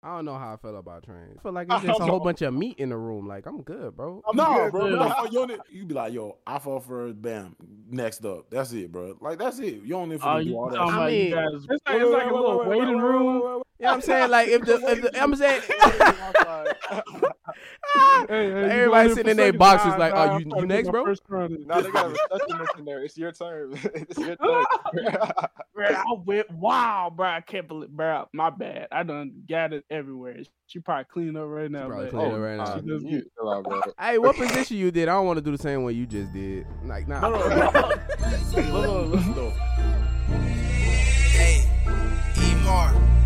I 0.00 0.14
don't 0.14 0.24
know 0.26 0.38
how 0.38 0.52
I 0.52 0.56
felt 0.56 0.76
about 0.76 1.02
trains. 1.02 1.36
I 1.38 1.42
feel 1.42 1.52
like 1.52 1.66
it's 1.70 1.82
just 1.84 2.00
a 2.00 2.04
whole 2.04 2.20
bunch 2.20 2.40
of 2.42 2.54
meat 2.54 2.78
in 2.78 2.90
the 2.90 2.96
room. 2.96 3.26
Like 3.26 3.46
I'm 3.46 3.62
good, 3.62 3.96
bro. 3.96 4.22
no, 4.32 4.70
bro. 4.70 4.88
No, 4.90 5.12
you, 5.24 5.46
don't 5.46 5.60
you 5.70 5.84
be 5.86 5.94
like, 5.94 6.12
yo, 6.12 6.38
I 6.46 6.60
fall 6.60 6.78
first, 6.78 7.20
bam, 7.20 7.56
next 7.90 8.24
up. 8.24 8.48
That's 8.48 8.72
it, 8.72 8.92
bro. 8.92 9.16
Like 9.20 9.38
that's 9.38 9.58
it. 9.58 9.82
You 9.82 9.88
don't 9.88 10.10
need 10.10 10.20
Oh, 10.22 10.38
to 10.38 10.44
do 10.44 10.50
you 10.50 10.56
all 10.56 10.70
that. 10.70 10.76
talking 10.76 10.92
shit. 10.92 10.94
about 10.94 11.02
I 11.02 11.10
mean- 11.10 11.52
guys? 11.52 11.66
It's 11.68 11.82
like, 11.86 12.00
it's 12.02 12.10
like 12.12 12.30
a 12.30 12.34
little 12.34 12.64
waiting 12.64 12.98
room. 12.98 13.24
You 13.34 13.40
know 13.40 13.90
what 13.90 13.94
I'm 13.94 14.00
saying? 14.02 14.30
Like 14.30 14.48
if 14.48 14.62
the, 14.64 14.74
if 14.88 15.02
the 15.02 15.20
I'm 15.22 15.34
saying 15.36 15.62
Ah! 17.94 18.24
Hey, 18.28 18.50
hey, 18.50 18.70
Everybody 18.70 19.08
sitting 19.14 19.30
in 19.30 19.36
their 19.36 19.52
boxes 19.52 19.92
Nah, 19.92 19.96
like, 19.96 20.12
oh, 20.12 20.16
nah, 20.16 20.34
oh, 20.34 20.38
you- 20.38 20.52
you 20.56 20.66
next, 20.66 20.90
bro? 20.90 21.04
first 21.04 21.22
run. 21.28 21.66
Now 21.66 21.80
they 21.80 21.90
got 21.90 22.06
a 22.06 22.08
receptionist 22.32 22.72
in 22.78 22.84
there. 22.84 23.04
It's 23.04 23.16
your 23.16 23.32
turn. 23.32 23.72
it's 23.94 24.18
your 24.18 24.36
turn. 24.36 24.64
Bro, 25.74 25.86
I 25.86 26.04
went 26.24 26.50
wow, 26.50 27.12
bro. 27.14 27.28
I 27.28 27.40
can't 27.40 27.68
believe, 27.68 27.90
bro. 27.90 28.26
My 28.32 28.50
bad. 28.50 28.88
I 28.90 29.04
done 29.04 29.44
got 29.48 29.72
it 29.72 29.84
everywhere. 29.88 30.38
She 30.66 30.80
probably 30.80 31.04
cleaning 31.04 31.36
up 31.36 31.46
right 31.46 31.70
now. 31.70 31.86
probably 31.86 32.06
but- 32.06 32.10
cleaning 32.10 32.32
oh, 32.32 32.34
up 32.34 32.42
right 32.42 32.56
now. 32.56 32.80
She 32.80 32.86
does 32.86 33.04
You 33.04 33.30
out, 33.48 33.62
bro. 33.64 33.80
Hey, 34.00 34.18
what 34.18 34.34
position 34.34 34.76
you 34.76 34.90
did? 34.90 35.08
I 35.08 35.12
don't 35.12 35.26
want 35.26 35.36
to 35.36 35.44
do 35.44 35.56
the 35.56 35.62
same 35.62 35.84
one 35.84 35.94
you 35.94 36.04
just 36.04 36.32
did. 36.32 36.66
Like, 36.84 37.06
nah. 37.06 37.20
No, 37.20 37.30
no, 37.30 37.48
no. 37.48 37.92
Listen, 38.28 38.74
listen, 38.74 39.34
listen. 39.34 39.50
Hey, 41.30 41.64
E-Mar. 42.36 43.17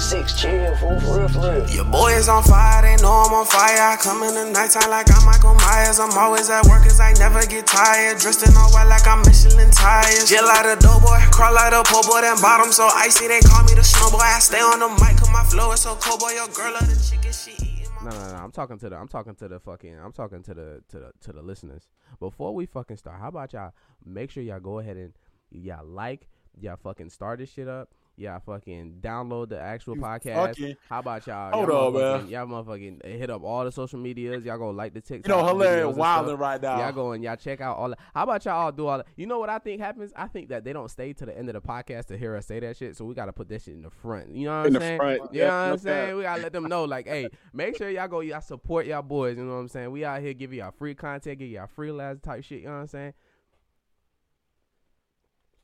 Six 0.00 0.32
chill, 0.32 0.74
fool, 0.76 0.98
for 0.98 1.18
real, 1.20 1.28
for 1.28 1.44
real. 1.44 1.68
Your 1.68 1.84
boy 1.84 2.16
is 2.16 2.26
on 2.28 2.42
fire, 2.42 2.80
they 2.80 2.96
know 3.02 3.12
I'm 3.12 3.34
on 3.36 3.44
fire. 3.44 3.92
I 3.92 3.96
come 4.00 4.24
in 4.24 4.34
the 4.34 4.48
nighttime 4.48 4.88
like 4.88 5.06
I'm 5.12 5.24
Michael 5.28 5.54
Myers. 5.60 6.00
I'm 6.00 6.10
always 6.16 6.48
at 6.48 6.64
work 6.66 6.82
cause 6.82 6.98
I 6.98 7.12
never 7.20 7.44
get 7.46 7.66
tired. 7.66 8.18
Dressed 8.18 8.48
in 8.48 8.56
all 8.56 8.72
white 8.72 8.88
like 8.88 9.06
I'm 9.06 9.20
Michelin 9.22 9.70
tires. 9.70 10.24
Jill 10.26 10.48
out 10.48 10.64
a 10.64 10.80
doughboy, 10.80 11.20
crawl 11.30 11.52
like 11.52 11.76
a 11.76 11.84
po' 11.84 12.00
boy, 12.08 12.22
then 12.22 12.40
bottom 12.40 12.72
so 12.72 12.88
icy. 12.96 13.28
They 13.28 13.40
call 13.44 13.62
me 13.64 13.76
the 13.76 13.84
snowboy. 13.84 14.24
I 14.24 14.40
stay 14.40 14.58
on 14.58 14.80
the 14.80 14.88
mic 15.04 15.20
cause 15.20 15.30
my 15.30 15.44
flow 15.44 15.70
is 15.72 15.80
so 15.84 15.94
cold, 16.00 16.18
boy. 16.18 16.32
Your 16.32 16.48
girl 16.48 16.72
love 16.72 16.88
the 16.88 16.96
chicken, 16.96 17.30
she 17.30 17.52
eating 17.60 17.92
my 18.00 18.08
No, 18.08 18.16
no, 18.16 18.32
no. 18.32 18.38
I'm 18.40 18.50
talking 18.52 18.78
to 18.78 18.88
the. 18.88 18.96
I'm 18.96 19.08
talking 19.08 19.34
to 19.36 19.48
the 19.48 19.60
fucking. 19.60 20.00
I'm 20.00 20.12
talking 20.12 20.42
to 20.42 20.54
the 20.54 20.82
to 20.88 20.98
the 20.98 21.12
to 21.28 21.32
the 21.32 21.42
listeners. 21.42 21.86
Before 22.18 22.54
we 22.54 22.64
fucking 22.64 22.96
start, 22.96 23.20
how 23.20 23.28
about 23.28 23.52
y'all 23.52 23.76
make 24.02 24.32
sure 24.32 24.42
y'all 24.42 24.60
go 24.64 24.80
ahead 24.80 24.96
and 24.96 25.12
y'all 25.52 25.84
like, 25.84 26.26
y'all 26.58 26.80
fucking 26.82 27.10
start 27.10 27.38
this 27.38 27.52
shit 27.52 27.68
up. 27.68 27.92
Y'all 28.20 28.38
fucking 28.38 28.98
download 29.00 29.48
the 29.48 29.58
actual 29.58 29.96
You 29.96 30.02
podcast. 30.02 30.34
fucking- 30.48 30.76
How 30.90 30.98
about 30.98 31.26
y'all? 31.26 31.52
Hold 31.52 31.68
y'all 31.68 31.96
on, 31.96 32.20
man. 32.22 32.28
Y'all 32.28 32.46
motherfucking 32.46 33.02
hit 33.06 33.30
up 33.30 33.42
all 33.42 33.64
the 33.64 33.72
social 33.72 33.98
medias. 33.98 34.44
Y'all 34.44 34.58
go 34.58 34.68
like 34.70 34.92
the 34.92 35.00
TikTok. 35.00 35.26
You 35.34 35.40
know, 35.42 35.48
hilarious, 35.48 35.96
wilding 35.96 36.36
right 36.36 36.60
now. 36.60 36.78
Y'all 36.80 36.92
go 36.92 37.12
and 37.12 37.24
y'all 37.24 37.36
check 37.36 37.62
out 37.62 37.78
all. 37.78 37.88
The, 37.88 37.96
how 38.14 38.24
about 38.24 38.44
y'all 38.44 38.54
all 38.60 38.72
do 38.72 38.86
all? 38.88 38.98
The, 38.98 39.04
you 39.16 39.26
know 39.26 39.38
what 39.38 39.48
I 39.48 39.58
think 39.58 39.80
happens? 39.80 40.12
I 40.14 40.26
think 40.26 40.50
that 40.50 40.64
they 40.64 40.74
don't 40.74 40.90
stay 40.90 41.14
to 41.14 41.24
the 41.24 41.36
end 41.36 41.48
of 41.48 41.54
the 41.54 41.62
podcast 41.62 42.06
to 42.08 42.18
hear 42.18 42.36
us 42.36 42.44
say 42.46 42.60
that 42.60 42.76
shit. 42.76 42.94
So 42.94 43.06
we 43.06 43.14
got 43.14 43.24
to 43.26 43.32
put 43.32 43.48
that 43.48 43.62
shit 43.62 43.72
in 43.72 43.80
the 43.82 43.90
front. 43.90 44.34
You 44.36 44.44
know 44.48 44.58
what 44.58 44.66
In 44.66 44.66
I'm 44.66 44.72
the 44.74 44.80
saying? 44.80 44.98
front, 44.98 45.20
You 45.32 45.40
yeah, 45.40 45.46
know 45.46 45.50
what 45.52 45.72
I'm 45.72 45.78
saying? 45.78 46.06
cap. 46.08 46.16
We 46.16 46.22
gotta 46.22 46.42
let 46.42 46.52
them 46.52 46.64
know, 46.64 46.84
like, 46.84 47.06
hey, 47.08 47.28
make 47.54 47.76
sure 47.78 47.88
y'all 47.88 48.06
go, 48.08 48.20
y'all 48.20 48.42
support 48.42 48.84
y'all 48.84 49.00
boys. 49.00 49.38
You 49.38 49.44
know 49.44 49.52
what 49.54 49.58
I'm 49.60 49.68
saying? 49.68 49.90
We 49.90 50.04
out 50.04 50.20
here 50.20 50.34
give 50.34 50.52
y'all 50.52 50.72
free 50.72 50.94
content, 50.94 51.38
give 51.38 51.48
y'all 51.48 51.68
free 51.68 51.90
labs 51.90 52.20
type 52.20 52.44
shit. 52.44 52.60
You 52.60 52.66
know 52.66 52.72
what 52.74 52.80
I'm 52.80 52.86
saying? 52.88 53.14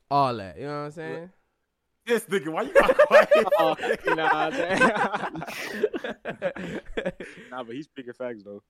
All 0.09 0.35
that. 0.37 0.57
You 0.57 0.63
know 0.65 0.69
what 0.79 0.85
I'm 0.85 0.91
saying? 0.91 1.29
This 2.07 2.23
nigga, 2.23 2.47
why 2.47 2.61
you 2.61 2.73
got 2.73 2.97
quiet? 3.07 3.29
Oh, 3.59 3.75
nah, 4.15 4.49
nah, 7.51 7.63
but 7.63 7.75
he's 7.75 7.85
speaking 7.85 8.13
facts 8.13 8.43
though. 8.43 8.63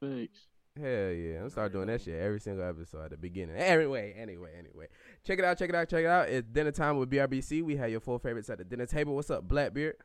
Thanks. 0.00 0.38
Hell 0.78 1.10
yeah, 1.10 1.42
I'm 1.42 1.50
start 1.50 1.72
doing 1.72 1.86
that 1.86 2.02
shit 2.02 2.20
every 2.20 2.38
single 2.38 2.68
episode 2.68 3.04
at 3.04 3.10
the 3.12 3.16
beginning. 3.16 3.56
Anyway, 3.56 4.14
anyway, 4.16 4.50
anyway. 4.58 4.88
Check 5.24 5.38
it 5.38 5.44
out, 5.44 5.58
check 5.58 5.70
it 5.70 5.74
out, 5.74 5.88
check 5.88 6.04
it 6.04 6.08
out. 6.08 6.28
It's 6.28 6.46
dinner 6.46 6.70
time 6.70 6.98
with 6.98 7.10
BRBC. 7.10 7.64
We 7.64 7.76
have 7.76 7.90
your 7.90 8.00
four 8.00 8.18
favorites 8.18 8.50
at 8.50 8.58
the 8.58 8.64
dinner 8.64 8.84
table. 8.86 9.16
What's 9.16 9.30
up, 9.30 9.48
Blackbeard? 9.48 9.96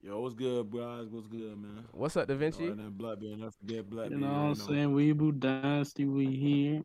Yo, 0.00 0.20
what's 0.20 0.34
good, 0.34 0.70
guys? 0.70 1.08
What's 1.10 1.26
good, 1.26 1.58
man? 1.60 1.84
What's 1.92 2.16
up, 2.16 2.28
Da 2.28 2.36
Vinci? 2.36 2.68
Oh, 2.68 2.70
and 2.70 2.78
then 2.78 2.90
Blackbeard, 2.90 3.40
don't 3.40 3.52
forget 3.54 3.90
Blackbeard. 3.90 4.20
You 4.20 4.26
know 4.26 4.32
what 4.32 4.38
I'm 4.38 4.54
saying? 4.54 4.94
Weeble 4.94 5.40
Dynasty, 5.40 6.04
we 6.04 6.26
here. 6.26 6.82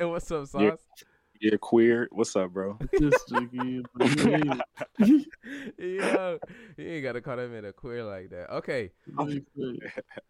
What's 0.08 0.28
up, 0.30 0.48
Sauce? 0.48 0.62
Yeah. 0.62 0.74
Yeah, 1.40 1.56
queer. 1.60 2.08
What's 2.12 2.34
up, 2.36 2.52
bro? 2.52 2.78
This 2.92 3.14
nigga, 3.30 3.64
you 3.64 5.26
Yo, 5.78 6.38
you 6.76 6.86
ain't 6.86 7.02
gotta 7.02 7.20
call 7.20 7.36
that 7.36 7.50
man 7.50 7.64
a 7.64 7.72
queer 7.72 8.04
like 8.04 8.30
that. 8.30 8.50
Okay, 8.56 8.90
ain't- 9.20 9.46
you 9.54 9.70
ain't- 9.70 9.82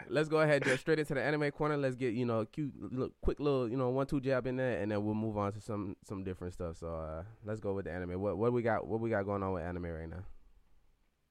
let's 0.09 0.28
go 0.28 0.39
ahead, 0.41 0.65
jump 0.65 0.81
straight 0.81 0.99
into 0.99 1.15
the 1.15 1.22
anime 1.22 1.50
corner. 1.53 1.77
Let's 1.77 1.97
get 1.97 2.15
you 2.15 2.25
know 2.25 2.41
a 2.41 2.47
cute, 2.47 2.72
little, 2.81 3.11
quick 3.21 3.39
little 3.41 3.69
you 3.69 3.77
know 3.77 3.91
one 3.91 4.06
two 4.06 4.21
jab 4.21 4.47
in 4.47 4.56
there, 4.56 4.81
and 4.81 4.91
then 4.91 5.05
we'll 5.05 5.15
move 5.15 5.37
on 5.39 5.53
to 5.53 5.61
some 5.61 5.97
some 6.05 6.25
different 6.25 6.55
stuff. 6.55 6.77
So 6.78 6.89
uh, 6.95 7.22
let's 7.45 7.61
go 7.61 7.75
with 7.75 7.84
the 7.84 7.93
anime. 7.93 8.21
What 8.21 8.37
what 8.39 8.53
we 8.53 8.62
got? 8.62 8.87
What 8.87 9.00
we 9.00 9.11
got 9.11 9.25
going 9.25 9.43
on 9.43 9.53
with 9.53 9.62
anime 9.62 9.84
right 9.87 10.09
now? 10.09 10.25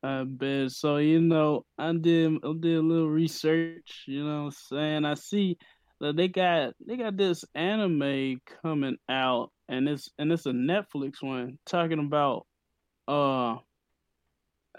I 0.03 0.23
bet. 0.23 0.71
So 0.71 0.97
you 0.97 1.19
know, 1.21 1.65
I 1.77 1.91
did 1.93 2.33
I 2.43 2.53
did 2.59 2.77
a 2.77 2.81
little 2.81 3.09
research. 3.09 4.03
You 4.07 4.23
know, 4.23 4.43
what 4.43 4.45
I'm 4.45 4.51
saying 4.51 5.05
I 5.05 5.15
see 5.15 5.57
that 5.99 6.15
they 6.15 6.27
got 6.27 6.73
they 6.85 6.97
got 6.97 7.17
this 7.17 7.43
anime 7.55 8.39
coming 8.61 8.97
out, 9.09 9.51
and 9.69 9.87
it's 9.89 10.09
and 10.19 10.31
it's 10.31 10.45
a 10.45 10.51
Netflix 10.51 11.21
one 11.21 11.57
talking 11.65 11.99
about 11.99 12.45
uh, 13.07 13.53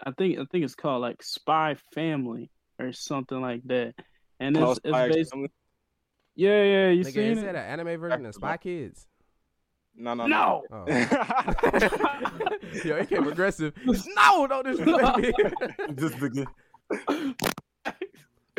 I 0.04 0.10
think 0.18 0.38
I 0.38 0.44
think 0.50 0.64
it's 0.64 0.74
called 0.74 1.00
like 1.02 1.22
Spy 1.22 1.76
Family 1.94 2.50
or 2.78 2.92
something 2.92 3.40
like 3.40 3.62
that, 3.66 3.94
and 4.40 4.56
Oh, 4.56 4.72
it's 4.72 4.80
it's 4.84 4.90
Spy 4.92 5.08
based. 5.08 5.32
Yeah, 6.34 6.62
yeah, 6.62 6.88
you 6.90 7.02
Nigga, 7.04 7.12
seen 7.12 7.22
is 7.32 7.40
that 7.42 7.54
it? 7.54 7.58
an 7.58 7.80
anime 7.80 7.98
version 7.98 8.26
of 8.26 8.34
Spy 8.34 8.56
Kids? 8.58 9.06
No, 9.98 10.12
no, 10.12 10.26
No. 10.26 10.62
Oh. 10.70 10.84
Yo, 12.84 13.00
he 13.00 13.06
came 13.06 13.26
aggressive. 13.26 13.72
No, 14.14 14.46
don't 14.46 14.66
disrespect 14.66 15.18
me. 15.18 15.32
This 15.94 16.12
nigga. 16.12 16.46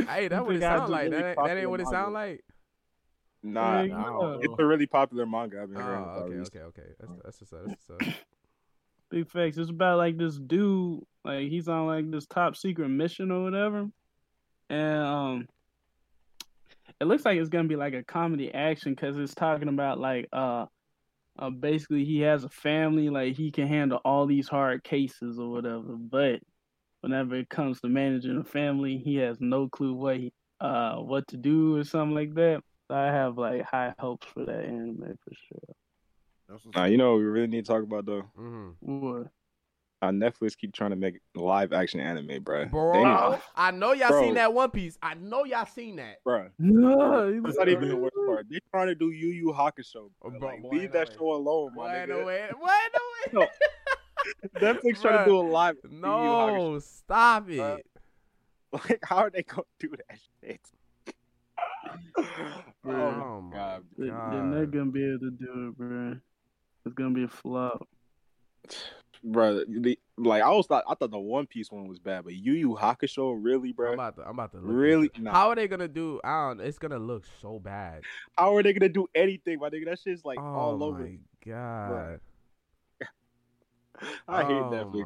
hey, 0.07 0.27
that 0.27 0.43
what 0.45 0.55
it 0.55 0.59
Think 0.59 0.61
sound 0.61 0.89
like. 0.91 1.11
That, 1.11 1.25
ain't- 1.25 1.37
that 1.45 1.57
ain't 1.57 1.69
what 1.69 1.79
it 1.79 1.83
manga. 1.83 1.95
sound 1.97 2.13
like. 2.15 2.43
Nah, 3.43 3.81
Yeah, 3.81 3.95
nah. 3.95 4.37
it's 4.41 4.53
a 4.59 4.65
really 4.65 4.87
popular 4.87 5.25
manga. 5.25 5.61
I've 5.61 5.69
been 5.69 5.77
Oh, 5.77 5.83
hearing 5.83 6.03
about 6.03 6.25
okay, 6.27 6.35
recently. 6.35 6.61
okay, 6.61 6.81
okay. 6.81 6.89
That's 6.99 7.11
that's 7.23 7.41
what's 7.41 7.53
up. 7.53 7.59
That's 7.67 7.89
what's 7.89 8.07
up. 8.07 8.15
Big 9.09 9.29
facts. 9.29 9.57
It's 9.57 9.69
about 9.69 9.97
like 9.97 10.17
this 10.17 10.37
dude, 10.37 11.01
like 11.23 11.47
he's 11.47 11.67
on 11.69 11.87
like 11.87 12.11
this 12.11 12.25
top 12.25 12.57
secret 12.57 12.89
mission 12.89 13.31
or 13.31 13.43
whatever, 13.43 13.87
and 14.69 15.03
um, 15.03 15.47
it 16.99 17.05
looks 17.05 17.23
like 17.23 17.37
it's 17.37 17.49
gonna 17.49 17.67
be 17.69 17.77
like 17.77 17.93
a 17.93 18.03
comedy 18.03 18.53
action 18.53 18.93
because 18.93 19.17
it's 19.17 19.33
talking 19.33 19.69
about 19.69 19.99
like 19.99 20.27
uh, 20.33 20.65
uh, 21.39 21.49
basically 21.49 22.03
he 22.03 22.19
has 22.21 22.43
a 22.43 22.49
family, 22.49 23.09
like 23.09 23.35
he 23.37 23.51
can 23.51 23.67
handle 23.67 24.01
all 24.03 24.25
these 24.25 24.49
hard 24.49 24.83
cases 24.83 25.39
or 25.39 25.51
whatever, 25.51 25.95
but 25.97 26.41
whenever 27.01 27.35
it 27.35 27.47
comes 27.47 27.79
to 27.81 27.87
managing 27.87 28.37
a 28.37 28.43
family, 28.43 28.97
he 28.97 29.15
has 29.17 29.37
no 29.39 29.69
clue 29.69 29.93
what 29.93 30.17
he, 30.17 30.33
uh 30.59 30.95
what 30.95 31.27
to 31.27 31.37
do 31.37 31.77
or 31.77 31.83
something 31.83 32.15
like 32.15 32.33
that. 32.33 32.61
So 32.89 32.95
I 32.95 33.07
have 33.07 33.37
like 33.37 33.63
high 33.63 33.93
hopes 33.99 34.27
for 34.33 34.45
that 34.45 34.63
anime 34.63 35.17
for 35.23 35.31
sure. 35.47 35.75
That's 36.47 36.63
Nah, 36.73 36.85
you 36.85 36.97
know 36.97 37.11
what 37.11 37.17
we 37.19 37.25
really 37.25 37.47
need 37.47 37.65
to 37.65 37.71
talk 37.71 37.83
about 37.83 38.05
though? 38.05 38.21
hmm 38.35 38.69
What? 38.79 39.27
How 40.01 40.11
Netflix 40.11 40.55
keep 40.55 40.73
trying 40.73 40.91
to 40.91 40.95
make 40.95 41.19
live 41.35 41.73
action 41.73 41.99
anime, 41.99 42.43
bro. 42.43 42.65
Bro, 42.67 43.39
I 43.55 43.71
know 43.71 43.93
y'all 43.93 44.09
Bro. 44.09 44.21
seen 44.21 44.33
that 44.35 44.53
One 44.53 44.69
Piece. 44.69 44.95
I 45.01 45.15
know 45.15 45.43
y'all 45.43 45.65
seen 45.65 45.95
that. 45.95 46.17
bro. 46.23 46.49
No, 46.59 47.41
That's 47.41 47.57
not 47.57 47.67
even 47.67 47.89
the 47.89 47.97
worst 47.97 48.15
part. 48.27 48.45
They 48.49 48.59
trying 48.71 48.87
to 48.87 48.95
do 48.95 49.09
Yu 49.09 49.29
Yu 49.29 49.47
Hakusho. 49.57 50.09
Bro. 50.21 50.39
Bro, 50.39 50.49
Like, 50.49 50.61
boy, 50.61 50.69
leave 50.75 50.93
no 50.93 50.99
that 50.99 51.09
way. 51.09 51.15
show 51.17 51.31
alone, 51.33 51.71
my 51.75 51.83
What 51.83 51.91
nigga. 51.91 52.07
the 52.19 52.25
way? 52.25 52.49
What 52.59 52.91
the 52.93 53.39
way? 53.39 53.47
Netflix 54.61 55.01
trying 55.01 55.17
to 55.17 55.25
do 55.25 55.35
a 55.37 55.41
live 55.41 55.75
Yu 55.83 55.89
Yu 55.91 55.99
No, 55.99 56.79
stop 56.79 57.49
it. 57.49 57.59
Uh, 57.59 57.77
Like, 58.73 58.99
how 59.01 59.17
are 59.17 59.29
they 59.29 59.43
gonna 59.43 59.63
do 59.79 59.89
that 60.09 60.19
shit? 60.43 60.59
Oh 62.17 62.23
oh 62.85 63.41
my 63.41 63.55
God. 63.55 63.83
They- 63.97 64.07
god. 64.07 64.33
They're 64.33 64.43
not 64.43 64.71
gonna 64.71 64.91
be 64.91 65.05
able 65.07 65.19
to 65.19 65.31
do 65.31 65.67
it, 65.69 65.77
bro. 65.77 66.15
It's 66.85 66.93
gonna 66.95 67.13
be 67.13 67.23
a 67.23 67.27
flop. 67.27 67.87
bro. 69.23 69.63
The, 69.67 69.99
like 70.17 70.41
I 70.41 70.49
was 70.49 70.67
thought 70.67 70.83
I 70.87 70.95
thought 70.95 71.11
the 71.11 71.19
One 71.19 71.45
Piece 71.47 71.71
one 71.71 71.87
was 71.87 71.99
bad, 71.99 72.23
but 72.23 72.33
Yu 72.33 72.53
Yu 72.53 72.69
Hakusho 72.79 73.37
really, 73.39 73.71
bro. 73.73 73.91
I'm 73.91 73.95
bro. 73.97 74.05
about 74.05 74.15
to. 74.17 74.23
I'm 74.23 74.31
about 74.31 74.51
to. 74.51 74.57
Look 74.57 74.65
Really? 74.67 75.11
Nah. 75.19 75.31
How 75.31 75.49
are 75.49 75.55
they 75.55 75.67
gonna 75.67 75.87
do? 75.87 76.19
I 76.23 76.47
don't. 76.49 76.61
It's 76.61 76.77
gonna 76.79 76.99
look 76.99 77.23
so 77.41 77.59
bad. 77.59 78.01
How 78.37 78.55
are 78.55 78.63
they 78.63 78.73
gonna 78.73 78.89
do 78.89 79.07
anything, 79.15 79.59
my 79.59 79.69
nigga? 79.69 79.85
That 79.85 79.99
shit's 79.99 80.23
like 80.25 80.39
oh 80.39 80.43
all 80.43 80.83
over. 80.83 81.03
Oh 81.03 81.07
my 81.07 81.17
god. 81.45 82.19
I 84.27 84.43
hate 84.43 84.47
that. 84.49 84.83
oh 84.85 84.91
Netflix. 84.93 85.05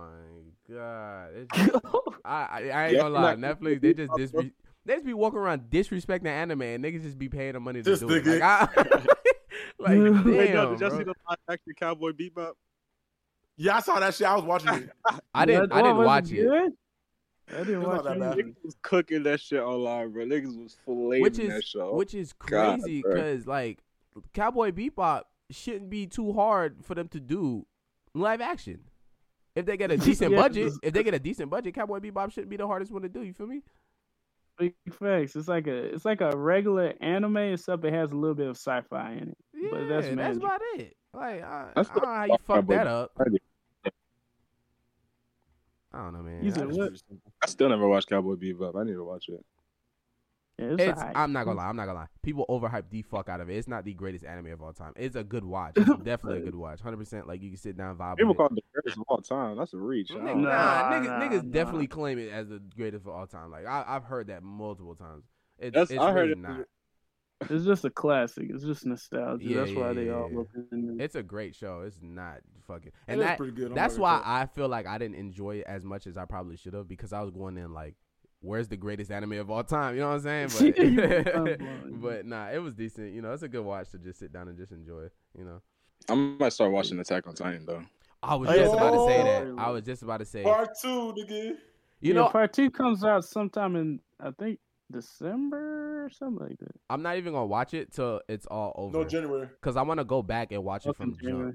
my 0.69 0.75
god. 0.75 1.29
It's 1.35 1.51
just- 1.71 1.85
I, 2.23 2.29
I, 2.29 2.69
I 2.69 2.83
ain't 2.85 2.93
Yeah, 2.93 2.99
gonna 3.01 3.09
lie. 3.15 3.33
like, 3.33 3.37
Netflix, 3.39 3.81
they 3.81 3.93
just 3.93 4.33
bro. 4.33 4.43
Disre- 4.83 4.85
they 4.85 4.93
just 4.95 5.05
be 5.05 5.13
walking 5.13 5.39
around 5.39 5.69
disrespecting 5.69 6.27
anime, 6.27 6.61
and 6.61 6.83
niggas 6.83 7.03
just 7.03 7.17
be 7.17 7.29
paying 7.29 7.53
them 7.53 7.63
money 7.63 7.81
to 7.81 7.89
This 7.89 7.99
do 7.99 8.09
it. 8.09 8.25
Like, 8.25 8.41
I, 8.41 8.67
like 9.79 9.97
damn, 9.97 10.25
Wait, 10.25 10.53
no, 10.53 10.71
did 10.71 10.81
y'all 10.81 10.91
see 10.91 11.03
the 11.03 11.13
live 11.27 11.37
action 11.49 11.73
Cowboy 11.79 12.11
Bebop? 12.11 12.53
Yeah, 13.57 13.77
I 13.77 13.79
saw 13.81 13.99
that 13.99 14.15
shit. 14.15 14.27
I 14.27 14.35
was 14.35 14.43
watching 14.43 14.73
it. 14.73 14.89
I 15.33 15.45
didn't. 15.45 15.71
I 15.71 15.81
didn't 15.81 15.97
watch 15.97 16.31
it. 16.31 16.47
good? 16.47 16.73
I 17.53 17.63
didn't 17.63 17.83
watch 17.83 18.03
that 18.03 18.17
it. 18.17 18.19
bad. 18.19 18.37
Niggas 18.37 18.55
was 18.63 18.75
cooking 18.81 19.23
that 19.23 19.39
shit 19.39 19.59
online, 19.61 20.11
bro. 20.11 20.25
Niggas 20.25 20.57
was 20.57 20.77
filleting 20.87 21.21
which 21.21 21.37
that 21.37 21.57
is 21.57 21.65
show. 21.65 21.93
which 21.93 22.13
is 22.13 22.33
God, 22.33 22.79
crazy 22.81 23.03
because 23.03 23.45
like 23.45 23.79
Cowboy 24.33 24.71
Bebop 24.71 25.23
shouldn't 25.49 25.89
be 25.89 26.07
too 26.07 26.33
hard 26.33 26.83
for 26.83 26.95
them 26.95 27.07
to 27.09 27.19
do 27.19 27.65
live 28.13 28.41
action. 28.41 28.79
If 29.53 29.65
they 29.65 29.75
get 29.75 29.91
a 29.91 29.97
decent 29.97 30.31
Yeah, 30.31 30.37
budget, 30.37 30.73
if 30.81 30.93
they 30.93 31.03
get 31.03 31.13
a 31.13 31.19
decent 31.19 31.49
budget, 31.49 31.75
Cowboy 31.75 31.99
Bebop 31.99 32.31
shouldn't 32.31 32.49
be 32.49 32.55
the 32.55 32.67
hardest 32.67 32.91
one 32.91 33.01
to 33.01 33.09
do. 33.09 33.21
You 33.21 33.33
feel 33.33 33.47
me? 33.47 33.63
Big 34.61 34.75
facts. 34.91 35.35
It's 35.35 35.47
like 35.47 35.65
a 35.65 35.75
it's 35.85 36.05
like 36.05 36.21
a 36.21 36.37
regular 36.37 36.93
anime, 37.01 37.37
except 37.37 37.83
it 37.83 37.93
has 37.93 38.11
a 38.11 38.15
little 38.15 38.35
bit 38.35 38.47
of 38.47 38.57
sci-fi 38.57 39.13
in 39.13 39.29
it. 39.29 39.37
Yeah, 39.55 39.69
But 39.71 39.87
that's 39.89 40.07
that's, 40.15 40.37
about 40.37 40.61
it. 40.75 40.95
Like, 41.15 41.41
I, 41.43 41.71
I 41.75 41.83
don't 41.83 41.95
know 41.95 42.05
how 42.05 42.23
you 42.25 42.29
what 42.29 42.41
fuck 42.41 42.67
that 42.67 42.85
up. 42.85 43.11
I 45.93 45.97
don't 45.97 46.13
know, 46.13 46.21
man. 46.21 46.45
I 46.45 46.87
just- 46.89 47.03
I 47.43 47.47
still 47.47 47.69
never 47.69 47.87
watched 47.87 48.07
Cowboy 48.09 48.35
Bebop. 48.35 48.79
I 48.79 48.83
need 48.83 48.93
to 48.93 49.03
watch 49.03 49.29
it. 49.29 49.43
Yeah, 50.61 50.67
it's, 50.73 50.83
It's, 50.83 50.99
alright. 50.99 51.17
I'm 51.17 51.33
not 51.33 51.45
gonna 51.45 51.57
lie. 51.57 51.67
I'm 51.67 51.75
not 51.75 51.85
gonna 51.87 51.99
lie. 51.99 52.07
People 52.21 52.45
overhype 52.49 52.83
the 52.89 53.01
fuck 53.01 53.29
out 53.29 53.41
of 53.41 53.49
it. 53.49 53.55
It's 53.57 53.67
not 53.67 53.83
the 53.83 53.93
greatest 53.93 54.23
anime 54.23 54.47
of 54.53 54.61
all 54.61 54.73
time. 54.73 54.93
It's 54.95 55.15
a 55.15 55.23
good 55.23 55.43
watch. 55.43 55.73
It's 55.75 55.89
definitely 56.03 56.39
a 56.39 56.43
good 56.43 56.55
watch. 56.55 56.79
Hundred 56.81 56.97
percent. 56.97 57.27
Like 57.27 57.41
you 57.41 57.49
can 57.49 57.57
sit 57.57 57.75
down, 57.77 57.91
and 57.91 57.99
vibe. 57.99 58.17
People 58.17 58.29
with 58.29 58.37
call 58.37 58.47
it 58.47 58.55
the 58.55 58.61
greatest 58.73 58.97
of 58.97 59.03
all 59.07 59.17
time. 59.21 59.57
That's 59.57 59.73
a 59.73 59.77
reach. 59.77 60.11
I 60.11 60.15
Nigga, 60.15 60.35
nah, 60.37 60.41
Nah, 60.41 60.91
niggas, 60.91 61.05
nah, 61.05 61.19
niggas 61.19 61.43
nah. 61.43 61.51
definitely 61.51 61.87
claim 61.87 62.19
it 62.19 62.31
as 62.31 62.49
the 62.49 62.61
greatest 62.75 63.05
of 63.05 63.11
all 63.13 63.27
time. 63.27 63.49
Like 63.51 63.65
I, 63.65 63.83
I've 63.87 64.03
heard 64.03 64.27
that 64.27 64.43
multiple 64.43 64.95
times. 64.95 65.23
It's, 65.57 65.73
That's- 65.73 65.91
it's 65.91 65.99
I 65.99 66.11
heard 66.11 66.29
really 66.29 66.31
it- 66.33 66.37
not. 66.39 66.65
It's 67.49 67.65
just 67.65 67.83
a 67.85 67.89
classic. 67.89 68.51
It's 68.51 68.63
just 68.63 68.85
nostalgia. 68.85 69.43
Yeah, 69.43 69.57
That's 69.61 69.71
yeah, 69.71 69.79
why 69.79 69.93
they 69.93 70.05
yeah, 70.05 70.13
all 70.13 70.29
yeah. 70.31 70.37
look 70.37 70.49
in. 70.71 70.97
It's 71.01 71.15
a 71.15 71.23
great 71.23 71.55
show. 71.55 71.81
It's 71.87 71.97
not 71.99 72.37
fucking. 72.67 72.91
And 73.07 73.19
is 73.19 73.25
that, 73.25 73.37
pretty 73.39 73.53
good. 73.53 73.69
I'm 73.69 73.73
that's 73.73 73.97
why 73.97 74.19
gonna. 74.19 74.23
I 74.27 74.45
feel 74.45 74.67
like 74.67 74.85
I 74.85 74.99
didn't 74.99 75.15
enjoy 75.15 75.55
it 75.55 75.63
as 75.65 75.83
much 75.83 76.05
as 76.05 76.17
I 76.17 76.25
probably 76.25 76.55
should 76.55 76.75
have 76.75 76.87
because 76.87 77.13
I 77.13 77.21
was 77.21 77.31
going 77.31 77.57
in 77.57 77.73
like, 77.73 77.95
where's 78.41 78.67
the 78.67 78.77
greatest 78.77 79.11
anime 79.11 79.33
of 79.33 79.49
all 79.49 79.63
time? 79.63 79.95
You 79.95 80.01
know 80.01 80.09
what 80.09 80.25
I'm 80.25 80.49
saying? 80.49 80.75
Yeah, 80.75 80.83
you 80.83 80.95
were 80.97 81.57
But, 81.57 82.01
but 82.01 82.25
nah, 82.25 82.49
it 82.49 82.57
was 82.59 82.73
decent. 82.73 83.13
You 83.13 83.21
know, 83.21 83.31
it's 83.33 83.43
a 83.43 83.47
good 83.47 83.63
watch 83.63 83.89
to 83.91 83.97
just 83.97 84.19
sit 84.19 84.33
down 84.33 84.47
and 84.47 84.57
just 84.57 84.71
enjoy. 84.71 85.07
You 85.37 85.45
know, 85.45 85.61
I 86.09 86.15
might 86.15 86.53
start 86.53 86.71
watching 86.71 86.99
Attack 86.99 87.27
on 87.27 87.35
Titan 87.35 87.65
though. 87.65 87.83
I 88.23 88.35
was 88.35 88.49
Oh, 88.49 88.55
just 88.55 88.73
yeah. 88.73 88.77
about 88.77 88.91
to 88.91 89.05
say 89.05 89.21
Oh. 89.21 89.55
that. 89.55 89.61
I 89.61 89.69
was 89.71 89.83
just 89.83 90.03
about 90.03 90.17
to 90.17 90.25
say. 90.25 90.43
Part 90.43 90.69
two, 90.79 91.13
nigga. 91.17 91.43
You 91.49 91.57
Yeah, 92.01 92.13
know, 92.13 92.29
part 92.29 92.53
two 92.53 92.69
comes 92.69 93.03
out 93.03 93.23
sometime 93.25 93.75
in 93.75 93.99
I 94.19 94.31
think 94.31 94.59
December 94.91 96.05
or 96.05 96.09
something 96.09 96.47
like 96.47 96.57
that. 96.59 96.75
I'm 96.89 97.01
not 97.01 97.17
even 97.17 97.33
gonna 97.33 97.45
watch 97.45 97.73
it 97.73 97.91
till 97.93 98.21
it's 98.27 98.45
all 98.47 98.73
over. 98.75 98.97
No 98.97 99.03
January. 99.03 99.47
because 99.47 99.75
I 99.77 99.81
want 99.83 99.99
to 99.99 100.03
go 100.03 100.21
back 100.21 100.51
and 100.51 100.63
watch 100.63 100.85
it 100.85 100.89
Fucking 100.95 101.13
from 101.13 101.13
jump. 101.13 101.21
January. 101.23 101.53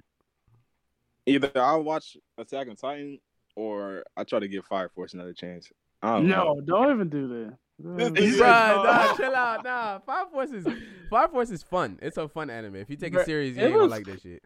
Either 1.27 1.51
I'll 1.57 1.83
watch 1.83 2.17
Attack 2.39 2.69
on 2.69 2.77
Titan 2.77 3.19
or 3.57 4.05
I 4.17 4.25
try 4.25 4.39
to 4.39 4.49
give 4.49 4.65
Fire 4.67 4.89
Force 4.89 5.15
another 5.15 5.33
chance. 5.33 5.71
I. 6.07 6.21
No, 6.21 6.61
don't 6.65 6.93
even 6.93 7.09
do 7.09 7.29
that. 7.29 7.57
Don't 7.83 8.01
even 8.01 8.15
do 8.15 8.37
that. 8.39 8.77
Bruh, 8.77 8.85
nah, 8.85 9.17
chill 9.17 9.35
out. 9.35 9.65
Nah, 9.65 9.99
Fire 10.01 10.25
Force 10.33 10.51
is 10.51 10.67
Fire 11.11 11.29
Force 11.29 11.51
is 11.51 11.63
fun. 11.63 11.99
It's 12.01 12.17
a 12.17 12.29
fun 12.29 12.49
anime. 12.51 12.77
If 12.77 12.91
you 12.91 12.97
take 12.97 13.13
it 13.15 13.19
Bruh, 13.21 13.25
serious, 13.25 13.57
you 13.57 13.63
it 13.63 13.67
ain't 13.67 13.75
gonna 13.75 13.83
was- 13.85 13.91
like 13.91 14.07
this 14.07 14.23
shit. 14.23 14.43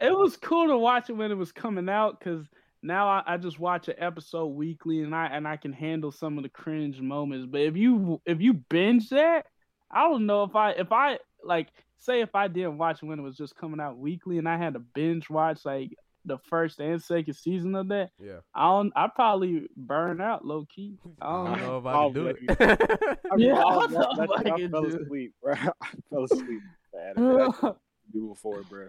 It 0.00 0.10
was 0.10 0.36
cool 0.36 0.68
to 0.68 0.76
watch 0.76 1.08
it 1.08 1.14
when 1.14 1.30
it 1.30 1.36
was 1.36 1.52
coming 1.52 1.88
out 1.88 2.18
because 2.18 2.46
now 2.82 3.08
I, 3.08 3.22
I 3.26 3.36
just 3.38 3.58
watch 3.58 3.88
an 3.88 3.94
episode 3.96 4.48
weekly 4.48 5.00
and 5.00 5.14
I 5.14 5.26
and 5.26 5.48
I 5.48 5.56
can 5.56 5.72
handle 5.72 6.12
some 6.12 6.36
of 6.36 6.42
the 6.42 6.50
cringe 6.50 7.00
moments. 7.00 7.46
But 7.50 7.62
if 7.62 7.76
you 7.76 8.20
if 8.26 8.40
you 8.40 8.54
binge 8.54 9.08
that, 9.10 9.46
I 9.90 10.02
don't 10.08 10.26
know 10.26 10.42
if 10.42 10.54
I 10.56 10.72
if 10.72 10.92
I 10.92 11.18
like 11.42 11.68
say 11.98 12.20
if 12.20 12.34
I 12.34 12.48
didn't 12.48 12.76
watch 12.76 13.02
it 13.02 13.06
when 13.06 13.18
it 13.18 13.22
was 13.22 13.36
just 13.36 13.56
coming 13.56 13.80
out 13.80 13.96
weekly 13.96 14.36
and 14.38 14.48
I 14.48 14.58
had 14.58 14.74
to 14.74 14.80
binge 14.80 15.30
watch 15.30 15.64
like 15.64 15.96
the 16.24 16.38
first 16.38 16.80
and 16.80 17.02
second 17.02 17.34
season 17.34 17.74
of 17.74 17.88
that, 17.88 18.10
Yeah. 18.18 18.38
I 18.54 18.68
don't 18.68 18.92
I 18.96 19.08
probably 19.14 19.66
burn 19.76 20.20
out 20.20 20.44
low 20.44 20.64
key. 20.74 20.98
I 21.20 21.26
I 21.26 21.32
don't 21.32 21.44
don't 21.44 21.60
know. 21.60 21.66
know 21.66 21.78
if 21.78 21.86
I 21.86 21.92
I'll 21.92 22.12
can 22.12 22.14
do 22.14 22.26
let 22.26 22.36
it. 22.38 23.18
Yeah, 23.36 23.54
I, 23.58 23.62
I 23.62 23.76
was- 23.76 23.90
that- 23.90 24.44
I 24.46 24.54
I 24.64 24.68
fell 24.68 24.86
asleep, 24.86 25.32
bro. 25.42 25.54
I 25.54 25.70
fell 26.10 26.24
asleep. 26.24 26.60
Man, 26.94 27.14
that 27.16 27.76
do 28.12 28.28
before, 28.28 28.62
bro. 28.62 28.88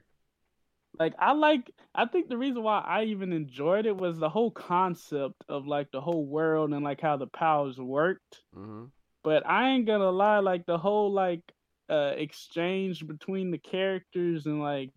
like 0.99 1.13
I 1.19 1.33
like 1.33 1.71
I 1.93 2.05
think 2.05 2.29
the 2.29 2.37
reason 2.37 2.63
why 2.63 2.79
I 2.79 3.03
even 3.05 3.33
enjoyed 3.33 3.85
it 3.85 3.97
was 3.97 4.17
the 4.17 4.29
whole 4.29 4.51
concept 4.51 5.43
of 5.49 5.67
like 5.67 5.91
the 5.91 6.01
whole 6.01 6.25
world 6.25 6.71
and 6.73 6.83
like 6.83 7.01
how 7.01 7.17
the 7.17 7.27
powers 7.27 7.77
worked. 7.77 8.41
hmm 8.53 8.85
But 9.23 9.45
I 9.45 9.71
ain't 9.71 9.87
gonna 9.87 10.11
lie, 10.11 10.39
like 10.39 10.65
the 10.65 10.77
whole 10.77 11.11
like 11.11 11.41
uh 11.89 12.13
exchange 12.17 13.05
between 13.05 13.51
the 13.51 13.57
characters 13.59 14.45
and 14.45 14.61
like 14.61 14.91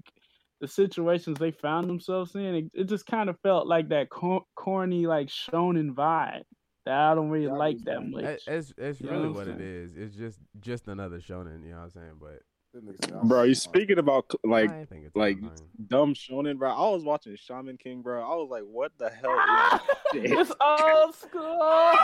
the 0.61 0.69
situations 0.69 1.39
they 1.39 1.51
found 1.51 1.89
themselves 1.89 2.35
in, 2.35 2.55
it, 2.55 2.65
it 2.75 2.85
just 2.85 3.07
kind 3.07 3.29
of 3.29 3.39
felt 3.41 3.67
like 3.67 3.89
that 3.91 4.11
cor- 4.11 4.45
corny 4.57 5.07
like 5.07 5.29
shonen 5.29 5.93
vibe 5.95 6.43
that 6.85 6.95
I 6.99 7.15
don't 7.15 7.31
really 7.31 7.47
Yeah, 7.47 7.53
I 7.53 7.57
like 7.57 7.79
that 7.85 8.01
much. 8.01 8.41
It's 8.47 8.73
it's 8.77 9.01
really 9.03 9.29
what 9.29 9.37
what 9.37 9.49
it 9.49 9.61
is. 9.61 9.97
It's 9.97 10.17
just 10.17 10.39
just 10.61 10.89
another 10.89 11.19
shonen. 11.19 11.63
You 11.65 11.71
know 11.71 11.77
what 11.79 11.83
I'm 11.85 11.91
saying? 11.91 12.15
But 12.21 12.43
This 12.75 12.85
nigga 12.85 13.05
said, 13.05 13.15
I'm 13.15 13.29
Bro, 13.29 13.45
you 13.45 13.55
speaking 13.55 13.99
about 13.99 14.31
like 14.45 14.71
I 14.71 14.81
ain't 14.81 14.89
think 14.91 15.07
it's 15.07 15.17
like 15.17 15.39
online. 15.39 15.53
dumb 15.87 16.15
shonen, 16.15 16.59
bro. 16.59 16.71
I 16.71 16.91
was 16.91 17.03
watching 17.03 17.35
Shaman 17.37 17.79
King, 17.79 18.03
bro. 18.03 18.23
I 18.23 18.35
was 18.37 18.49
like, 18.51 18.63
what 18.65 18.93
the 18.99 19.09
hell 19.09 19.35
is 19.75 19.81
this 20.13 20.31
it's 20.51 20.53
old 20.61 21.15
school. 21.15 21.95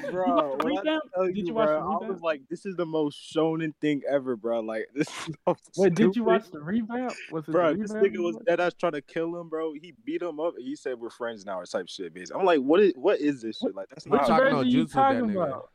bro? 0.10 0.56
You 0.64 0.64
When 0.64 0.78
I 0.78 0.82
tell 1.14 1.26
Did 1.26 1.36
you, 1.36 1.44
you 1.46 1.54
watch 1.54 1.68
bro, 1.68 1.98
the 1.98 2.06
I 2.06 2.10
was 2.10 2.20
like, 2.20 2.42
this 2.50 2.66
is 2.66 2.74
the 2.74 2.86
most 2.86 3.32
shonen 3.34 3.72
thing 3.80 4.02
ever, 4.10 4.34
bro. 4.36 4.60
Like 4.60 4.88
this. 4.94 5.06
Is 5.08 5.34
so 5.46 5.56
Wait, 5.76 5.94
did 5.94 6.16
you 6.16 6.24
watch 6.24 6.50
the 6.50 6.60
revamp? 6.60 7.12
Was 7.30 7.48
it 7.48 7.52
Bro, 7.52 7.74
the 7.74 7.78
this 7.78 7.92
nigga 7.92 8.18
was 8.18 8.34
watched? 8.34 8.46
dead 8.46 8.60
ass 8.60 8.74
trying 8.74 8.92
to 8.92 9.02
kill 9.02 9.40
him, 9.40 9.48
bro. 9.48 9.74
He 9.74 9.94
beat 10.04 10.22
him 10.22 10.40
up. 10.40 10.54
and 10.56 10.64
He 10.66 10.74
said 10.74 10.98
we're 10.98 11.10
friends 11.10 11.46
now, 11.46 11.60
or 11.60 11.66
type 11.66 11.88
shit. 11.88 12.12
Basically, 12.12 12.40
I'm 12.40 12.46
like, 12.46 12.58
what 12.60 12.80
is 12.80 12.92
what 12.96 13.20
is 13.20 13.42
this 13.42 13.58
shit? 13.58 13.76
Like 13.76 13.88
that's 13.90 14.06
What 14.06 14.22
not. 14.22 14.28
you 14.28 14.34
How, 14.34 14.38
talking 14.40 14.52
about 14.54 14.66
you 14.66 14.78
Jutsu 14.78 14.82
with 14.82 14.92
that 14.92 15.00
talking 15.20 15.36
about? 15.36 15.70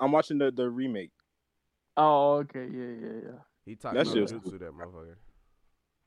I'm 0.00 0.12
watching 0.12 0.38
the 0.38 0.50
the 0.50 0.68
remake, 0.68 1.10
Oh, 1.96 2.36
okay, 2.38 2.68
yeah, 2.70 2.84
yeah, 3.00 3.12
yeah. 3.24 3.38
He 3.64 3.74
talking 3.76 3.96
That 3.96 4.02
about 4.02 4.12
shit 4.12 4.22
was 4.22 4.32
jutsu, 4.32 4.58
that 4.60 4.72
motherfucker. 4.72 5.16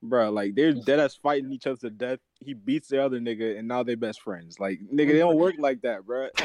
bro. 0.01 0.29
Like 0.31 0.55
they're 0.55 0.73
dead 0.73 0.99
ass 0.99 1.15
fighting 1.15 1.51
each 1.51 1.67
other 1.67 1.77
to 1.77 1.89
death. 1.89 2.19
He 2.39 2.53
beats 2.53 2.87
the 2.89 3.03
other 3.03 3.19
nigga, 3.19 3.57
and 3.59 3.67
now 3.67 3.83
they're 3.83 3.97
best 3.97 4.21
friends. 4.21 4.59
Like 4.59 4.79
nigga, 4.93 5.07
they 5.13 5.17
don't 5.19 5.35
work 5.35 5.55
like 5.59 5.81
that, 5.81 6.05
bro. 6.05 6.29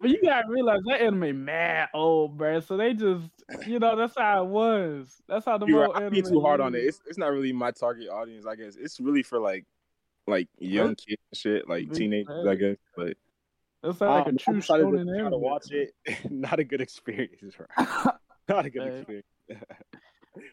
But 0.00 0.10
you 0.10 0.22
gotta 0.22 0.48
realize 0.48 0.80
that 0.86 1.00
anime 1.02 1.44
mad 1.44 1.88
old, 1.92 2.38
bruh. 2.38 2.66
So 2.66 2.76
they 2.76 2.94
just, 2.94 3.28
you 3.66 3.78
know, 3.78 3.96
that's 3.96 4.16
how 4.16 4.44
it 4.44 4.48
was. 4.48 5.20
That's 5.28 5.44
how 5.44 5.58
the 5.58 5.66
You're 5.66 5.88
right. 5.88 6.04
I 6.04 6.08
be 6.08 6.22
too 6.22 6.40
hard 6.40 6.60
on 6.60 6.74
it. 6.74 6.78
is. 6.78 6.96
It's 6.96 7.00
it's 7.08 7.18
not 7.18 7.32
really 7.32 7.52
my 7.52 7.72
target 7.72 8.08
audience. 8.08 8.46
I 8.46 8.54
guess 8.54 8.76
it's 8.76 9.00
really 9.00 9.22
for 9.22 9.38
like 9.38 9.66
like 10.26 10.48
young 10.58 10.94
kids 10.94 11.20
and 11.32 11.38
shit, 11.38 11.68
like 11.68 11.92
teenagers. 11.92 12.46
I 12.46 12.54
guess, 12.54 12.76
but 12.96 13.16
That's 13.82 14.00
not 14.00 14.10
like 14.10 14.26
a 14.26 14.30
um, 14.30 14.36
true 14.38 14.54
I 14.54 14.60
decided 14.60 14.84
to 14.84 14.96
shonen 14.96 15.20
try 15.20 15.30
to 15.30 15.38
watch 15.38 15.70
it. 15.72 15.92
not 16.30 16.58
a 16.58 16.64
good 16.64 16.80
experience, 16.80 17.54
right? 17.76 18.14
Not 18.48 18.66
a 18.66 18.70
good 18.70 18.82
Hey. 18.82 18.98
experience. 18.98 19.26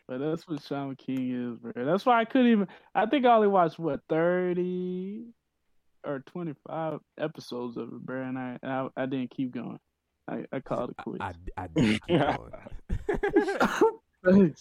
But 0.07 0.19
that's 0.19 0.47
what 0.47 0.61
Shaman 0.63 0.95
King 0.95 1.51
is, 1.53 1.57
bro. 1.59 1.73
That's 1.85 2.05
why 2.05 2.21
I 2.21 2.25
couldn't 2.25 2.47
even. 2.51 2.67
I 2.95 3.05
think 3.05 3.25
I 3.25 3.35
only 3.35 3.49
watched 3.49 3.77
what 3.77 3.99
thirty 4.07 5.25
or 6.05 6.19
twenty 6.27 6.53
five 6.65 6.99
episodes 7.17 7.75
of 7.75 7.89
it, 7.89 8.05
bro, 8.05 8.21
and 8.23 8.37
I 8.37 8.57
I, 8.63 8.87
I 8.95 9.05
didn't 9.07 9.31
keep 9.31 9.51
going. 9.51 9.79
I, 10.29 10.45
I 10.53 10.61
called 10.61 10.91
it 10.91 10.97
quits. 10.97 11.21
I, 11.21 11.33
I 11.63 11.67
did 11.75 12.01
keep 12.07 12.17
going. 14.25 14.55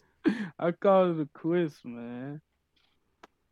I 0.58 0.72
called 0.72 1.18
it 1.18 1.22
a 1.22 1.28
quiz, 1.38 1.76
man. 1.84 2.40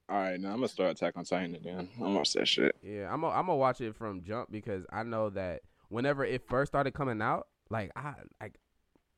All 0.09 0.17
right, 0.17 0.41
now 0.41 0.49
I'm 0.49 0.57
gonna 0.57 0.69
start 0.69 0.91
Attack 0.93 1.17
on 1.17 1.25
Titan 1.25 1.55
again. 1.55 1.89
I'm 1.97 2.03
gonna 2.03 2.15
watch 2.17 2.33
that 2.33 2.49
shit. 2.49 2.75
yeah, 2.83 3.13
I'm 3.13 3.21
gonna 3.21 3.35
I'm 3.35 3.47
gonna 3.47 3.57
watch 3.57 3.81
it 3.81 3.95
from 3.95 4.23
jump 4.25 4.51
because 4.51 4.85
I 4.93 5.05
know 5.05 5.31
that 5.31 5.63
whenever 5.89 6.25
it 6.25 6.43
first 6.49 6.73
started 6.73 6.95
coming 6.95 7.23
out, 7.23 7.47
like 7.71 7.93
I 7.95 8.15
like 8.41 8.59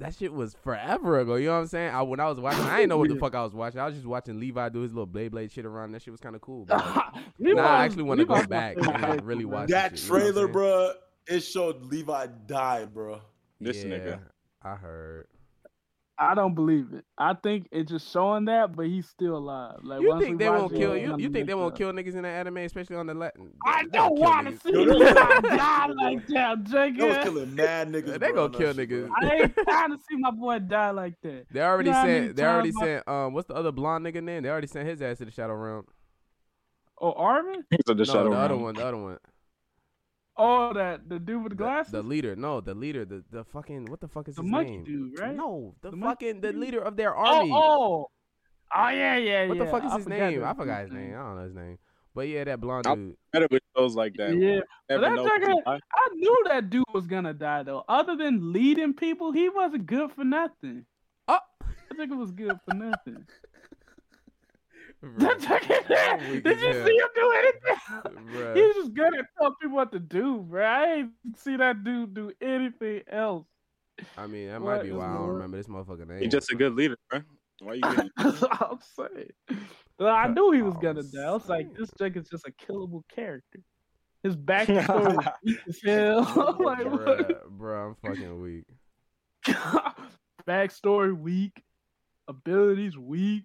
that 0.02 0.14
shit 0.14 0.32
was 0.32 0.54
forever 0.62 1.20
ago. 1.20 1.36
You 1.36 1.46
know 1.46 1.54
what 1.54 1.60
I'm 1.60 1.66
saying? 1.68 1.94
I 1.94 2.02
when 2.02 2.20
I 2.20 2.28
was 2.28 2.38
watching, 2.38 2.64
I 2.64 2.78
didn't 2.78 2.90
know 2.90 2.98
what 2.98 3.08
the 3.08 3.16
fuck 3.20 3.34
I 3.34 3.42
was 3.42 3.54
watching. 3.54 3.80
I 3.80 3.86
was 3.86 3.94
just 3.94 4.06
watching 4.06 4.38
Levi 4.38 4.68
do 4.68 4.80
his 4.80 4.92
little 4.92 5.06
blade 5.06 5.30
blade 5.32 5.50
shit 5.52 5.64
around. 5.64 5.92
That 5.92 6.02
shit 6.02 6.12
was 6.12 6.20
kind 6.20 6.34
of 6.34 6.40
cool. 6.40 6.66
But 6.66 6.84
like, 6.84 7.14
Levi's- 7.38 7.56
now 7.56 7.66
I 7.66 7.84
actually 7.84 8.02
want 8.04 8.20
to 8.20 8.26
go 8.26 8.44
back 8.46 8.76
and 8.80 8.86
like, 8.86 9.20
really 9.24 9.44
watch 9.44 9.68
That 9.70 9.92
this 9.92 10.00
shit, 10.00 10.08
you 10.10 10.14
know 10.18 10.20
trailer, 10.32 10.48
bro, 10.48 10.92
it 11.26 11.40
showed 11.40 11.82
Levi 11.84 12.26
died, 12.46 12.92
bro. 12.92 13.20
This 13.60 13.84
yeah, 13.84 13.96
nigga. 13.96 14.20
I 14.62 14.74
heard. 14.74 15.26
I 16.18 16.34
don't 16.34 16.54
believe 16.54 16.92
it. 16.92 17.04
I 17.16 17.34
think 17.34 17.68
it's 17.72 17.90
just 17.90 18.12
showing 18.12 18.44
that, 18.44 18.76
but 18.76 18.86
he's 18.86 19.08
still 19.08 19.36
alive. 19.36 19.78
Like 19.82 20.02
You 20.02 20.20
think 20.20 20.38
they 20.38 20.50
won't 20.50 20.72
it, 20.72 20.78
kill 20.78 20.96
you? 20.96 21.16
You 21.18 21.30
think 21.30 21.46
they 21.46 21.54
won't 21.54 21.74
kill 21.74 21.90
niggas 21.92 22.14
in 22.14 22.22
the 22.22 22.28
anime, 22.28 22.58
especially 22.58 22.96
on 22.96 23.06
the 23.06 23.14
Latin? 23.14 23.52
I 23.66 23.84
don't 23.84 24.18
want 24.18 24.48
to 24.48 24.56
see 24.58 24.72
Yo, 24.72 24.82
you 24.82 24.98
die 24.98 25.86
like 25.86 26.26
that, 26.28 26.64
They 26.70 27.04
was 27.06 27.18
killing 27.24 27.54
mad 27.54 27.88
niggas. 27.88 28.20
They 28.20 28.32
gonna 28.32 28.56
kill 28.56 28.74
niggas. 28.74 29.08
I 29.20 29.34
ain't 29.34 29.54
trying 29.56 29.90
to 29.90 29.98
see 29.98 30.16
my 30.18 30.30
boy 30.30 30.58
die 30.60 30.90
like 30.90 31.14
that. 31.22 31.46
They 31.50 31.60
already 31.60 31.88
You 31.88 31.92
know 31.92 31.98
how 32.00 32.06
many 32.06 32.26
sent. 32.26 32.36
They 32.36 32.44
already 32.44 32.72
times 32.72 32.82
I- 32.82 32.84
sent. 32.86 33.08
Um, 33.08 33.32
what's 33.32 33.48
the 33.48 33.54
other 33.54 33.72
blonde 33.72 34.06
nigga 34.06 34.22
name? 34.22 34.42
They 34.42 34.50
already 34.50 34.66
sent 34.66 34.88
his 34.88 35.00
ass 35.02 35.18
to 35.18 35.24
the 35.24 35.30
shadow 35.30 35.54
realm. 35.54 35.86
Oh, 37.00 37.12
Armin? 37.12 37.64
So 37.86 37.94
the 37.94 38.04
no, 38.04 38.04
shadow 38.04 38.30
the 38.30 38.36
other 38.36 38.56
one. 38.56 38.74
The 38.74 38.86
other 38.86 38.96
one. 38.96 39.18
Oh, 40.36 40.72
that 40.72 41.08
the 41.08 41.18
dude 41.18 41.42
with 41.42 41.52
the 41.52 41.56
The, 41.56 41.62
glasses. 41.64 41.92
the 41.92 42.02
leader. 42.02 42.34
No, 42.36 42.60
the 42.60 42.74
leader. 42.74 43.04
The 43.04 43.22
the 43.30 43.44
fucking. 43.44 43.86
What 43.86 44.00
the 44.00 44.08
fuck 44.08 44.28
is 44.28 44.36
The 44.36 44.42
his 44.42 44.50
monkey 44.50 44.70
name? 44.72 44.84
dude, 44.84 45.20
right? 45.20 45.34
No, 45.36 45.74
the, 45.82 45.90
The 45.90 45.96
fucking 45.98 46.40
the 46.40 46.52
leader 46.52 46.80
of 46.80 46.96
their 46.96 47.14
oh, 47.16 47.20
army. 47.22 47.50
oh, 47.52 48.06
oh, 48.74 48.88
yeah, 48.88 49.16
yeah, 49.16 49.46
what 49.48 49.58
the 49.58 49.66
fuck 49.66 49.84
is 49.84 49.92
I 49.92 49.96
his 49.98 50.08
name? 50.08 50.40
that 50.40 50.48
I 50.48 50.54
forgot 50.54 50.82
his 50.82 50.92
name. 50.92 51.12
I 51.14 51.18
don't 51.18 51.36
know 51.36 51.42
his 51.44 51.54
name. 51.54 51.78
But 52.14 52.28
yeah, 52.28 52.44
that 52.44 52.60
blonde 52.60 52.86
I'll- 52.86 52.96
dude. 52.96 53.16
Better 53.32 53.48
with 53.50 53.62
shows 53.76 53.94
like 53.94 54.14
that. 54.18 54.34
Yeah, 54.36 54.60
that 54.88 55.00
nigga- 55.00 55.62
I 55.66 56.08
knew 56.14 56.44
that 56.46 56.68
dude 56.70 56.84
was 56.92 57.06
gonna 57.06 57.32
die 57.34 57.62
though. 57.62 57.84
Other 57.88 58.16
than 58.16 58.52
leading 58.52 58.94
people, 58.94 59.32
he 59.32 59.48
wasn't 59.50 59.86
good 59.86 60.12
for 60.12 60.24
nothing. 60.24 60.84
Oh. 61.28 61.38
I 61.90 61.94
think 61.94 62.10
it 62.10 62.14
was 62.16 62.30
good 62.32 62.58
for 62.66 62.74
nothing. 62.74 63.26
That 65.02 65.38
Bruh. 65.40 65.60
I'm 65.60 66.20
nigga- 66.20 66.30
weak 66.30 66.44
Did 66.44 66.60
you 66.60 66.72
hell. 66.72 66.86
see 66.86 66.96
him 66.96 67.08
do 67.14 67.32
anything? 67.38 67.76
Bruh. 68.34 68.56
He's 68.56 68.74
just 68.76 68.94
good 68.94 69.14
at 69.18 69.24
telling 69.36 69.54
people 69.60 69.76
what 69.76 69.90
to 69.92 69.98
do, 69.98 70.38
bro. 70.38 70.64
I 70.64 70.92
ain't 70.94 71.10
see 71.36 71.56
that 71.56 71.82
dude 71.82 72.14
do 72.14 72.30
anything 72.40 73.02
else. 73.10 73.46
I 74.16 74.26
mean, 74.26 74.48
that 74.48 74.60
What 74.62 74.76
might 74.76 74.82
be 74.84 74.92
why 74.92 75.06
I 75.06 75.14
don't 75.14 75.26
word? 75.26 75.32
remember 75.34 75.56
this 75.56 75.66
motherfucker 75.66 76.06
name. 76.08 76.20
He's 76.20 76.30
just 76.32 76.50
a 76.52 76.54
good 76.54 76.74
leader, 76.76 76.96
bro. 77.10 77.20
Why 77.60 77.74
you 77.74 77.80
getting 77.82 78.10
That's 78.16 78.42
all 78.44 78.50
I'm 78.72 78.78
saying. 78.96 79.30
Well, 79.98 80.14
I 80.14 80.26
knew 80.28 80.52
he 80.52 80.62
was 80.62 80.76
gonna 80.80 81.02
die. 81.02 81.24
I 81.24 81.32
was 81.32 81.48
like, 81.48 81.74
this 81.76 81.90
Jake 81.98 82.16
is 82.16 82.28
just 82.28 82.46
a 82.46 82.52
killable 82.52 83.02
character. 83.14 83.60
His 84.22 84.36
backstory 84.48 85.18
is 85.18 85.28
weak 85.44 85.58
as 85.68 85.80
hell. 85.84 86.20
like, 86.20 86.56
what? 86.56 86.78
bruh, 86.78 87.40
bruh, 87.58 87.86
I'm 87.88 87.94
fucking 87.96 88.40
weak. 88.40 88.64
backstory 90.48 91.16
weak, 91.16 91.62
abilities 92.28 92.96
weak. 92.96 93.44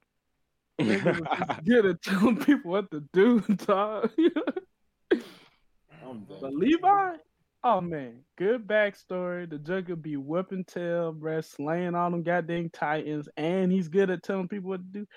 Nigga 0.80 1.20
was 1.20 1.48
just 1.48 1.66
good 1.66 1.86
at 1.86 2.02
telling 2.04 2.38
people 2.38 2.72
what 2.72 2.92
to 2.92 3.04
do, 3.14 3.40
dog. 3.66 4.12
I'm 5.12 6.26
but 6.40 6.54
Levi, 6.54 7.16
oh 7.64 7.82
man, 7.82 8.20
good 8.38 8.68
backstory. 8.68 9.50
The 9.50 9.58
Joker 9.58 9.96
be 9.96 10.16
whipping 10.18 10.64
tail, 10.64 11.14
bruh, 11.14 11.44
slaying 11.44 11.96
all 11.96 12.12
them 12.12 12.24
goddamn 12.24 12.70
titans, 12.70 13.28
and 13.36 13.72
he's 13.72 13.88
good 13.90 14.10
at 14.10 14.24
telling 14.24 14.48
people 14.48 14.70
what 14.70 14.82
to 14.94 15.00
do. 15.00 15.08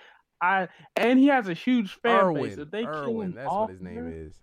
I 0.42 0.68
and 0.96 1.18
he 1.18 1.26
has 1.26 1.48
a 1.48 1.54
huge 1.54 1.92
fan 2.02 2.34
base. 2.34 2.56
If 2.56 2.70
they 2.70 2.82
kill 2.84 3.20
him 3.20 3.32
That's 3.34 3.46
off, 3.48 3.62
what 3.68 3.70
his 3.70 3.80
name 3.82 3.96
bruh- 3.96 4.26
is. 4.26 4.34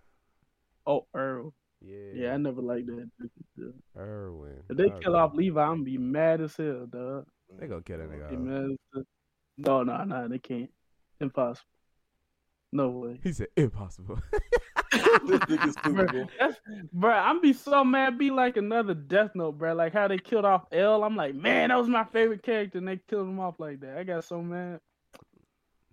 Oh, 0.86 1.06
Earl. 1.14 1.54
Yeah. 1.82 1.98
Yeah, 2.14 2.34
I 2.34 2.38
never 2.38 2.62
liked 2.62 2.88
that. 2.88 3.10
dude. 3.58 3.74
Erwin. 3.98 4.64
If 4.70 4.78
they 4.78 4.90
kill 5.02 5.16
off 5.16 5.34
Levi, 5.34 5.62
I'm 5.62 5.70
gonna 5.78 5.84
be 5.84 5.98
mad 5.98 6.42
as 6.42 6.56
hell, 6.56 6.86
dog. 6.88 7.26
They 7.60 7.68
gonna 7.68 7.82
kill 7.82 7.98
that 7.98 8.10
nigga. 8.10 8.26
off. 8.32 8.40
mad 8.40 8.64
as 8.72 8.78
hell. 8.94 9.04
No, 9.58 9.84
no, 9.84 10.04
no, 10.04 10.28
they 10.28 10.40
can't. 10.40 10.70
Impossible. 11.20 11.68
No 12.72 12.90
way. 12.90 13.20
He 13.24 13.32
said 13.34 13.48
impossible. 13.56 14.20
This 14.92 15.40
nigga 15.42 15.72
stupid, 15.72 16.12
bro. 16.12 16.50
Bro, 16.94 17.12
I'm 17.12 17.42
be 17.42 17.52
so 17.52 17.84
mad. 17.84 18.18
Be 18.18 18.32
like 18.32 18.56
another 18.56 18.94
Death 18.94 19.32
Note, 19.36 19.58
bro. 19.58 19.74
Like 19.74 19.92
how 19.94 20.08
they 20.08 20.18
killed 20.18 20.46
off 20.46 20.66
L. 20.72 21.04
I'm 21.04 21.16
like, 21.16 21.36
man, 21.36 21.70
that 21.70 21.78
was 21.78 21.90
my 21.90 22.06
favorite 22.06 22.42
character, 22.42 22.78
and 22.78 22.88
they 22.88 22.98
killed 23.10 23.28
him 23.28 23.40
off 23.40 23.60
like 23.60 23.82
that. 23.82 23.98
I 23.98 24.04
got 24.04 24.24
so 24.24 24.42
mad. 24.42 24.80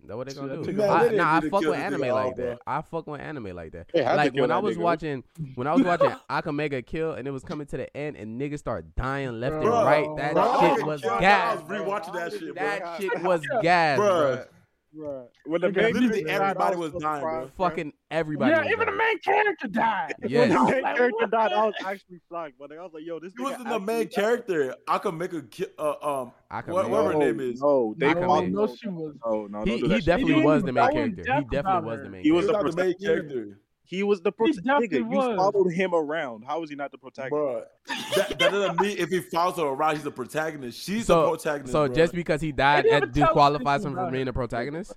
Know 0.01 0.17
what 0.17 0.27
they 0.27 0.33
Shit, 0.33 0.41
gonna 0.41 0.57
do? 0.57 0.63
took 0.63 0.75
Man, 0.75 0.89
I, 0.89 1.07
nah, 1.09 1.35
I 1.37 1.41
fuck 1.41 1.61
with 1.61 1.73
anime 1.77 2.01
like 2.01 2.11
off, 2.11 2.35
that. 2.37 2.59
I 2.65 2.81
fuck 2.83 3.07
with 3.07 3.19
anime 3.21 3.55
like 3.55 3.71
that. 3.73 3.87
They 3.93 4.03
Like 4.03 4.33
kill 4.33 4.41
when 4.41 4.51
I 4.51 4.59
was 4.59 4.77
nigga. 4.77 4.81
watching, 4.81 5.23
when 5.55 5.67
I 5.67 5.73
was 5.73 5.83
watching 5.83 6.11
Akame 6.29 6.69
ga 6.69 6.81
Kill, 6.83 7.13
and 7.13 7.27
it 7.27 7.31
was 7.31 7.43
coming 7.43 7.67
to 7.67 7.77
the 7.77 7.97
end, 7.97 8.15
and 8.15 8.39
niggas 8.39 8.59
start 8.59 8.95
dying 8.95 9.39
left 9.39 9.55
and 9.55 9.65
right. 9.67 10.07
That 10.17 10.33
bro, 10.33 10.59
shit 10.59 10.83
I 10.83 10.85
was 10.85 11.03
I 11.03 11.19
gas. 11.19 11.57
was 11.61 11.79
rewatching 11.79 12.13
that 12.13 12.31
shit, 12.31 12.41
bro. 12.41 12.53
That 12.53 13.01
shit 13.01 13.23
was 13.23 13.41
gas, 13.61 13.99
Bruh. 13.99 14.47
Bro. 14.95 15.27
When 15.45 15.61
the 15.61 15.67
Okay, 15.67 15.81
main 15.81 15.93
literally 15.93 16.29
everybody 16.29 16.69
died, 16.75 16.77
was 16.79 16.91
dying, 16.93 17.21
bro. 17.21 17.51
Fucking 17.57 17.93
everybody. 18.11 18.51
yeah, 18.51 18.59
was 18.63 18.71
even 18.71 18.85
the 18.85 18.91
main 18.93 19.19
character 19.19 19.67
died. 19.67 20.13
Yes. 20.25 20.49
When 20.55 20.65
the 20.65 20.71
main 20.71 20.83
like, 20.83 20.95
character 20.95 21.27
died, 21.27 21.51
I 21.51 21.65
was 21.65 21.73
actually 21.85 22.21
shocked, 22.31 22.53
but 22.57 22.71
I 22.71 22.75
was 22.81 22.91
like, 22.93 23.03
"Yo, 23.05 23.19
this 23.19 23.33
He 23.37 23.43
wasn't 23.43 23.67
the 23.67 23.79
main 23.79 24.03
died. 24.03 24.11
character. 24.13 24.75
Akame 24.87 25.29
ga 25.29 25.41
ki- 25.49 25.65
uh, 25.77 25.89
um 26.21 26.31
Akame 26.51 26.65
ga. 26.67 26.73
What- 26.73 26.89
whatever 26.89 27.13
her 27.13 27.19
name 27.19 27.39
is. 27.41 27.61
No, 27.61 27.93
they 27.97 28.07
Akame. 28.13 28.25
called 28.25 28.49
no, 28.51 28.67
she 28.75 28.87
was. 28.87 29.15
No, 29.25 29.47
no, 29.47 29.63
He, 29.65 29.77
he 29.79 29.99
definitely 30.01 30.41
was 30.41 30.63
the 30.63 30.71
main 30.71 30.91
character. 30.91 31.23
He 31.23 31.43
definitely 31.51 31.89
was 31.89 31.99
the 32.03 32.09
main 32.09 32.21
He 32.23 32.29
He 32.29 32.31
was 32.31 32.45
was 32.47 32.51
character. 32.51 32.67
not 32.67 32.75
the 32.77 32.83
main 32.83 32.95
character, 32.97 33.59
He 33.87 34.03
was 34.03 34.21
the 34.21 34.31
He 34.31 34.35
protagonist. 34.53 34.65
definitely 34.65 34.87
Nigga, 34.99 35.11
you 35.11 35.17
was. 35.17 35.35
followed 35.37 35.69
him 35.71 35.93
around. 35.93 36.43
How 36.45 36.63
is 36.63 36.69
he 36.69 36.75
not 36.75 36.91
the 36.91 36.97
protagonist? 36.97 37.31
bro. 37.31 37.63
That, 38.15 38.29
that 38.39 38.51
doesn't 38.51 38.79
mean 38.81 38.97
if 38.97 39.09
he 39.09 39.19
follows 39.21 39.57
her 39.57 39.63
around, 39.63 39.95
he's 39.95 40.03
the 40.03 40.11
protagonist. 40.11 40.81
She's 40.81 41.05
So- 41.05 41.21
the 41.21 41.29
protagonist. 41.29 41.71
So 41.71 41.85
bro. 41.85 41.95
just 41.95 42.13
because 42.13 42.41
he 42.41 42.51
died, 42.51 42.83
didn't 42.83 42.91
that 42.91 42.97
even 43.03 43.13
tell 43.13 43.23
us 43.23 43.29
disqualifies 43.29 43.85
him 43.85 43.93
from 43.93 44.11
being 44.11 44.27
a 44.27 44.33
protagonist. 44.33 44.93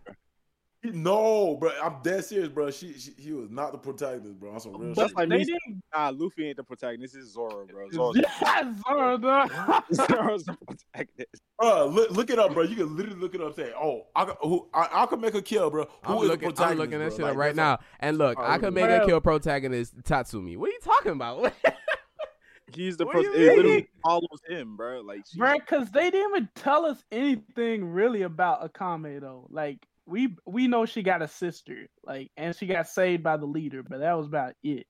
He- 0.83 0.91
no, 0.93 1.57
bro, 1.57 1.73
I'm 1.83 1.97
dead 2.05 2.25
serious, 2.25 2.49
bro. 2.49 2.71
She, 2.71 2.93
she 2.99 3.11
he 3.19 3.33
was 3.33 3.51
not 3.51 3.73
the 3.73 3.79
protagonist, 3.79 4.39
bro. 4.39 4.53
On 4.53 4.61
some 4.61 4.77
real 4.79 4.95
But 4.95 5.09
shit. 5.09 5.17
like 5.17 5.29
they 5.29 5.39
didn't. 5.45 5.83
Nah, 5.93 6.13
Luffy 6.15 6.47
ain't 6.47 6.57
the 6.57 6.63
protagonist. 6.63 7.15
This 7.15 7.25
is 7.25 7.33
Zoro, 7.33 7.67
bro. 7.67 7.91
Zoro's, 7.93 8.17
Yeah, 8.17 8.75
Zoro, 8.87 9.19
dog. 9.19 9.51
Zoro's 9.93 10.45
the 10.45 10.57
protagonist. 10.67 11.43
Bro, 11.59 11.87
look, 11.89 12.11
look 12.13 12.31
it 12.31 12.39
up, 12.39 12.55
bro. 12.55 12.63
You 12.63 12.77
can 12.77 12.97
literally 12.97 13.19
look 13.19 13.35
it 13.35 13.41
up. 13.41 13.57
Say, 13.57 13.73
oh, 13.77 14.07
I, 14.15 14.25
can- 14.27 14.37
who, 14.41 14.69
I, 14.73 15.05
Akame 15.05 15.33
ga 15.33 15.41
Kill, 15.41 15.69
bro. 15.69 15.85
Who 16.05 16.13
I'm 16.13 16.23
is 16.23 16.29
looking, 16.29 16.49
the 16.51 16.55
protagonist? 16.55 16.71
I'm 16.71 16.79
looking 16.79 16.99
that 17.01 17.11
shit 17.13 17.21
Like, 17.23 17.31
up 17.33 17.37
right 17.37 17.57
that's 17.57 17.83
now. 17.83 17.87
And 17.99 18.19
look, 18.19 18.39
Alright, 18.39 18.53
I 18.53 18.59
can 18.59 18.73
make 18.75 18.85
it 18.85 19.03
a 19.03 19.07
kill 19.07 19.21
protagonist 19.21 20.01
Tatsumi. 20.03 20.57
What 20.57 20.69
are 20.69 20.73
you 20.73 20.81
talking 20.85 21.13
about? 21.13 21.53
He's 22.75 22.99
the 22.99 23.07
What 23.07 23.13
pro- 23.15 23.23
it 23.23 23.33
literally 23.35 23.89
follows 24.05 24.41
him, 24.47 24.77
bro. 24.77 25.01
Like, 25.01 25.23
she- 25.29 25.39
Bro, 25.39 25.55
because 25.55 25.91
they 25.91 26.11
didn't 26.11 26.31
even 26.31 26.49
tell 26.55 26.85
us 26.85 27.03
anything 27.11 27.85
really 27.93 28.23
about 28.23 28.73
Akame 28.73 29.21
though. 29.21 29.47
Like 29.51 29.87
we 30.09 30.37
we 30.47 30.67
know 30.69 30.87
she 30.87 31.03
got 31.03 31.23
a 31.23 31.29
sister, 31.29 31.87
like, 32.05 32.31
and 32.37 32.57
she 32.57 32.67
got 32.67 32.89
saved 32.89 33.23
by 33.23 33.37
the 33.37 33.47
leader, 33.47 33.83
but 33.83 34.01
that 34.01 34.17
was 34.17 34.27
about 34.27 34.55
it. 34.63 34.87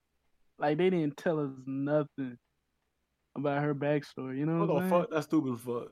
Like 0.59 0.79
they 0.79 0.91
didn't 0.91 1.17
tell 1.17 1.41
us 1.41 1.51
nothing 1.67 2.39
about 3.37 3.63
her 3.63 3.75
backstory. 3.75 4.39
You 4.39 4.47
know 4.47 4.61
What 4.61 4.69
what, 4.69 4.75
the 4.75 4.75
I'm 4.85 4.91
saying? 4.91 5.03
fuck? 5.03 5.11
That's 5.11 5.27
stupid 5.27 5.55
as 5.55 5.61
fuck. 5.61 5.89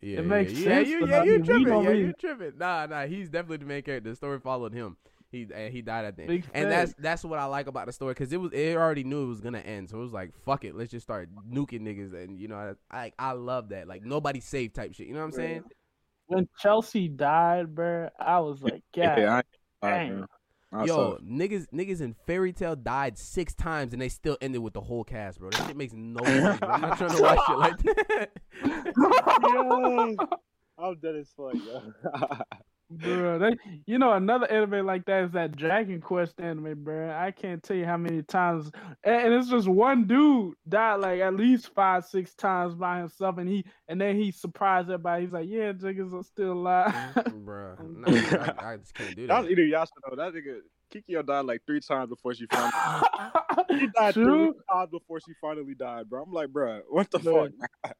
Yeah, 0.00 0.18
it 0.18 0.26
makes 0.26 0.52
yeah, 0.52 0.64
sense, 0.64 0.88
Yeah, 0.88 0.94
you, 0.94 1.00
but 1.00 1.08
yeah, 1.10 1.22
you 1.24 1.42
tripping. 1.42 1.66
Yeah, 1.66 1.88
really- 1.88 2.00
you 2.00 2.12
tripping. 2.12 2.52
Nah, 2.58 2.86
nah, 2.86 3.06
he's 3.06 3.28
definitely 3.30 3.58
the 3.58 3.64
main 3.66 3.82
character. 3.82 4.10
The 4.10 4.16
story 4.16 4.38
followed 4.38 4.72
him. 4.74 4.96
He 5.30 5.48
and 5.52 5.72
he 5.72 5.82
died 5.82 6.04
at 6.04 6.16
the 6.16 6.22
end, 6.22 6.28
Big 6.28 6.44
and 6.54 6.70
that's 6.70 6.94
that's 6.96 7.24
what 7.24 7.40
I 7.40 7.46
like 7.46 7.66
about 7.66 7.86
the 7.86 7.92
story 7.92 8.14
because 8.14 8.32
it 8.32 8.36
was 8.40 8.52
it 8.52 8.76
already 8.76 9.02
knew 9.02 9.24
it 9.24 9.28
was 9.28 9.40
gonna 9.40 9.58
end, 9.58 9.90
so 9.90 9.98
it 9.98 10.02
was 10.02 10.12
like 10.12 10.32
fuck 10.44 10.64
it, 10.64 10.76
let's 10.76 10.92
just 10.92 11.04
start 11.04 11.28
nuking 11.50 11.80
niggas, 11.80 12.14
and 12.14 12.38
you 12.38 12.46
know 12.46 12.76
I 12.92 12.96
I, 13.06 13.12
I 13.18 13.32
love 13.32 13.70
that 13.70 13.88
like 13.88 14.04
nobody 14.04 14.38
safe 14.38 14.72
type 14.72 14.94
shit. 14.94 15.08
You 15.08 15.14
know 15.14 15.18
what 15.20 15.26
I'm 15.26 15.32
saying? 15.32 15.64
When 16.26 16.48
Chelsea 16.58 17.08
died, 17.08 17.74
bro, 17.74 18.08
I 18.18 18.40
was 18.40 18.62
like, 18.62 18.82
God, 18.96 19.18
yeah, 19.18 19.42
I, 19.82 19.86
I, 19.86 19.90
dang. 19.90 20.14
man. 20.20 20.26
I 20.72 20.84
Yo, 20.86 21.18
niggas, 21.24 21.66
niggas 21.72 22.00
in 22.00 22.14
Fairy 22.26 22.52
Tail 22.52 22.74
died 22.74 23.16
six 23.16 23.54
times 23.54 23.92
and 23.92 24.02
they 24.02 24.08
still 24.08 24.36
ended 24.40 24.60
with 24.60 24.72
the 24.74 24.80
whole 24.80 25.04
cast, 25.04 25.38
bro. 25.38 25.50
That 25.50 25.68
shit 25.68 25.76
makes 25.76 25.92
no 25.92 26.24
sense. 26.24 26.58
bro. 26.58 26.68
I'm 26.68 26.80
not 26.80 26.98
trying 26.98 27.10
to 27.10 27.22
watch 27.22 27.38
shit 27.46 27.58
like 27.58 27.78
that. 27.82 28.30
Yo, 29.42 30.16
I'm 30.76 30.98
dead 30.98 31.14
as 31.14 31.32
fuck, 31.36 31.54
yo. 31.54 31.92
Bro, 32.90 33.38
they, 33.38 33.56
you 33.86 33.98
know 33.98 34.12
another 34.12 34.50
anime 34.50 34.84
like 34.86 35.06
that 35.06 35.24
is 35.24 35.32
that 35.32 35.56
Dragon 35.56 36.00
Quest 36.00 36.38
anime, 36.38 36.84
bro. 36.84 37.10
I 37.10 37.30
can't 37.30 37.62
tell 37.62 37.76
you 37.76 37.86
how 37.86 37.96
many 37.96 38.22
times, 38.22 38.70
and, 39.02 39.26
and 39.26 39.34
it's 39.34 39.48
just 39.48 39.66
one 39.66 40.06
dude 40.06 40.54
died 40.68 40.96
like 40.96 41.20
at 41.20 41.34
least 41.34 41.72
five, 41.74 42.04
six 42.04 42.34
times 42.34 42.74
by 42.74 42.98
himself, 42.98 43.38
and 43.38 43.48
he 43.48 43.64
and 43.88 44.00
then 44.00 44.16
he 44.16 44.30
surprised 44.30 44.90
everybody. 44.90 45.24
He's 45.24 45.32
like, 45.32 45.48
"Yeah, 45.48 45.72
niggas 45.72 46.12
are 46.14 46.22
still 46.22 46.52
alive." 46.52 46.92
Mm, 46.92 47.32
bro, 47.44 47.74
no, 47.82 48.08
I, 48.08 48.72
I 48.72 48.76
just 48.76 48.94
can't 48.94 49.16
do 49.16 49.26
That 49.26 49.40
was 49.40 49.48
that. 49.48 49.56
Inuyasha 49.56 49.88
though. 50.08 50.16
That 50.16 50.34
nigga 50.34 50.60
Kikyo 50.92 51.24
died 51.24 51.46
like 51.46 51.62
three 51.66 51.80
times 51.80 52.10
before 52.10 52.34
she 52.34 52.46
finally. 52.46 52.70
She 53.70 53.88
died 53.96 54.14
True. 54.14 54.52
three 54.52 54.60
times 54.70 54.90
before 54.90 55.20
she 55.20 55.32
finally 55.40 55.74
died, 55.74 56.08
bro. 56.08 56.22
I'm 56.22 56.32
like, 56.32 56.50
bro, 56.50 56.82
what 56.90 57.10
the 57.10 57.18
Bro. 57.18 57.48
fuck? 57.82 57.94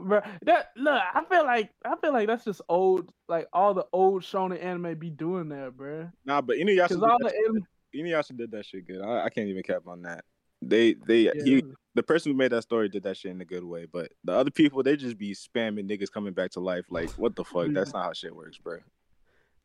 Bro, 0.00 0.22
that 0.42 0.70
look, 0.76 1.02
I 1.14 1.22
feel 1.28 1.44
like 1.44 1.70
I 1.84 1.94
feel 1.96 2.12
like 2.12 2.26
that's 2.26 2.44
just 2.44 2.62
old, 2.68 3.12
like 3.28 3.48
all 3.52 3.74
the 3.74 3.86
old 3.92 4.22
shonen 4.22 4.62
anime 4.62 4.98
be 4.98 5.10
doing 5.10 5.50
that, 5.50 5.76
bro. 5.76 6.10
Nah, 6.24 6.40
but 6.40 6.56
Inuyasha 6.56 6.88
Because 6.88 6.96
did, 6.96 7.02
all 7.02 7.18
that, 7.20 7.32
the 7.32 7.36
anime, 7.36 7.66
Inuyasha 7.94 8.36
did 8.36 8.50
that 8.52 8.64
shit 8.64 8.86
good. 8.86 9.02
I, 9.02 9.24
I 9.24 9.28
can't 9.30 9.48
even 9.48 9.62
cap 9.62 9.82
on 9.86 10.02
that. 10.02 10.24
They 10.62 10.94
they 10.94 11.30
he 11.44 11.62
the 11.94 12.02
person 12.02 12.32
who 12.32 12.38
made 12.38 12.52
that 12.52 12.62
story 12.62 12.88
did 12.88 13.02
that 13.02 13.16
shit 13.16 13.30
in 13.30 13.40
a 13.40 13.44
good 13.44 13.64
way, 13.64 13.86
but 13.90 14.12
the 14.24 14.32
other 14.32 14.50
people 14.50 14.82
they 14.82 14.96
just 14.96 15.18
be 15.18 15.34
spamming 15.34 15.90
niggas 15.90 16.10
coming 16.10 16.32
back 16.32 16.52
to 16.52 16.60
life. 16.60 16.86
Like, 16.90 17.10
what 17.12 17.36
the 17.36 17.44
fuck? 17.44 17.68
That's 17.72 17.92
not 17.92 18.04
how 18.04 18.12
shit 18.12 18.34
works, 18.34 18.58
bro. 18.58 18.78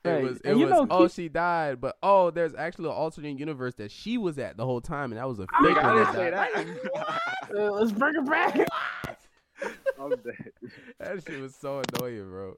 It 0.06 0.22
was, 0.22 0.40
it 0.44 0.56
you 0.56 0.68
was, 0.68 0.72
know, 0.72 0.88
oh, 0.90 1.08
Ki- 1.08 1.14
she 1.14 1.30
died, 1.30 1.82
but 1.82 1.98
oh, 2.04 2.30
there's 2.30 2.54
actually 2.54 2.90
an 2.90 2.96
alternate 2.96 3.40
universe 3.40 3.74
that 3.76 3.90
she 3.92 4.20
was 4.20 4.38
at 4.38 4.56
the 4.56 4.64
whole 4.64 4.82
time, 4.82 5.12
and 5.12 5.20
that 5.20 5.28
was 5.28 5.40
a 5.40 5.48
I 5.50 5.64
fake 5.64 5.78
one 5.78 5.86
Nigga, 5.86 5.90
I 5.90 5.96
that 5.96 6.56
didn't 6.56 6.76
say 6.76 6.94
that. 7.50 7.72
let's 7.72 7.92
bring 7.98 8.16
it 8.16 8.26
back. 8.30 8.56
I'm 10.00 10.10
dead. 10.10 10.52
That 11.00 11.24
shit 11.26 11.40
was 11.42 11.56
so 11.56 11.82
annoying, 11.96 12.30
bro. 12.30 12.58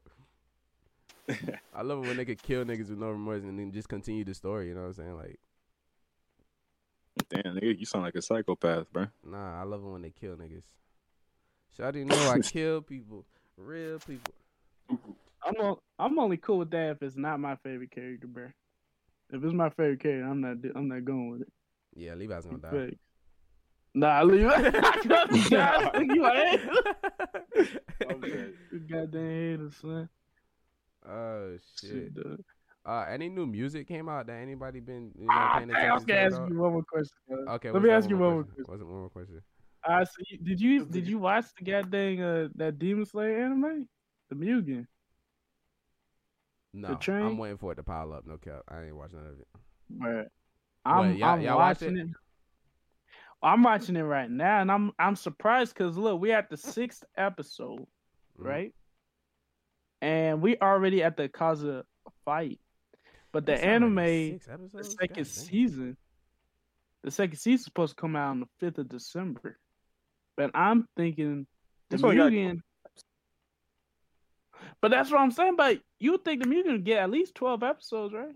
I 1.74 1.82
love 1.82 2.04
it 2.04 2.08
when 2.08 2.18
they 2.18 2.26
could 2.26 2.42
kill 2.42 2.64
niggas 2.64 2.90
with 2.90 2.98
no 3.00 3.10
remorse 3.10 3.44
and 3.44 3.60
then 3.60 3.72
just 3.72 3.90
continue 3.90 4.24
the 4.24 4.34
story. 4.34 4.68
You 4.70 4.76
know 4.76 4.82
what 4.82 4.88
I'm 4.88 4.94
saying? 4.94 5.16
Like, 5.16 5.40
Damn, 7.30 7.56
nigga, 7.56 7.78
you 7.78 7.86
sound 7.86 8.06
like 8.06 8.16
a 8.16 8.22
psychopath, 8.22 8.92
bro. 8.94 9.08
nah, 9.26 9.60
I 9.60 9.64
love 9.64 9.84
it 9.84 9.88
when 9.88 10.02
they 10.04 10.12
kill 10.12 10.36
niggas. 10.36 10.64
Shawty 11.78 12.06
know 12.06 12.30
I 12.30 12.40
kill 12.44 12.82
people, 12.82 13.26
real 13.58 14.00
people. 14.00 14.34
I'm 15.44 15.54
o- 15.60 15.80
I'm 16.00 16.18
only 16.20 16.38
cool 16.38 16.60
with 16.60 16.72
that 16.72 16.92
if 16.92 17.02
it's 17.02 17.16
not 17.18 17.40
my 17.40 17.56
favorite 17.58 17.92
character, 17.92 18.28
bro. 18.28 18.46
If 19.32 19.44
it's 19.44 19.54
my 19.54 19.70
favorite 19.70 20.00
character, 20.02 20.26
I'm 20.30 20.42
not 20.42 20.62
do- 20.62 20.72
I'm 20.76 20.88
not 20.88 21.04
going 21.06 21.32
with 21.32 21.42
it. 21.42 21.54
Yeah, 21.96 22.14
Levi's 22.14 22.46
gonna 22.46 22.60
die. 22.60 22.92
Facts. 24.00 24.02
Nah, 24.02 24.22
leave 24.24 24.48
it. 24.50 25.50
God, 25.50 26.06
you 26.06 26.28
ain't. 26.32 26.62
I'm 28.10 28.22
dead. 28.22 28.54
You 28.72 28.80
goddamn 28.80 29.30
hater, 29.30 29.72
son. 29.82 30.10
oh 31.08 31.58
shit. 31.80 31.90
Shit, 31.90 32.14
dog. 32.16 32.40
Uh, 32.86 33.06
any 33.10 33.28
new 33.28 33.46
music 33.46 33.88
came 33.88 34.08
out 34.08 34.28
that 34.28 34.38
anybody 34.42 34.80
been 34.80 35.12
you 35.20 35.26
know 35.26 35.34
Ah, 35.34 35.56
paying 35.58 35.68
dang, 35.70 35.90
I 35.90 35.94
was 35.94 36.04
attention 36.04 36.30
gonna 36.30 36.30
to? 36.30 36.44
ask 36.44 36.52
you 36.54 36.60
one 36.60 36.72
more 36.74 36.84
question. 36.84 37.18
dog. 37.30 37.56
Okay, 37.56 37.72
Let 37.72 37.82
me 37.82 37.90
ask 37.90 38.10
you 38.10 38.18
one 38.18 38.34
more 38.34 38.44
question? 38.44 38.64
What's 38.68 38.84
one 38.84 39.00
more 39.00 39.10
question? 39.10 39.42
Uh, 39.88 40.06
so 40.06 40.12
you, 40.30 40.38
did 40.40 40.62
you 40.62 40.86
did 40.86 41.08
you 41.08 41.20
watch 41.20 41.46
the 41.58 41.66
goddamn 41.70 42.22
uh, 42.24 42.48
that 42.56 42.80
Demon 42.80 43.06
Slayer 43.06 43.44
anime, 43.46 43.88
the 44.30 44.36
Mugen? 44.36 44.86
No, 46.74 46.96
train? 46.96 47.26
I'm 47.26 47.38
waiting 47.38 47.58
for 47.58 47.72
it 47.72 47.76
to 47.76 47.84
pile 47.84 48.14
up. 48.14 48.26
No 48.26 48.38
cap. 48.38 48.62
I 48.70 48.84
ain't 48.84 48.96
watching 48.96 49.20
none 49.20 49.28
of 49.34 49.40
it. 49.40 49.48
But 49.90 50.28
I'm, 50.90 51.10
Wait, 51.10 51.18
y'all- 51.18 51.30
I'm 51.30 51.42
y'all 51.42 51.58
watch 51.58 51.82
watching 51.82 51.98
it? 51.98 52.02
it. 52.02 52.10
I'm 53.42 53.62
watching 53.64 53.96
it 53.96 54.02
right 54.02 54.30
now, 54.30 54.62
and 54.62 54.72
I'm 54.72 54.92
I'm 54.98 55.16
surprised 55.16 55.74
because 55.74 55.98
look, 55.98 56.20
we 56.20 56.32
at 56.32 56.50
the 56.50 56.58
sixth 56.58 57.04
episode, 57.16 57.82
Mhm. 57.82 57.86
right? 58.38 58.76
And 60.02 60.42
we 60.42 60.58
already 60.58 61.04
at 61.04 61.18
the 61.18 61.30
Akaza 61.30 61.84
fight, 62.26 62.60
but 63.32 63.46
the 63.46 63.54
It's 63.54 63.64
already 63.64 63.76
anime, 63.76 64.40
six 64.40 64.46
the 64.74 64.84
second 64.84 65.16
God 65.18 65.28
season, 65.28 65.98
the 67.04 67.12
second 67.12 67.38
season 67.38 67.64
supposed 67.64 67.96
to 67.96 68.02
come 68.02 68.16
out 68.16 68.30
on 68.32 68.40
the 68.42 68.48
fifth 68.60 68.78
of 68.80 68.90
December, 68.90 69.60
but 70.36 70.52
I'm 70.56 70.88
thinking 70.96 71.46
the 71.90 71.98
This 71.98 72.04
one 72.04 72.16
Mugen. 72.18 72.62
But 74.82 74.92
that's 74.92 75.10
what 75.12 75.22
I'm 75.22 75.32
saying. 75.32 75.56
But 75.56 75.82
you 76.00 76.12
would 76.12 76.26
think 76.26 76.44
the 76.44 76.50
Mugen 76.50 76.84
get 76.84 77.00
at 77.04 77.10
least 77.10 77.36
twelve 77.36 77.64
episodes, 77.64 78.14
right? 78.14 78.36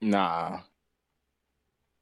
Nah, 0.00 0.60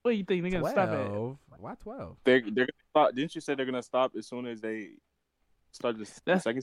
What 0.03 0.13
do 0.13 0.17
you 0.17 0.25
think 0.25 0.43
they're 0.43 0.53
gonna 0.53 0.71
stop 0.71 0.89
at? 0.91 1.11
Twelve. 1.59 1.79
Why 1.85 1.95
twelve? 1.97 2.17
they're 2.25 2.41
they're 2.41 2.67
gonna 2.67 2.89
stop. 2.91 3.15
Didn't 3.15 3.35
you 3.35 3.41
say 3.41 3.55
they're 3.55 3.67
gonna 3.67 3.83
stop 3.83 4.13
as 4.17 4.29
soon 4.29 4.47
as 4.47 4.61
they 4.61 4.91
start 5.73 5.99
the, 5.99 6.05
the 6.05 6.21
That's- 6.25 6.45
second? 6.45 6.63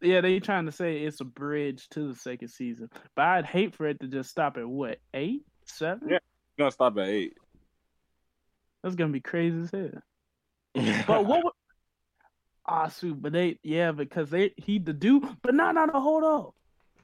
Yeah, 0.00 0.20
they 0.20 0.38
trying 0.40 0.66
to 0.66 0.72
say 0.72 0.98
it's 0.98 1.20
a 1.20 1.24
bridge 1.24 1.88
to 1.90 2.08
the 2.08 2.14
second 2.14 2.48
season, 2.48 2.90
but 3.14 3.22
I'd 3.22 3.46
hate 3.46 3.74
for 3.74 3.86
it 3.86 4.00
to 4.00 4.08
just 4.08 4.28
stop 4.28 4.58
at 4.58 4.68
what 4.68 4.98
eight, 5.14 5.42
seven. 5.64 6.08
Yeah. 6.08 6.18
They're 6.56 6.64
gonna 6.64 6.72
stop 6.72 6.98
at 6.98 7.08
eight. 7.08 7.34
That's 8.82 8.96
gonna 8.96 9.12
be 9.12 9.20
crazy 9.20 9.60
as 9.60 9.70
hell. 9.70 10.02
But 11.06 11.24
what? 11.24 11.44
Would... 11.44 11.52
Ah, 12.66 12.88
shoot, 12.88 13.20
but 13.20 13.32
they 13.32 13.58
yeah, 13.62 13.92
because 13.92 14.30
they 14.30 14.52
he 14.56 14.78
the 14.78 14.92
dude, 14.92 15.24
but 15.42 15.54
no, 15.54 15.70
no, 15.70 15.84
no, 15.86 16.00
hold 16.00 16.24
up. 16.24 16.54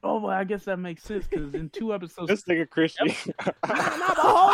Oh, 0.03 0.19
well, 0.19 0.31
I 0.31 0.45
guess 0.45 0.65
that 0.65 0.79
makes 0.79 1.03
sense 1.03 1.27
because 1.27 1.55
in 1.55 1.69
two 1.69 1.93
episodes, 1.95 2.29
this 2.29 2.45
nigga 2.45 2.69
Christian. 2.69 3.09
hold 3.39 3.55
up. 3.65 4.50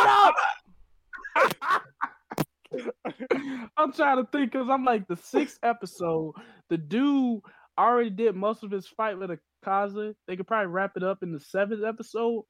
I'm 3.87 3.93
trying 3.93 4.17
to 4.25 4.31
think 4.31 4.53
because 4.53 4.69
I'm 4.71 4.85
like 4.85 5.07
the 5.09 5.17
sixth 5.17 5.59
episode, 5.63 6.35
the 6.71 6.79
dude 6.79 7.41
already 7.79 8.11
did 8.11 8.35
most 8.37 8.65
of 8.65 8.71
his 8.71 8.87
fight 8.87 9.19
with 9.19 9.31
Akaza. 9.65 10.15
They 10.27 10.37
could 10.37 10.47
probably 10.47 10.69
wrap 10.73 10.97
it 10.97 11.03
up 11.05 11.23
in 11.23 11.33
the 11.33 11.41
seventh 11.41 11.85
episode. 11.85 12.45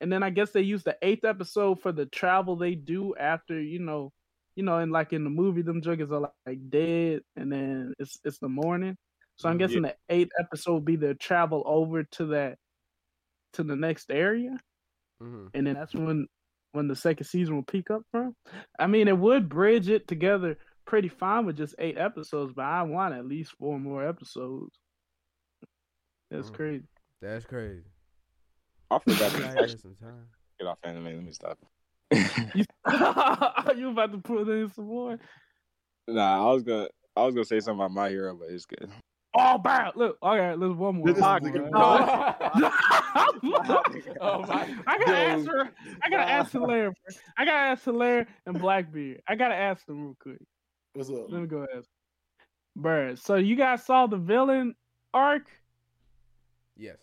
And 0.00 0.12
then 0.12 0.22
I 0.22 0.30
guess 0.30 0.52
they 0.52 0.62
use 0.62 0.84
the 0.84 0.96
eighth 1.02 1.24
episode 1.24 1.80
for 1.82 1.92
the 1.92 2.06
travel 2.06 2.56
they 2.56 2.74
do 2.76 3.14
after, 3.16 3.60
you 3.60 3.80
know, 3.80 4.12
you 4.56 4.62
know, 4.64 4.78
and 4.78 4.92
like 4.92 5.12
in 5.12 5.24
the 5.24 5.30
movie, 5.30 5.62
them 5.62 5.82
juggers 5.82 6.10
are 6.12 6.20
like, 6.20 6.32
like 6.46 6.70
dead 6.70 7.20
and 7.36 7.52
then 7.52 7.94
it's 7.98 8.18
it's 8.24 8.38
the 8.38 8.48
morning. 8.48 8.96
So 9.36 9.48
I'm 9.48 9.56
Mhm. 9.56 9.58
guessing 9.58 9.82
the 9.82 9.96
eighth 10.08 10.32
episode 10.40 10.72
will 10.72 10.80
be 10.80 10.96
their 10.96 11.14
travel 11.14 11.62
over 11.66 12.04
to 12.04 12.26
that 12.26 12.58
to 13.54 13.62
the 13.64 13.76
next 13.76 14.10
area 14.10 14.58
mm-hmm. 15.22 15.46
and 15.54 15.66
then 15.66 15.74
that's 15.74 15.94
when 15.94 16.26
when 16.72 16.88
the 16.88 16.96
second 16.96 17.26
season 17.26 17.56
will 17.56 17.62
peak 17.62 17.90
up 17.90 18.02
from. 18.12 18.36
I 18.78 18.86
mean, 18.86 19.08
it 19.08 19.16
would 19.18 19.48
bridge 19.48 19.88
it 19.88 20.06
together 20.06 20.58
pretty 20.88 21.08
fine 21.08 21.44
with 21.46 21.56
just 21.56 21.74
eight 21.78 21.96
episodes, 21.98 22.52
but 22.56 22.64
I 22.64 22.82
want 22.82 23.14
at 23.14 23.26
least 23.26 23.52
four 23.52 23.78
more 23.78 24.04
episodes. 24.08 24.74
That's 26.30 26.50
Mm. 26.50 26.54
crazy. 26.54 26.84
That's 27.20 27.44
crazy. 27.44 27.84
I 28.90 28.98
forgot 28.98 29.20
I 29.34 29.38
to 29.38 29.46
had 29.46 29.58
actually 29.58 29.78
some 29.78 29.96
time. 30.02 30.26
get 30.58 30.66
off 30.66 30.78
anime. 30.82 31.04
Let 31.04 31.22
me 31.22 31.32
stop. 31.32 31.58
You, 32.10 32.64
you 33.76 33.90
about 33.90 34.12
to 34.12 34.18
put 34.22 34.48
in 34.48 34.70
some 34.72 34.86
more? 34.86 35.18
nah, 36.08 36.48
I 36.48 36.52
was 36.52 36.62
gonna 36.62 36.88
I 37.14 37.24
was 37.24 37.34
gonna 37.34 37.44
say 37.44 37.60
something 37.60 37.80
about 37.80 37.90
my 37.92 38.08
hero, 38.08 38.34
but 38.34 38.48
it's 38.50 38.64
good. 38.64 38.90
Oh, 39.36 39.58
bad. 39.58 39.92
Look, 39.94 40.16
all 40.22 40.38
right, 40.38 40.58
let's 40.58 40.74
one 40.74 40.96
more. 40.96 41.06
This 41.06 41.20
one 41.20 41.42
nigga- 41.42 41.70
more. 41.70 42.72
Oh 44.20 44.42
my! 44.46 44.74
I 44.86 44.98
gotta 44.98 45.16
ask 45.18 45.46
her. 45.46 45.70
I 46.02 46.10
gotta 46.10 46.30
ask 46.30 46.50
Hilaire. 46.52 46.92
I 47.36 47.44
gotta 47.44 47.58
ask 47.58 47.84
Hilaire 47.84 48.26
and 48.46 48.58
Blackbeard. 48.58 49.20
I 49.28 49.34
gotta 49.36 49.54
ask 49.54 49.84
them 49.86 50.02
real 50.02 50.16
quick. 50.20 50.40
What's 50.94 51.10
up? 51.10 51.30
Let 51.30 51.40
me 51.42 51.46
go 51.46 51.66
ask. 51.76 51.88
Bird. 52.76 53.18
So 53.18 53.36
you 53.36 53.56
guys 53.56 53.84
saw 53.84 54.06
the 54.06 54.16
villain 54.16 54.74
arc? 55.12 55.48
Yes. 56.76 56.96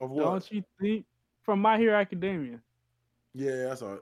Of 0.00 0.10
what? 0.10 0.24
Don't 0.24 0.52
you 0.52 0.62
think 0.80 1.06
from 1.42 1.60
My 1.60 1.78
Hero 1.78 1.96
Academia? 1.96 2.60
Yeah, 3.34 3.68
that's 3.68 3.82
all 3.82 3.90
right. 3.90 4.00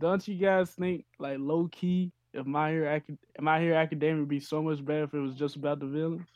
Don't 0.00 0.26
you 0.28 0.36
guys 0.36 0.70
think 0.70 1.04
like 1.18 1.38
low 1.38 1.68
key 1.72 2.12
if 2.32 2.46
My 2.46 2.70
Hero 2.70 2.94
Acad- 2.94 3.18
My 3.40 3.60
Hero 3.60 3.76
Academia 3.76 4.20
would 4.20 4.28
be 4.28 4.40
so 4.40 4.62
much 4.62 4.84
better 4.84 5.04
if 5.04 5.14
it 5.14 5.18
was 5.18 5.34
just 5.34 5.56
about 5.56 5.80
the 5.80 5.86
villains? 5.86 6.28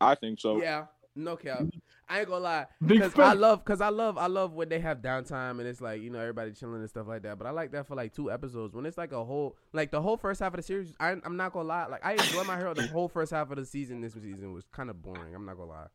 I 0.00 0.14
think 0.14 0.40
so. 0.40 0.60
Yeah. 0.60 0.86
No 1.16 1.36
cap. 1.36 1.62
I 2.08 2.20
ain't 2.20 2.28
gonna 2.28 2.44
lie. 2.44 2.66
Cause 3.00 3.18
I 3.18 3.32
love, 3.32 3.64
cause 3.64 3.80
I 3.80 3.88
love, 3.88 4.16
I 4.18 4.26
love 4.26 4.52
when 4.52 4.68
they 4.68 4.78
have 4.78 4.98
downtime 4.98 5.58
and 5.58 5.62
it's 5.62 5.80
like 5.80 6.02
you 6.02 6.10
know 6.10 6.20
everybody 6.20 6.52
chilling 6.52 6.80
and 6.80 6.88
stuff 6.88 7.08
like 7.08 7.22
that. 7.22 7.38
But 7.38 7.46
I 7.46 7.50
like 7.50 7.72
that 7.72 7.86
for 7.86 7.96
like 7.96 8.12
two 8.14 8.30
episodes. 8.30 8.74
When 8.74 8.86
it's 8.86 8.98
like 8.98 9.12
a 9.12 9.24
whole, 9.24 9.56
like 9.72 9.90
the 9.90 10.00
whole 10.00 10.16
first 10.16 10.40
half 10.40 10.52
of 10.52 10.58
the 10.58 10.62
series, 10.62 10.94
I, 11.00 11.16
I'm 11.24 11.36
not 11.36 11.52
gonna 11.52 11.66
lie. 11.68 11.86
Like 11.86 12.04
I 12.04 12.12
enjoy 12.12 12.44
my 12.44 12.58
hero. 12.58 12.74
The 12.74 12.86
whole 12.86 13.08
first 13.08 13.32
half 13.32 13.50
of 13.50 13.56
the 13.56 13.64
season, 13.66 14.02
this 14.02 14.12
season 14.12 14.52
was 14.52 14.64
kind 14.70 14.90
of 14.90 15.02
boring. 15.02 15.34
I'm 15.34 15.46
not 15.46 15.56
gonna 15.56 15.70
lie. 15.70 15.86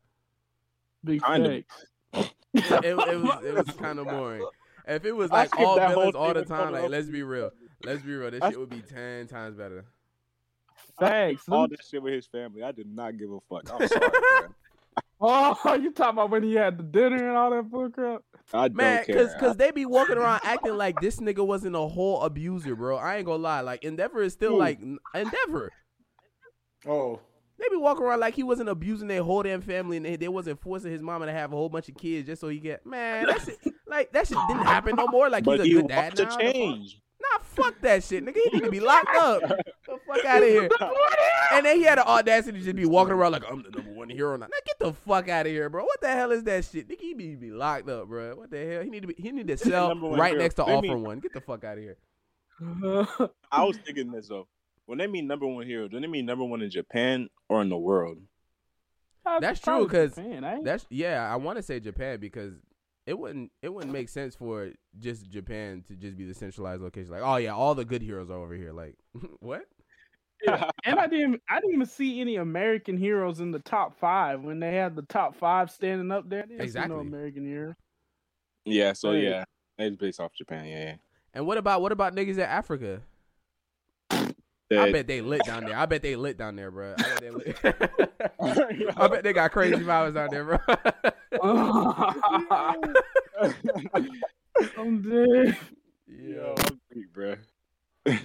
Big 1.04 1.22
Kinda. 1.22 1.62
It, 2.12 2.26
it 2.54 2.94
was, 2.96 3.44
it 3.44 3.54
was 3.54 3.76
kind 3.76 3.98
of 3.98 4.06
boring. 4.06 4.44
If 4.86 5.04
it 5.04 5.12
was 5.12 5.30
like 5.30 5.56
all 5.58 5.78
villains 5.78 6.14
all 6.14 6.34
the 6.34 6.44
time, 6.44 6.72
like 6.72 6.84
Up. 6.84 6.90
let's 6.90 7.08
be 7.08 7.22
real, 7.22 7.50
let's 7.84 8.02
be 8.02 8.14
real. 8.14 8.30
This 8.30 8.42
I- 8.42 8.50
shit 8.50 8.58
would 8.58 8.70
be 8.70 8.82
ten 8.82 9.28
times 9.28 9.56
better. 9.56 9.86
Thanks. 11.00 11.48
All 11.48 11.62
Let 11.62 11.70
me- 11.70 11.76
that 11.76 11.86
shit 11.86 12.02
with 12.02 12.12
his 12.12 12.26
family, 12.26 12.62
I 12.62 12.72
did 12.72 12.86
not 12.86 13.16
give 13.16 13.30
a 13.30 13.38
fuck. 13.48 13.72
I'm 13.72 13.88
sorry, 13.88 14.10
bro. 14.10 14.54
Oh, 15.24 15.74
you 15.80 15.92
talking 15.92 16.14
about 16.18 16.30
when 16.30 16.42
he 16.42 16.54
had 16.54 16.78
the 16.78 16.82
dinner 16.82 17.28
and 17.28 17.36
all 17.36 17.50
that 17.50 17.70
bullcrap? 17.70 18.18
I 18.52 18.68
don't 18.68 18.76
Man, 18.76 19.04
care. 19.04 19.14
cause, 19.16 19.34
cause 19.38 19.56
they 19.56 19.70
be 19.70 19.86
walking 19.86 20.18
around 20.18 20.40
acting 20.44 20.76
like 20.76 21.00
this 21.00 21.20
nigga 21.20 21.46
wasn't 21.46 21.76
a 21.76 21.86
whole 21.86 22.22
abuser, 22.22 22.74
bro. 22.74 22.96
I 22.96 23.16
ain't 23.16 23.26
gonna 23.26 23.42
lie. 23.42 23.60
Like 23.60 23.84
Endeavor 23.84 24.22
is 24.22 24.32
still 24.32 24.52
Who? 24.52 24.58
like 24.58 24.80
Endeavor. 25.14 25.70
Oh, 26.86 27.20
They 27.58 27.68
be 27.70 27.76
walking 27.76 28.04
around 28.04 28.20
like 28.20 28.34
he 28.34 28.42
wasn't 28.42 28.68
abusing 28.68 29.06
their 29.08 29.22
whole 29.22 29.42
damn 29.44 29.60
family 29.60 29.96
and 29.96 30.04
they, 30.04 30.16
they 30.16 30.28
wasn't 30.28 30.60
forcing 30.60 30.90
his 30.90 31.00
mama 31.02 31.26
to 31.26 31.32
have 31.32 31.52
a 31.52 31.56
whole 31.56 31.68
bunch 31.68 31.88
of 31.88 31.96
kids 31.96 32.26
just 32.26 32.40
so 32.40 32.48
he 32.48 32.58
get 32.58 32.84
man. 32.84 33.26
That 33.26 33.40
shit, 33.42 33.58
like 33.86 34.12
that 34.12 34.26
shit 34.26 34.38
didn't 34.48 34.64
happen 34.64 34.96
no 34.96 35.06
more. 35.06 35.30
Like 35.30 35.44
but 35.44 35.60
he's 35.60 35.60
a 35.60 35.64
he 35.66 35.74
good 35.74 35.88
dad 35.88 36.14
wants 36.16 36.16
to 36.16 36.24
now. 36.24 36.40
the 36.40 36.52
fuck? 36.52 36.54
change. 36.54 37.00
Nah, 37.22 37.38
fuck 37.42 37.80
that 37.82 38.02
shit, 38.02 38.24
nigga. 38.24 38.36
He 38.44 38.50
need 38.58 38.64
to 38.64 38.70
be 38.70 38.80
locked 38.80 39.14
up. 39.16 39.40
the 39.86 39.98
fuck 40.06 40.24
out 40.24 40.42
of 40.42 40.48
here. 40.48 40.68
And 41.52 41.64
then 41.66 41.76
he 41.76 41.82
had 41.84 41.98
the 41.98 42.06
audacity 42.06 42.58
to 42.58 42.64
just 42.64 42.76
be 42.76 42.84
walking 42.86 43.12
around 43.14 43.32
like 43.32 43.44
I'm 43.48 43.62
the 43.62 43.70
number 43.70 43.92
one 43.92 44.08
hero 44.08 44.36
now. 44.36 44.46
Now 44.46 44.58
get 44.66 44.78
the 44.78 44.92
fuck 44.92 45.28
out 45.28 45.46
of 45.46 45.52
here, 45.52 45.68
bro. 45.68 45.84
What 45.84 46.00
the 46.00 46.08
hell 46.08 46.32
is 46.32 46.42
that 46.44 46.64
shit? 46.64 46.88
Nigga, 46.88 47.00
he 47.00 47.14
need 47.14 47.32
to 47.34 47.36
be 47.40 47.50
locked 47.50 47.88
up, 47.88 48.08
bro. 48.08 48.34
What 48.36 48.50
the 48.50 48.64
hell? 48.66 48.82
He 48.82 48.90
need 48.90 49.02
to 49.02 49.08
be. 49.08 49.14
He 49.16 49.30
need 49.30 49.46
to 49.48 49.56
sell 49.56 49.94
right 49.96 50.32
hero. 50.32 50.42
next 50.42 50.54
to 50.56 50.64
They 50.64 50.72
offer 50.72 50.82
mean- 50.82 51.02
one. 51.02 51.20
Get 51.20 51.32
the 51.32 51.40
fuck 51.40 51.62
out 51.64 51.78
of 51.78 51.84
here. 51.84 51.96
I 53.50 53.64
was 53.64 53.76
thinking 53.78 54.10
this 54.12 54.28
though. 54.28 54.46
When 54.86 54.98
they 54.98 55.06
mean 55.06 55.26
number 55.26 55.46
one 55.46 55.66
hero, 55.66 55.88
do 55.88 56.00
they 56.00 56.06
mean 56.06 56.26
number 56.26 56.44
one 56.44 56.60
in 56.62 56.70
Japan 56.70 57.28
or 57.48 57.62
in 57.62 57.68
the 57.68 57.78
world? 57.78 58.18
That's 59.40 59.60
true, 59.60 59.86
'cause 59.86 60.16
Man, 60.16 60.42
I 60.44 60.60
That's 60.62 60.84
yeah. 60.90 61.32
I 61.32 61.36
want 61.36 61.56
to 61.56 61.62
say 61.62 61.78
Japan 61.80 62.18
because 62.18 62.54
it 63.06 63.18
wouldn't 63.18 63.50
it 63.62 63.72
wouldn't 63.72 63.92
make 63.92 64.08
sense 64.08 64.34
for 64.34 64.70
just 64.98 65.28
Japan 65.30 65.82
to 65.88 65.96
just 65.96 66.16
be 66.16 66.24
the 66.24 66.34
centralized 66.34 66.82
location. 66.82 67.10
Like, 67.10 67.22
oh 67.22 67.36
yeah, 67.36 67.54
all 67.54 67.74
the 67.74 67.84
good 67.84 68.02
heroes 68.02 68.30
are 68.30 68.38
over 68.38 68.54
here. 68.54 68.72
Like, 68.72 68.96
what? 69.40 69.62
and 70.84 70.98
I 70.98 71.06
didn't 71.06 71.40
I 71.48 71.60
didn't 71.60 71.74
even 71.74 71.86
see 71.86 72.20
any 72.20 72.36
American 72.36 72.96
heroes 72.96 73.40
in 73.40 73.50
the 73.52 73.60
top 73.60 73.98
five 73.98 74.42
when 74.42 74.58
they 74.60 74.74
had 74.74 74.96
the 74.96 75.02
top 75.02 75.36
five 75.36 75.70
standing 75.70 76.10
up 76.10 76.28
there. 76.28 76.44
I 76.58 76.62
Exactly. 76.62 76.94
no 76.94 77.00
American 77.00 77.44
heroes. 77.46 77.74
Yeah, 78.64 78.92
so 78.92 79.12
Right. 79.12 79.22
yeah, 79.22 79.44
it's 79.78 79.96
based 79.96 80.20
off 80.20 80.32
Japan. 80.34 80.66
Yeah, 80.66 80.84
yeah, 80.84 80.96
And 81.34 81.46
what 81.46 81.58
about 81.58 81.82
what 81.82 81.92
about 81.92 82.14
niggas 82.14 82.34
in 82.34 82.40
Africa? 82.40 83.02
Yeah. 84.72 84.82
I 84.82 84.92
bet 84.92 85.06
they 85.06 85.20
lit 85.20 85.42
down 85.44 85.64
there. 85.64 85.76
I 85.76 85.86
bet 85.86 86.02
they 86.02 86.16
lit 86.16 86.38
down 86.38 86.56
there, 86.56 86.70
bro. 86.70 86.94
I 86.98 87.02
bet 87.02 87.20
they 87.20 87.30
lit. 87.30 87.58
I 88.96 89.08
bet 89.08 89.22
they 89.22 89.32
got 89.32 89.52
crazy 89.52 89.82
powers 89.82 90.14
down 90.14 90.28
there, 90.30 90.44
bro. 90.44 90.58
I'm 94.78 95.02
dead. 95.02 95.56
Yo, 96.06 96.54
I'm 96.58 96.80
weak, 96.94 97.12
bro. 97.12 97.36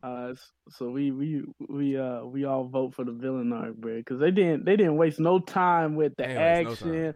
Uh, 0.00 0.32
so 0.70 0.90
we 0.90 1.10
we 1.10 1.42
we 1.68 1.98
uh 1.98 2.22
we 2.22 2.44
all 2.44 2.64
vote 2.64 2.94
for 2.94 3.04
the 3.04 3.10
villain 3.10 3.52
arc, 3.52 3.74
bro, 3.74 3.96
because 3.96 4.20
they 4.20 4.30
didn't 4.30 4.64
they 4.64 4.76
didn't 4.76 4.96
waste 4.96 5.18
no 5.18 5.40
time 5.40 5.96
with 5.96 6.14
the 6.16 6.26
no 6.26 6.38
action. 6.38 7.14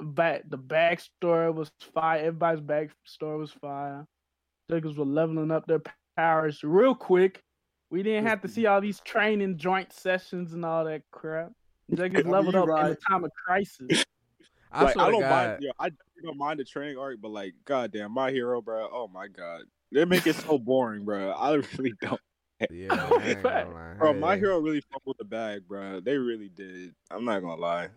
Back 0.00 0.42
the 0.48 0.58
backstory 0.58 1.54
was 1.54 1.70
fire. 1.94 2.18
Everybody's 2.18 2.60
backstory 2.60 3.38
was 3.38 3.52
fire. 3.52 4.04
Jokers 4.68 4.96
were 4.96 5.04
leveling 5.04 5.52
up 5.52 5.64
their 5.68 5.80
powers 6.16 6.62
real 6.62 6.94
quick. 6.94 7.42
We 7.90 8.02
didn't 8.02 8.26
have 8.26 8.40
to 8.42 8.48
see 8.48 8.66
all 8.66 8.80
these 8.80 9.00
training 9.00 9.58
joint 9.58 9.92
sessions 9.92 10.52
and 10.52 10.64
all 10.64 10.84
that 10.84 11.02
crap. 11.10 11.52
Jokers 11.92 12.24
I 12.26 12.28
leveled 12.28 12.54
you 12.54 12.60
up 12.60 12.68
in 12.68 12.74
right. 12.74 12.88
the 12.88 12.96
time 13.08 13.24
of 13.24 13.30
crisis. 13.32 14.04
I 14.72 14.84
like, 14.84 14.96
I 14.96 15.10
don't 15.10 15.20
God. 15.20 15.30
mind. 15.30 15.62
Yo, 15.62 15.70
I 15.78 15.90
don't 16.24 16.38
mind 16.38 16.58
the 16.58 16.64
training 16.64 16.98
arc, 16.98 17.20
but 17.20 17.30
like, 17.30 17.54
goddamn, 17.64 18.12
my 18.12 18.32
hero, 18.32 18.60
bro. 18.60 18.88
Oh 18.90 19.06
my 19.06 19.28
god, 19.28 19.62
they 19.92 20.04
make 20.04 20.26
it 20.26 20.34
so 20.34 20.58
boring, 20.58 21.04
bro. 21.04 21.30
I 21.30 21.54
really 21.54 21.94
don't. 22.00 22.20
Yeah, 22.70 22.94
I 22.94 23.22
ain't 23.22 23.42
gonna 23.42 23.70
lie. 23.70 23.94
Bro, 23.98 24.14
my 24.14 24.36
hero 24.36 24.58
really 24.58 24.82
fumbled 24.92 25.16
the 25.18 25.24
bag, 25.24 25.62
bro. 25.68 26.00
They 26.00 26.16
really 26.16 26.48
did. 26.48 26.94
I'm 27.10 27.24
not 27.24 27.40
gonna 27.40 27.60
lie, 27.60 27.88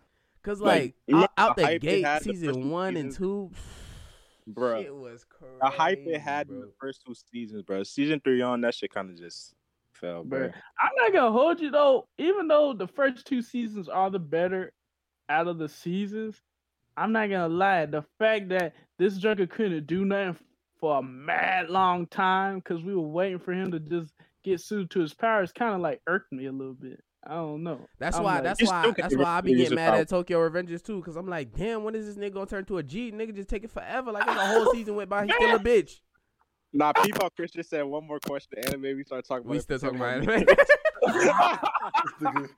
Cause 0.42 0.60
like, 0.60 0.94
like, 1.08 1.24
out, 1.24 1.30
out 1.36 1.56
the 1.56 1.66
the 1.66 1.78
gate, 1.78 2.04
had 2.04 2.22
the 2.22 2.26
first 2.26 2.40
season 2.40 2.70
one 2.70 2.96
and 2.96 3.12
two, 3.12 3.50
bro. 4.54 4.82
shit 4.82 4.94
was 4.94 5.24
crazy. 5.24 5.54
The 5.60 5.68
hype 5.68 6.02
it 6.06 6.20
had 6.20 6.48
in 6.48 6.60
the 6.60 6.72
first 6.80 7.02
two 7.06 7.14
seasons, 7.32 7.62
bro. 7.62 7.82
Season 7.82 8.20
three 8.22 8.42
on 8.42 8.60
that 8.62 8.74
shit 8.74 8.92
kind 8.92 9.10
of 9.10 9.16
just 9.16 9.54
fell, 9.92 10.24
bro. 10.24 10.48
Bruh. 10.48 10.52
I'm 10.80 10.90
not 10.96 11.12
gonna 11.12 11.32
hold 11.32 11.60
you 11.60 11.70
though. 11.70 12.06
Even 12.18 12.48
though 12.48 12.72
the 12.72 12.88
first 12.88 13.26
two 13.26 13.42
seasons 13.42 13.88
are 13.88 14.10
the 14.10 14.18
better 14.18 14.72
out 15.28 15.46
of 15.46 15.58
the 15.58 15.68
seasons, 15.68 16.40
I'm 16.96 17.12
not 17.12 17.30
gonna 17.30 17.48
lie. 17.48 17.86
The 17.86 18.04
fact 18.18 18.48
that 18.50 18.74
this 18.98 19.16
Joker 19.18 19.46
couldn't 19.46 19.86
do 19.86 20.04
nothing 20.04 20.36
for 20.80 20.98
a 20.98 21.02
mad 21.02 21.70
long 21.70 22.06
time 22.06 22.56
because 22.58 22.82
we 22.82 22.94
were 22.94 23.00
waiting 23.00 23.38
for 23.38 23.52
him 23.52 23.70
to 23.72 23.80
just 23.80 24.12
get 24.44 24.60
suited 24.60 24.90
to 24.90 25.00
his 25.00 25.14
powers 25.14 25.52
kind 25.52 25.74
of 25.74 25.80
like 25.80 26.00
irked 26.06 26.32
me 26.32 26.46
a 26.46 26.52
little 26.52 26.74
bit. 26.74 27.02
I 27.24 27.34
don't 27.34 27.62
know. 27.62 27.86
That's 27.98 28.16
I'm 28.16 28.22
why. 28.22 28.34
like- 28.36 28.44
that's 28.44 28.62
why. 28.62 28.92
That's 28.96 29.16
why 29.16 29.24
I 29.24 29.40
be 29.40 29.54
getting 29.54 29.74
mad 29.74 29.94
at 29.94 30.08
Tokyo 30.08 30.48
Revengers 30.48 30.82
too. 30.82 31.02
Cause 31.02 31.16
I'm 31.16 31.28
like, 31.28 31.54
damn, 31.54 31.84
when 31.84 31.94
is 31.94 32.06
this 32.06 32.16
nigga 32.16 32.34
gonna 32.34 32.46
turn 32.46 32.64
to 32.66 32.78
a 32.78 32.82
G? 32.82 33.10
Nigga 33.12 33.34
just 33.34 33.48
take 33.48 33.64
it 33.64 33.70
forever. 33.70 34.12
Like 34.12 34.26
the 34.26 34.32
whole 34.34 34.72
season 34.72 34.94
went 34.94 35.10
by. 35.10 35.26
He's 35.26 35.34
still 35.34 35.56
a 35.56 35.58
bitch. 35.58 36.00
Nah, 36.72 36.92
people. 36.92 37.28
Christian 37.30 37.64
said 37.64 37.82
one 37.82 38.06
more 38.06 38.20
question. 38.20 38.62
to 38.62 38.68
Anime. 38.68 38.96
We 38.96 39.04
start 39.04 39.26
talking 39.26 39.44
about. 39.46 39.52
We 39.52 39.60
still 39.60 39.78
talking 39.78 39.96
about 39.96 40.24
more 40.24 40.34
anime. 40.34 40.56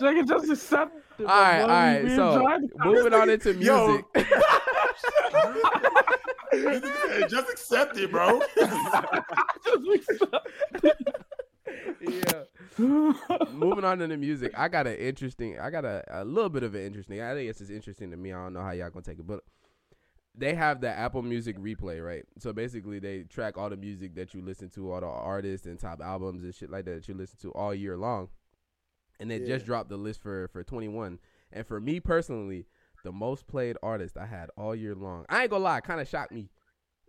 Joker 0.00 0.22
just 0.22 0.50
accepted. 0.50 1.02
all 1.20 1.26
right, 1.26 1.60
all 1.62 1.68
right. 1.68 2.08
So 2.16 2.46
moving 2.84 3.14
on 3.14 3.30
into 3.30 3.52
music. 3.54 4.04
Just 7.30 7.48
accept 7.50 7.96
it, 7.96 8.10
bro. 8.10 8.42
Yeah. 12.00 12.44
Moving 13.52 13.84
on 13.84 13.98
to 13.98 14.06
the 14.06 14.16
music, 14.16 14.52
I 14.56 14.68
got 14.68 14.86
an 14.86 14.96
interesting. 14.96 15.58
I 15.58 15.70
got 15.70 15.84
a, 15.84 16.02
a 16.08 16.24
little 16.24 16.50
bit 16.50 16.62
of 16.62 16.74
an 16.74 16.82
interesting. 16.84 17.20
I 17.20 17.34
think 17.34 17.48
it's 17.50 17.58
just 17.58 17.70
interesting 17.70 18.10
to 18.10 18.16
me. 18.16 18.32
I 18.32 18.42
don't 18.42 18.54
know 18.54 18.62
how 18.62 18.70
y'all 18.72 18.90
gonna 18.90 19.02
take 19.02 19.18
it, 19.18 19.26
but 19.26 19.40
they 20.34 20.54
have 20.54 20.80
the 20.80 20.88
Apple 20.88 21.22
Music 21.22 21.58
replay, 21.58 22.04
right? 22.04 22.24
So 22.38 22.52
basically, 22.52 22.98
they 22.98 23.24
track 23.24 23.58
all 23.58 23.68
the 23.70 23.76
music 23.76 24.14
that 24.14 24.32
you 24.34 24.42
listen 24.42 24.70
to, 24.70 24.90
all 24.92 25.00
the 25.00 25.06
artists 25.06 25.66
and 25.66 25.78
top 25.78 26.00
albums 26.00 26.42
and 26.44 26.54
shit 26.54 26.70
like 26.70 26.84
that 26.86 26.94
that 26.94 27.08
you 27.08 27.14
listen 27.14 27.38
to 27.42 27.52
all 27.52 27.74
year 27.74 27.96
long. 27.96 28.28
And 29.20 29.30
they 29.30 29.38
just 29.38 29.50
Yeah. 29.64 29.66
dropped 29.66 29.90
the 29.90 29.96
list 29.98 30.20
for 30.22 30.48
for 30.48 30.64
21. 30.64 31.18
And 31.52 31.66
for 31.66 31.80
me 31.80 32.00
personally, 32.00 32.66
the 33.04 33.12
most 33.12 33.46
played 33.46 33.76
artist 33.82 34.16
I 34.16 34.26
had 34.26 34.48
all 34.56 34.74
year 34.74 34.94
long. 34.94 35.26
I 35.28 35.42
ain't 35.42 35.50
gonna 35.50 35.64
lie, 35.64 35.80
kind 35.80 36.00
of 36.00 36.08
shocked 36.08 36.32
me. 36.32 36.48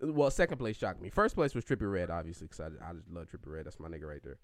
Well, 0.01 0.29
second 0.31 0.57
place 0.57 0.75
shocked 0.75 1.01
me. 1.01 1.09
First 1.09 1.35
place 1.35 1.55
was 1.55 1.63
Trippie 1.63 1.89
Redd, 1.89 2.09
obviously, 2.09 2.47
because 2.47 2.59
I, 2.59 2.89
I 2.89 2.93
just 2.93 3.09
love 3.09 3.27
Trippie 3.27 3.47
Redd. 3.53 3.65
That's 3.65 3.79
my 3.79 3.87
nigga 3.87 4.03
right 4.09 4.21
there. 4.21 4.37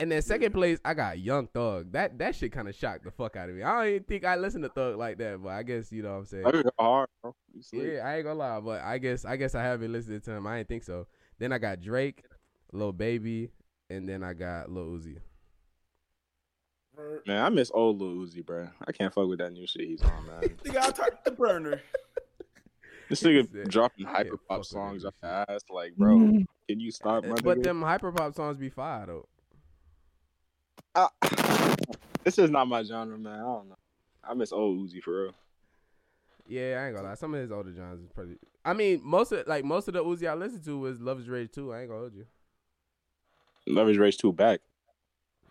And 0.00 0.12
then 0.12 0.22
second 0.22 0.52
place, 0.52 0.78
I 0.84 0.94
got 0.94 1.18
Young 1.18 1.48
Thug. 1.48 1.90
That 1.92 2.18
that 2.18 2.36
shit 2.36 2.52
kind 2.52 2.68
of 2.68 2.74
shocked 2.74 3.04
the 3.04 3.10
fuck 3.10 3.34
out 3.36 3.48
of 3.48 3.56
me. 3.56 3.62
I 3.64 3.78
don't 3.82 3.88
even 3.94 4.04
think 4.04 4.24
I 4.24 4.36
listen 4.36 4.62
to 4.62 4.68
Thug 4.68 4.96
like 4.96 5.18
that, 5.18 5.42
but 5.42 5.48
I 5.50 5.64
guess 5.64 5.90
you 5.90 6.02
know 6.02 6.12
what 6.12 6.18
I'm 6.18 6.24
saying. 6.26 6.44
Oh, 6.46 6.52
that 6.52 6.64
was 6.64 6.72
hard, 6.78 7.08
bro. 7.22 7.34
Yeah, 7.72 8.06
I 8.06 8.16
ain't 8.16 8.24
gonna 8.24 8.38
lie, 8.38 8.60
but 8.60 8.82
I 8.82 8.98
guess 8.98 9.24
I 9.24 9.36
guess 9.36 9.56
I 9.56 9.62
haven't 9.62 9.90
listened 9.92 10.22
to 10.22 10.30
him. 10.32 10.46
I 10.46 10.58
didn't 10.58 10.68
think 10.68 10.84
so. 10.84 11.08
Then 11.40 11.52
I 11.52 11.58
got 11.58 11.80
Drake, 11.80 12.24
Lil 12.72 12.92
Baby, 12.92 13.50
and 13.90 14.08
then 14.08 14.22
I 14.22 14.34
got 14.34 14.70
Lil 14.70 14.86
Uzi. 14.86 15.16
Man, 17.26 17.44
I 17.44 17.48
miss 17.48 17.70
old 17.74 18.00
Lil 18.00 18.24
Uzi, 18.26 18.44
bro. 18.44 18.68
I 18.86 18.92
can't 18.92 19.12
fuck 19.12 19.28
with 19.28 19.38
that 19.38 19.52
new 19.52 19.66
shit 19.66 19.86
he's 19.86 20.02
on, 20.02 20.26
man. 20.26 20.40
Nigga, 20.64 20.76
I 20.80 20.90
talked 20.90 21.24
the 21.24 21.30
burner. 21.32 21.80
This 23.08 23.22
nigga 23.22 23.50
said, 23.52 23.68
dropping 23.70 24.04
I 24.06 24.10
hyper 24.10 24.36
pop 24.36 24.66
songs 24.66 25.02
that 25.02 25.14
off 25.22 25.46
ass. 25.48 25.62
Like, 25.70 25.96
bro, 25.96 26.18
can 26.68 26.78
you 26.78 26.90
stop, 26.90 27.24
my 27.24 27.36
But 27.42 27.58
nigga? 27.58 27.62
them 27.62 27.80
hyperpop 27.80 28.34
songs 28.34 28.58
be 28.58 28.68
fire 28.68 29.06
though. 29.06 29.26
This 32.24 32.38
is 32.38 32.50
not 32.50 32.68
my 32.68 32.82
genre, 32.82 33.16
man. 33.16 33.32
I 33.32 33.42
don't 33.42 33.68
know. 33.70 33.78
I 34.22 34.34
miss 34.34 34.52
old 34.52 34.78
Uzi 34.78 35.02
for 35.02 35.22
real. 35.22 35.34
Yeah, 36.46 36.80
I 36.82 36.86
ain't 36.86 36.96
gonna 36.96 37.08
lie. 37.08 37.14
Some 37.14 37.32
of 37.32 37.40
his 37.40 37.50
older 37.50 37.72
genres 37.72 38.00
is 38.00 38.08
pretty. 38.12 38.36
I 38.64 38.74
mean, 38.74 39.00
most 39.02 39.32
of 39.32 39.46
like 39.46 39.64
most 39.64 39.88
of 39.88 39.94
the 39.94 40.04
Uzi 40.04 40.28
I 40.28 40.34
listened 40.34 40.64
to 40.64 40.78
was 40.78 41.00
Luv 41.00 41.20
Is 41.20 41.28
Rage 41.28 41.52
2. 41.52 41.72
I 41.72 41.80
ain't 41.80 41.88
gonna 41.88 42.00
hold 42.00 42.14
you. 42.14 42.26
Luv 43.66 43.88
Is 43.88 43.96
Rage 43.96 44.18
2 44.18 44.32
back. 44.32 44.60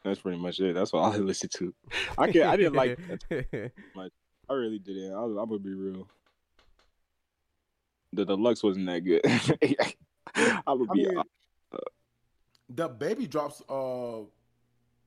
That's 0.04 0.20
pretty 0.20 0.38
much 0.38 0.60
it. 0.60 0.76
That's 0.76 0.94
all 0.94 1.06
I 1.06 1.18
listened 1.18 1.52
to. 1.54 1.74
I 2.18 2.32
can 2.32 2.44
I 2.44 2.56
didn't 2.56 2.74
like 2.74 3.00
that. 3.30 3.72
I 4.50 4.54
really 4.54 4.80
didn't. 4.80 5.14
I, 5.14 5.24
I'm 5.24 5.36
gonna 5.36 5.60
be 5.60 5.74
real. 5.74 6.08
The 8.14 8.26
deluxe 8.26 8.64
wasn't 8.64 8.86
that 8.86 9.00
good. 9.00 9.22
I'm 10.36 10.78
gonna 10.78 10.92
I 10.92 10.94
be 10.94 11.08
mean, 11.08 11.24
DaBaby 12.74 13.30
drops 13.30 13.62
uh 13.68 14.20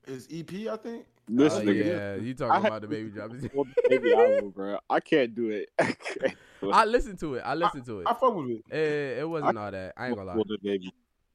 his 0.07 0.27
EP, 0.33 0.51
I 0.69 0.77
think. 0.77 1.07
this 1.29 1.55
Oh, 1.55 1.61
nigga. 1.63 1.85
yeah, 1.87 2.15
you 2.17 2.35
talking 2.35 2.63
had 2.63 2.67
about 2.67 2.83
DaBaby 2.91 3.13
drop? 3.15 3.31
Baby 3.89 4.13
album, 4.15 4.51
bro. 4.51 4.79
I 4.89 5.01
can't 5.01 5.35
do 5.35 5.51
it. 5.51 5.69
I 5.79 5.85
can't 5.93 6.37
do 6.61 6.71
it. 6.71 6.73
I 6.75 6.85
listened 6.85 7.19
to 7.21 7.35
it. 7.37 7.43
I 7.45 7.55
listened 7.55 7.85
to 7.87 8.01
it. 8.01 8.07
I 8.09 8.15
fuck 8.15 8.35
with 8.35 8.51
it. 8.51 8.65
It, 8.75 9.19
it 9.21 9.29
wasn't 9.29 9.57
all 9.59 9.71
that. 9.71 9.93
I 9.97 10.07
ain't 10.09 10.17
gonna 10.17 10.29
lie. 10.29 10.35
Well, 10.37 10.45
DaBaby. 10.45 10.89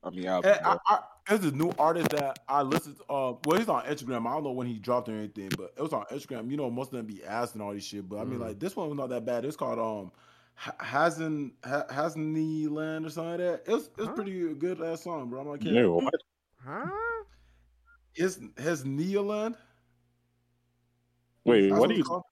I 0.03 0.09
mean, 0.11 0.27
album. 0.27 0.51
I, 0.53 0.61
bro. 0.63 0.77
I, 0.87 0.99
there's 1.27 1.41
this 1.41 1.53
new 1.53 1.71
artist 1.79 2.09
that 2.09 2.37
I 2.47 2.61
listened 2.61 2.97
to. 2.97 3.03
Uh, 3.11 3.33
well, 3.45 3.57
he's 3.57 3.67
on 3.69 3.83
Instagram. 3.85 4.27
I 4.27 4.33
don't 4.35 4.43
know 4.43 4.51
when 4.51 4.67
he 4.67 4.77
dropped 4.77 5.09
or 5.09 5.13
anything, 5.13 5.49
but 5.57 5.73
it 5.75 5.81
was 5.81 5.93
on 5.93 6.05
Instagram. 6.11 6.51
You 6.51 6.57
know, 6.57 6.69
most 6.69 6.87
of 6.93 6.97
them 6.97 7.07
be 7.07 7.23
asking 7.23 7.61
all 7.61 7.73
this 7.73 7.83
shit. 7.85 8.07
But 8.07 8.17
I 8.19 8.23
mean, 8.25 8.37
Mhm. 8.39 8.43
like 8.47 8.59
this 8.59 8.75
one 8.75 8.89
was 8.89 8.97
not 8.97 9.09
that 9.09 9.25
bad. 9.25 9.45
It's 9.45 9.55
called 9.55 9.79
um, 9.79 10.11
Hasn't 10.79 11.53
Hasn't 11.63 12.71
Land 12.71 13.05
or 13.05 13.09
something 13.09 13.31
like 13.31 13.39
that. 13.65 13.73
It's 13.73 13.89
it's 13.97 14.07
Huh? 14.07 14.13
pretty 14.13 14.53
good 14.53 14.81
ass 14.81 15.03
song, 15.03 15.29
bro. 15.29 15.41
I'm 15.41 15.47
like, 15.47 15.63
Yeah, 15.63 15.85
what? 15.87 16.13
Huh? 16.63 16.85
His 18.15 18.39
his 18.57 18.83
Neoland. 18.83 19.55
Wait, 21.43 21.71
what 21.71 21.89
are 21.91 21.93
you? 21.93 22.03
called. 22.03 22.23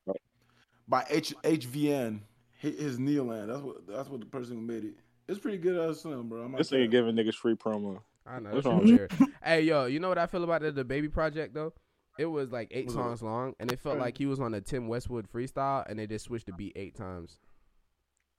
by 0.88 1.06
H 1.10 1.34
HVN. 1.44 2.22
Hi- 2.62 2.70
His 2.70 2.98
Neoland. 2.98 3.48
That's 3.48 3.62
what 3.62 3.88
that's 3.88 4.10
what 4.10 4.20
the 4.22 4.26
person 4.26 4.56
who 4.56 4.62
made 4.62 4.86
it. 4.86 4.96
It's 5.28 5.40
pretty 5.40 5.58
good 5.58 5.78
ass 5.90 6.02
song, 6.02 6.28
bro. 6.28 6.42
I'm 6.44 6.52
like, 6.52 6.58
This 6.60 6.72
nigga 6.72 6.90
giving 6.90 7.16
niggas 7.16 7.36
free 7.36 7.56
promo. 7.56 8.00
I 8.26 8.40
know. 8.40 8.52
What's 8.52 8.66
wrong 8.66 8.86
shit 8.88 9.12
weird. 9.20 9.32
hey, 9.44 9.62
yo, 9.62 9.86
you 9.86 10.00
know 10.00 10.10
what 10.10 10.18
I 10.18 10.26
feel 10.28 10.44
about 10.44 10.62
the, 10.62 10.72
DaBaby 10.72 11.12
project 11.12 11.54
though? 11.54 11.74
It 12.18 12.26
was 12.26 12.52
like 12.52 12.70
eight 12.72 12.86
What's 12.86 12.96
up? 12.98 13.04
songs 13.04 13.22
long, 13.24 13.54
and 13.60 13.72
it 13.72 13.80
felt 13.80 13.98
like 14.00 14.18
he 14.18 14.26
was 14.26 14.40
on 14.40 14.54
a 14.54 14.62
Tim 14.62 14.88
Westwood 14.88 15.28
freestyle, 15.32 15.84
and 15.90 15.98
they 16.00 16.06
just 16.08 16.26
switched 16.26 16.46
the 16.46 16.54
beat 16.54 16.74
eight 16.76 16.96
times. 16.96 17.38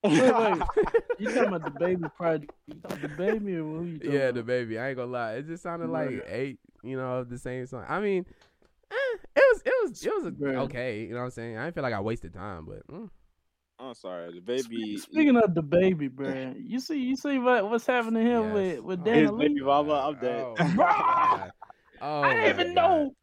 Wait, 0.04 0.20
wait. 0.20 0.62
You 1.18 1.26
talking 1.28 1.44
about 1.44 1.64
DaBaby 1.64 2.12
project? 2.14 2.52
You 2.66 2.74
talking 2.74 3.04
about 3.04 3.16
DaBaby 3.16 3.54
or 3.56 3.78
who 3.80 3.84
you 3.84 3.98
talking 3.98 4.12
Yeah, 4.12 4.28
about? 4.28 4.46
DaBaby. 4.46 4.80
I 4.80 4.88
ain't 4.88 4.96
gonna 4.96 5.10
lie. 5.12 5.34
It 5.34 5.46
just 5.46 5.62
sounded 5.62 5.88
like 5.88 6.08
Right. 6.10 6.22
eight, 6.26 6.58
you 6.82 6.96
know, 6.96 7.18
of 7.18 7.28
the 7.30 7.38
same 7.38 7.66
song. 7.66 7.84
I 7.88 8.00
mean, 8.00 8.26
eh, 8.90 8.94
it 9.36 9.44
was, 9.52 9.62
it 9.64 9.72
was, 9.82 10.04
it 10.04 10.14
was 10.14 10.26
a, 10.26 10.30
Right. 10.38 10.56
okay. 10.64 11.02
You 11.02 11.10
know 11.10 11.18
what 11.18 11.24
I'm 11.26 11.30
saying? 11.30 11.56
I 11.56 11.64
didn't 11.64 11.74
feel 11.76 11.82
like 11.84 11.94
I 11.94 12.00
wasted 12.00 12.34
time, 12.34 12.66
but 12.66 12.86
mm. 12.88 13.08
I'm 13.78 13.94
sorry, 13.94 14.32
DaBaby. 14.40 14.98
Speaking 14.98 15.36
of 15.36 15.50
DaBaby, 15.50 16.10
bro, 16.10 16.54
you 16.58 16.80
see, 16.80 16.98
you 17.00 17.16
see 17.16 17.38
what 17.38 17.68
what's 17.70 17.86
happening 17.86 18.26
here 18.26 18.40
Yes. 18.40 18.52
with 18.52 18.80
with 18.80 19.00
Oh, 19.00 19.04
Dani 19.04 19.22
His 19.22 19.30
Leigh. 19.30 19.48
baby 19.48 19.60
mama, 19.62 19.92
I'm 19.92 20.14
dead. 20.20 20.40
Oh, 20.40 20.56
my 20.74 20.84
God. 20.84 21.52
Oh, 22.00 22.22
I 22.24 22.34
didn't 22.34 22.60
even 22.60 22.74
God. 22.74 22.82
know 22.82 23.14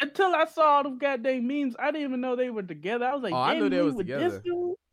until 0.00 0.34
I 0.34 0.44
saw 0.46 0.62
all 0.76 0.82
them 0.84 0.98
goddamn 0.98 1.46
memes. 1.46 1.74
I 1.78 1.90
didn't 1.90 2.08
even 2.08 2.20
know 2.20 2.36
they 2.36 2.50
were 2.50 2.62
together. 2.62 3.04
I 3.06 3.14
was 3.14 3.22
like, 3.22 3.32
Oh, 3.34 3.36
I 3.36 3.54
knew 3.54 3.68
they 3.68 3.78
Lee 3.78 3.82
was 3.82 3.96
together. 3.96 4.42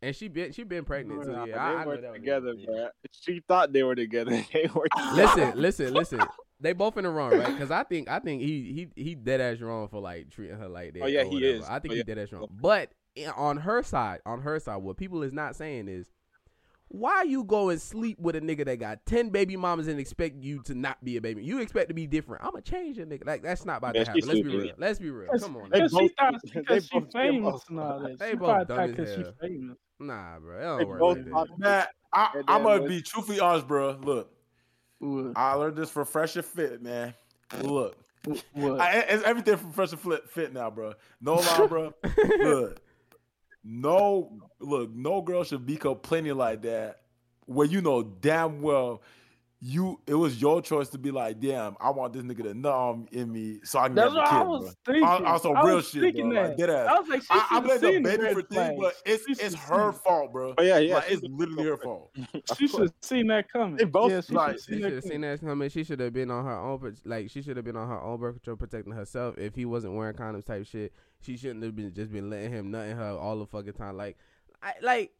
dude? 0.00 0.06
And 0.08 0.16
she 0.16 0.28
been, 0.28 0.52
she 0.52 0.62
been 0.64 0.84
pregnant 0.84 1.24
too. 1.24 1.30
Yeah, 1.32 1.44
they 1.46 1.52
I, 1.54 1.82
I 1.82 1.86
weren't 1.86 2.02
was 2.02 2.12
together, 2.14 2.54
yeah. 2.56 2.88
She 3.10 3.40
thought 3.48 3.72
they 3.72 3.82
were 3.82 3.94
together. 3.94 4.30
They 4.52 4.68
were. 4.74 4.86
listen, 5.14 5.52
listen, 5.56 5.94
listen. 5.94 6.20
They 6.60 6.72
both 6.72 6.96
in 6.96 7.04
the 7.04 7.10
wrong, 7.10 7.30
right? 7.38 7.46
Because 7.46 7.70
I 7.70 7.84
think 7.84 8.08
I 8.10 8.18
think 8.18 8.42
he 8.42 8.88
he 8.96 9.02
he 9.04 9.14
dead 9.14 9.40
ass 9.40 9.60
wrong 9.60 9.86
for 9.86 10.00
like 10.00 10.28
treating 10.30 10.56
her 10.58 10.68
like 10.68 10.92
that. 10.94 11.02
Oh, 11.04 11.06
yeah, 11.06 11.22
he 11.22 11.36
whatever. 11.36 11.54
is. 11.58 11.64
I 11.64 11.78
think 11.78 11.92
Oh, 11.92 11.94
he 11.94 11.98
yeah. 11.98 12.02
dead 12.02 12.18
ass 12.18 12.32
wrong. 12.32 12.48
But 12.60 12.90
eh, 13.16 13.30
on 13.36 13.58
her 13.58 13.80
side, 13.84 14.22
on 14.26 14.40
her 14.42 14.58
side, 14.58 14.78
what 14.78 14.96
people 14.96 15.22
is 15.22 15.32
not 15.32 15.54
saying 15.54 15.86
is, 15.86 16.10
why 16.88 17.22
you 17.22 17.44
go 17.44 17.68
and 17.68 17.80
sleep 17.80 18.18
with 18.18 18.34
a 18.34 18.40
nigga 18.40 18.64
that 18.64 18.76
got 18.80 19.06
ten 19.06 19.28
baby 19.28 19.56
mamas 19.56 19.86
and 19.86 20.00
expect 20.00 20.42
you 20.42 20.60
to 20.64 20.74
not 20.74 20.96
be 21.04 21.16
a 21.16 21.20
baby? 21.20 21.44
You 21.44 21.60
expect 21.60 21.90
to 21.90 21.94
be 21.94 22.08
different. 22.08 22.42
I'ma 22.44 22.58
change 22.58 22.98
a 22.98 23.06
nigga. 23.06 23.24
Like 23.24 23.42
that's 23.44 23.64
not 23.64 23.76
about 23.78 23.94
Yeah, 23.94 24.02
to 24.02 24.10
happen. 24.10 24.26
Let's 24.26 24.40
be 24.40 24.48
stupid. 24.48 24.62
real. 24.64 24.74
Let's 24.78 24.98
be 24.98 25.10
real. 25.10 25.30
Come 25.38 25.56
on. 25.58 25.70
They 25.70 25.78
now. 25.78 25.84
Because 25.86 25.90
she 25.92 25.96
both- 26.08 26.12
thought 26.18 26.42
because 26.42 26.86
she 26.88 27.00
famous 27.12 27.52
both- 27.52 27.68
and 27.70 27.78
all 27.78 28.00
that. 28.00 28.18
they 28.18 28.34
both 28.34 28.66
probably 28.66 28.94
dumb 28.94 29.06
as 29.06 29.14
hell. 29.14 29.34
Famous. 29.98 30.14
Nah, 30.14 30.38
bro. 30.38 30.76
It 30.76 30.78
don't 30.80 30.88
work 30.88 30.98
both 31.00 31.18
like 31.18 31.48
that. 31.58 31.90
thought- 32.14 32.36
I, 32.36 32.42
I'm 32.48 32.62
gonna 32.62 32.88
be 32.88 33.02
truthfully 33.02 33.38
honest, 33.40 33.66
bro. 33.68 33.98
Look, 34.02 34.32
What? 34.98 35.32
I 35.36 35.52
learned 35.54 35.76
this 35.76 35.90
from 35.90 36.06
Fresh 36.06 36.36
and 36.36 36.44
Fit, 36.44 36.82
man. 36.82 37.12
Look, 37.62 37.96
What? 38.54 38.80
I, 38.80 38.92
it's 39.00 39.22
everything 39.24 39.56
from 39.58 39.72
Fresh 39.72 39.92
and 39.92 40.00
Fit, 40.00 40.28
fit 40.30 40.52
now, 40.54 40.70
bro. 40.70 40.94
No 41.20 41.34
lie, 41.34 41.66
bro. 41.66 41.92
look, 42.38 42.80
no, 43.62 44.38
look, 44.58 44.90
no 44.94 45.20
girl 45.20 45.44
should 45.44 45.66
be 45.66 45.76
complaining 45.76 46.36
like 46.36 46.62
that. 46.62 47.00
Where 47.46 47.66
you 47.66 47.80
know 47.82 48.02
damn 48.02 48.62
well 48.62 49.02
you 49.60 50.00
it 50.06 50.14
was 50.14 50.40
your 50.40 50.62
choice 50.62 50.88
to 50.90 50.98
be 50.98 51.10
like, 51.10 51.40
damn, 51.40 51.76
I 51.80 51.90
want 51.90 52.12
this 52.12 52.22
nigga 52.22 52.44
to 52.44 52.54
numb 52.54 53.08
in 53.10 53.32
me 53.32 53.58
so 53.64 53.80
I 53.80 53.88
can 53.88 53.96
That's 53.96 54.14
get 54.14 54.18
a 54.18 54.20
what 54.20 54.28
kid. 54.30 54.36
I 54.36 54.42
was 54.44 54.62
bro. 54.84 54.94
thinking. 54.94 55.02
On, 55.08 55.26
on 55.26 55.40
some 55.40 55.56
I 55.56 55.62
real 55.64 55.76
was 55.76 55.88
shit, 55.88 56.00
thinking 56.02 56.30
bro. 56.30 56.42
that. 56.42 56.48
Like, 56.50 56.56
dead 56.58 56.70
ass. 56.70 56.88
I 56.88 57.00
was 57.00 57.08
like, 57.08 57.22
she 57.22 57.28
I, 57.30 57.46
I 57.50 57.54
should 57.56 57.80
blame 57.80 58.04
DaBaby 58.04 58.32
for 58.34 58.42
things, 58.42 58.78
but 58.80 58.94
it's 59.04 59.24
She 59.26 59.44
it's 59.44 59.54
her 59.56 59.92
seen- 59.92 60.00
fault, 60.00 60.32
bro. 60.32 60.54
Oh 60.56 60.62
yeah, 60.62 60.78
yeah. 60.78 60.94
Like, 60.96 61.10
it's 61.10 61.22
literally 61.24 61.64
her 61.64 61.76
fault. 61.76 62.10
She 62.56 62.68
should 62.68 62.80
have 62.82 62.92
seen 63.02 63.26
that 63.28 63.50
coming. 63.52 63.76
They 63.76 63.84
both- 63.84 64.12
yeah, 64.12 64.20
she 64.20 64.32
like, 64.32 64.52
should 64.60 64.64
She 64.64 64.72
have 64.74 64.82
should 64.82 64.92
have 64.92 65.02
seen 65.02 65.10
seen 65.12 65.20
that. 65.22 65.40
that 65.40 65.46
coming. 65.46 65.68
She 65.70 65.82
should 65.84 66.00
have 66.00 66.12
been 66.12 66.30
on 66.30 66.44
her 66.44 66.56
own, 66.56 66.96
like 67.04 67.28
she 67.28 67.42
should 67.42 67.56
have 67.56 67.64
been 67.64 67.76
on 67.76 67.88
her 67.88 68.00
own 68.00 68.20
birth 68.20 68.34
control, 68.36 68.56
protecting 68.56 68.92
herself. 68.92 69.36
If 69.38 69.56
he 69.56 69.64
wasn't 69.64 69.94
wearing 69.94 70.14
condoms, 70.14 70.44
type 70.46 70.66
shit, 70.66 70.92
she 71.20 71.36
shouldn't 71.36 71.64
have 71.64 71.74
been 71.74 71.92
just 71.92 72.12
been 72.12 72.30
letting 72.30 72.52
him 72.52 72.70
nut 72.70 72.86
in 72.86 72.96
her 72.96 73.10
all 73.10 73.36
the 73.38 73.46
fucking 73.46 73.72
time. 73.72 73.96
Like, 73.96 74.16
I 74.62 74.74
like. 74.82 75.10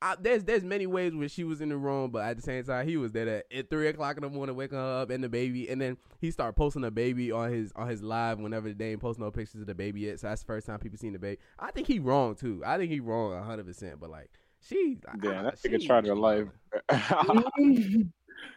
I, 0.00 0.14
there's 0.20 0.44
there's 0.44 0.62
many 0.62 0.86
ways 0.86 1.12
where 1.14 1.28
she 1.28 1.42
was 1.42 1.60
in 1.60 1.70
the 1.70 1.76
wrong, 1.76 2.10
but 2.10 2.24
at 2.24 2.36
the 2.36 2.42
same 2.42 2.62
time 2.62 2.86
he 2.86 2.96
was 2.96 3.10
there 3.10 3.28
at, 3.28 3.46
at 3.52 3.68
three 3.70 3.88
o'clock 3.88 4.16
in 4.16 4.22
the 4.22 4.28
morning, 4.30 4.54
waking 4.54 4.78
her 4.78 5.02
up 5.02 5.10
and 5.10 5.24
the 5.24 5.28
baby, 5.28 5.68
and 5.68 5.80
then 5.80 5.96
he 6.20 6.30
started 6.30 6.52
posting 6.52 6.82
the 6.82 6.90
baby 6.92 7.32
on 7.32 7.50
his 7.52 7.72
on 7.74 7.88
his 7.88 8.00
live 8.02 8.38
whenever 8.38 8.72
they 8.72 8.92
ain't 8.92 9.00
post 9.00 9.18
no 9.18 9.30
pictures 9.32 9.60
of 9.60 9.66
the 9.66 9.74
baby 9.74 10.00
yet. 10.02 10.20
So 10.20 10.28
that's 10.28 10.42
the 10.42 10.46
first 10.46 10.66
time 10.68 10.78
people 10.78 10.98
seen 10.98 11.14
the 11.14 11.18
baby. 11.18 11.40
I 11.58 11.72
think 11.72 11.88
he 11.88 11.98
wrong 11.98 12.36
too. 12.36 12.62
I 12.64 12.78
think 12.78 12.92
he 12.92 13.00
wrong 13.00 13.42
hundred 13.42 13.66
percent. 13.66 13.98
But 13.98 14.10
like 14.10 14.30
she, 14.60 14.98
Damn, 15.20 15.38
I- 15.38 15.42
that 15.50 15.58
she- 15.58 15.68
nigga 15.68 15.84
tried 15.86 16.06
her 16.06 16.14
life. 16.14 16.46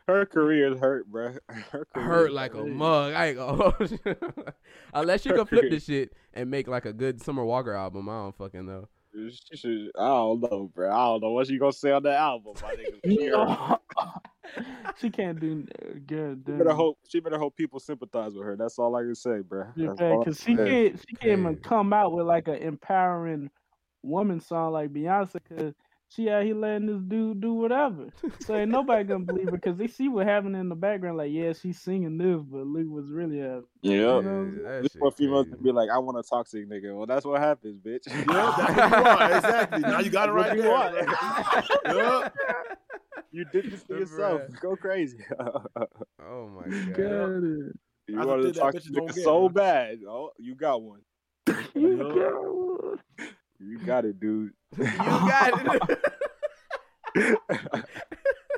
her 0.07 0.25
career 0.25 0.73
is 0.73 0.79
hurt, 0.79 1.07
bro. 1.07 1.33
Her 1.71 1.85
career 1.85 2.05
hurt 2.05 2.27
is 2.29 2.33
like 2.35 2.53
a 2.53 2.63
mug. 2.65 3.13
I 3.13 3.27
ain't 3.29 3.37
gonna 3.37 3.73
unless 4.93 5.25
you 5.25 5.33
can 5.33 5.45
flip 5.45 5.69
this 5.69 5.85
shit 5.85 6.13
and 6.33 6.51
make 6.51 6.67
like 6.67 6.85
a 6.85 6.93
good 6.93 7.21
Summer 7.21 7.43
Walker 7.43 7.73
album. 7.73 8.09
I 8.09 8.13
don't 8.23 8.35
fucking 8.35 8.65
know. 8.65 8.87
She 9.13 9.57
should. 9.57 9.91
I 9.97 10.07
don't 10.07 10.41
know, 10.41 10.71
bro. 10.73 10.89
I 10.89 11.05
don't 11.05 11.21
know 11.21 11.31
what 11.31 11.47
she 11.47 11.57
gonna 11.57 11.73
say 11.73 11.91
on 11.91 12.03
that 12.03 12.17
album. 12.17 12.53
My 12.61 12.75
nigga. 12.75 13.77
She, 14.99 15.09
can't 15.09 15.39
do 15.39 15.65
uh, 15.81 15.93
good. 16.05 16.43
she 16.45 16.51
better 16.51 16.73
hope. 16.73 16.97
She 17.07 17.19
better 17.21 17.37
hope 17.37 17.55
people 17.55 17.79
sympathize 17.79 18.33
with 18.33 18.43
her. 18.43 18.57
That's 18.57 18.77
all 18.77 18.95
I 18.95 19.01
can 19.01 19.15
say, 19.15 19.39
bro. 19.39 19.67
That's 19.77 20.01
all 20.01 20.21
I 20.21 20.23
because 20.23 20.39
she 20.39 20.55
can 20.55 20.57
say. 20.57 20.69
can't. 20.69 20.99
She 21.07 21.15
can't 21.15 21.39
even 21.39 21.55
come 21.57 21.93
out 21.93 22.11
with 22.11 22.25
like 22.25 22.47
an 22.49 22.55
empowering 22.55 23.49
woman 24.03 24.41
song 24.41 24.73
like 24.73 24.91
Beyonce. 24.91 25.39
Because 25.47 25.73
she 26.13 26.29
out 26.29 26.43
here 26.43 26.55
letting 26.55 26.87
this 26.87 27.01
dude 27.07 27.39
do 27.39 27.53
whatever. 27.53 28.07
So 28.41 28.55
ain't 28.55 28.69
nobody 28.69 29.03
gonna 29.05 29.23
believe 29.23 29.45
her 29.45 29.51
because 29.51 29.77
they 29.77 29.87
see 29.87 30.09
what 30.09 30.27
happened 30.27 30.55
in 30.57 30.67
the 30.67 30.75
background. 30.75 31.17
Like, 31.17 31.31
yeah, 31.31 31.53
she's 31.53 31.79
singing 31.79 32.17
this, 32.17 32.41
but 32.43 32.67
look 32.67 32.85
what's 32.87 33.09
really 33.09 33.39
happening. 33.39 33.63
Yeah. 33.81 33.91
You 33.93 34.21
know? 34.21 34.51
that 34.63 34.83
This 34.83 34.91
shit 34.91 35.01
what 35.01 35.15
females 35.15 35.47
crazy. 35.47 35.63
be 35.63 35.71
like. 35.71 35.89
I 35.89 35.97
want 35.99 36.17
a 36.17 36.23
toxic 36.23 36.67
nigga. 36.69 36.95
Well, 36.95 37.05
that's 37.05 37.25
what 37.25 37.39
happens, 37.39 37.79
bitch. 37.79 38.07
Yeah, 38.07 38.23
that's 38.25 38.81
what 38.81 38.97
you 38.97 39.03
want. 39.03 39.33
Exactly. 39.35 39.79
Now 39.79 39.99
you 39.99 40.09
got 40.09 40.29
it 40.29 40.33
right 40.33 40.55
you 40.55 40.61
there. 40.63 40.71
want. 40.71 40.95
Yeah. 41.85 42.29
you 43.31 43.45
did 43.45 43.71
this 43.71 43.83
to 43.83 43.93
yourself. 43.99 44.41
Go 44.61 44.75
crazy. 44.75 45.17
Oh 46.23 46.47
my 46.47 46.63
god. 46.67 46.95
Got 46.95 47.03
it. 47.03 47.75
you 48.07 48.15
That's 48.15 48.19
the 48.21 48.25
wanted 48.27 48.53
to 48.53 48.59
talk 48.59 48.73
to 48.73 48.79
nigga 48.79 49.13
so 49.23 49.49
bad. 49.49 49.99
Oh, 50.07 50.31
you 50.37 50.55
got 50.55 50.81
one. 50.81 50.99
You 51.75 51.97
got 51.97 52.93
it. 53.19 53.33
You 53.63 53.77
got 53.79 54.05
it, 54.05 54.19
dude. 54.19 54.51
You 54.77 54.85
got 54.87 55.85
it, 57.15 57.37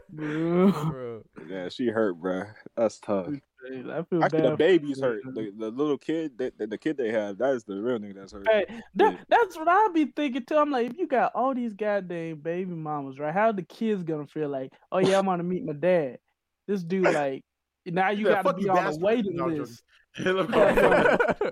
Bro. 0.09 0.71
bro. 0.71 1.23
yeah, 1.49 1.69
she 1.69 1.87
hurt, 1.87 2.13
bro. 2.21 2.43
That's 2.77 2.99
tough. 2.99 3.27
I 3.65 4.03
feel 4.03 4.23
Actually, 4.23 4.41
bad. 4.41 4.51
the 4.51 4.55
baby's 4.57 4.99
hurt. 4.99 5.23
The, 5.25 5.51
the 5.57 5.69
little 5.71 5.97
kid, 5.97 6.37
the, 6.37 6.51
the, 6.57 6.67
the 6.67 6.77
kid 6.77 6.97
they 6.97 7.11
have, 7.11 7.37
that 7.39 7.53
is 7.55 7.63
the 7.63 7.81
real 7.81 7.97
nigga 7.97 8.15
that's 8.15 8.33
hurt. 8.33 8.47
Hey, 8.47 8.65
that, 8.95 9.13
Yeah. 9.13 9.17
that's 9.29 9.57
what 9.57 9.67
I 9.69 9.87
be 9.93 10.05
thinking 10.05 10.43
too. 10.45 10.57
I'm 10.57 10.69
like, 10.69 10.91
if 10.91 10.97
you 10.97 11.07
got 11.07 11.31
all 11.33 11.55
these 11.55 11.73
goddamn 11.73 12.37
baby 12.41 12.71
mamas, 12.73 13.17
right? 13.19 13.33
How 13.33 13.51
the 13.53 13.63
kids 13.63 14.03
gonna 14.03 14.27
feel 14.27 14.49
like, 14.49 14.71
oh 14.91 14.99
yeah, 14.99 15.17
I'm 15.17 15.25
gonna 15.25 15.43
meet 15.43 15.63
my 15.65 15.73
dad. 15.73 16.19
This 16.67 16.83
dude, 16.83 17.05
like, 17.05 17.43
now 17.85 18.09
you 18.11 18.27
Yeah, 18.29 18.43
gotta 18.43 18.53
be 18.57 18.69
on 18.69 18.91
the 18.93 18.99
waiting 18.99 19.37
list. 19.37 19.81
joking. 20.15 20.33
Look 20.33 20.49
Yeah, 20.51 21.17
how- 21.39 21.51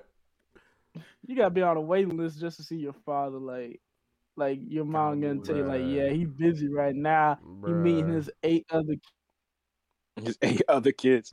You 1.32 1.38
gotta 1.38 1.50
be 1.50 1.62
on 1.62 1.78
a 1.78 1.80
waiting 1.80 2.18
list 2.18 2.38
just 2.38 2.58
to 2.58 2.62
see 2.62 2.76
your 2.76 2.92
father. 2.92 3.38
Like, 3.38 3.80
like 4.36 4.58
your 4.68 4.84
mom 4.84 5.22
gonna 5.22 5.40
tell 5.40 5.56
you, 5.56 5.64
like, 5.64 5.80
yeah, 5.82 6.10
he 6.10 6.26
busy 6.26 6.68
right 6.68 6.94
now. 6.94 7.38
He 7.64 7.72
meeting 7.72 8.12
his 8.12 8.28
eight 8.42 8.66
other. 8.70 8.96
His 10.22 10.36
eight 10.42 10.60
other 10.68 10.92
kids. 10.92 11.32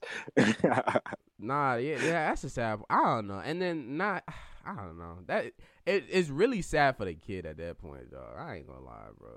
Nah, 1.38 1.76
yeah, 1.76 1.98
yeah, 2.02 2.30
that's 2.30 2.46
a 2.46 2.50
sad. 2.50 2.80
I 2.90 3.04
don't 3.04 3.28
know, 3.28 3.42
and 3.44 3.62
then 3.62 3.98
not, 3.98 4.24
I 4.66 4.74
don't 4.74 4.98
know. 4.98 5.18
That 5.28 5.48
it, 5.86 6.06
it's 6.10 6.30
really 6.30 6.62
sad 6.62 6.96
for 6.96 7.04
the 7.04 7.16
kid 7.16 7.46
at 7.46 7.58
that 7.58 7.78
point, 7.78 8.10
dog. 8.10 8.38
I 8.38 8.56
ain't 8.56 8.68
gonna 8.68 8.80
lie, 8.80 9.10
bro. 9.20 9.30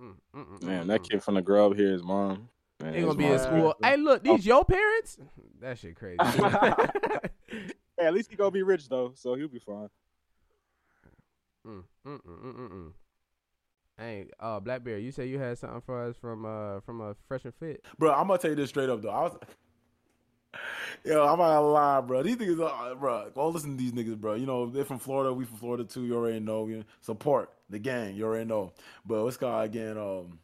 Mm, 0.00 0.14
mm, 0.36 0.46
mm, 0.46 0.62
Man, 0.62 0.84
mm, 0.84 0.86
that 0.86 1.00
mm. 1.00 1.10
kid 1.10 1.24
from 1.24 1.34
the 1.34 1.42
grub 1.42 1.74
here, 1.74 1.90
his 1.90 2.04
mom. 2.04 2.48
Man, 2.80 2.92
They 2.92 3.00
gonna 3.00 3.14
be 3.14 3.26
in 3.26 3.40
school. 3.40 3.74
Hey, 3.82 3.96
look, 3.96 4.22
these 4.22 4.46
your 4.46 4.64
parents? 4.64 5.18
That 5.60 5.78
shit 5.78 5.96
crazy. 5.96 6.18
Hey, 7.98 8.06
at 8.06 8.14
least 8.14 8.30
he 8.30 8.36
gonna 8.36 8.50
be 8.50 8.62
rich 8.62 8.88
though, 8.88 9.12
so 9.14 9.34
he'll 9.34 9.48
be 9.48 9.60
fine. 9.60 9.88
mm, 11.66 11.82
mm, 12.06 12.20
mm, 12.20 12.20
mm, 12.22 12.54
mm, 12.54 12.70
mm. 12.70 12.92
Hey, 13.96 14.26
uh, 14.40 14.58
Blackbeard, 14.58 15.02
you 15.02 15.12
said 15.12 15.28
you 15.28 15.38
had 15.38 15.56
something 15.56 15.80
for 15.80 16.02
us 16.02 16.16
from 16.16 16.44
uh 16.44 16.80
from 16.80 17.00
a 17.00 17.14
fresh 17.28 17.44
and 17.44 17.54
fit. 17.54 17.84
bro, 17.98 18.12
I'm 18.12 18.26
gonna 18.26 18.38
tell 18.38 18.50
you 18.50 18.56
this 18.56 18.70
straight 18.70 18.88
up 18.88 19.02
though. 19.02 19.10
I 19.10 19.22
was, 19.22 19.36
yo, 21.04 21.22
I'm 21.22 21.38
not 21.38 21.54
gonna 21.54 21.66
lie, 21.68 22.00
bro. 22.00 22.22
These 22.24 22.36
niggas, 22.36 22.68
are, 22.68 22.94
bro, 22.96 23.30
go 23.32 23.48
listen 23.48 23.76
to 23.76 23.82
these 23.82 23.92
niggas, 23.92 24.18
bro. 24.18 24.34
You 24.34 24.46
know 24.46 24.66
they're 24.66 24.84
from 24.84 24.98
Florida. 24.98 25.32
We 25.32 25.44
from 25.44 25.58
Florida 25.58 25.84
too. 25.84 26.04
You 26.04 26.16
already 26.16 26.40
know. 26.40 26.66
You 26.66 26.78
know, 26.78 26.84
support 27.00 27.52
the 27.70 27.78
gang. 27.78 28.16
You 28.16 28.24
already 28.24 28.46
know. 28.46 28.72
But 29.06 29.22
what's 29.22 29.36
called 29.36 29.64
again? 29.64 29.96
Um, 29.96 30.40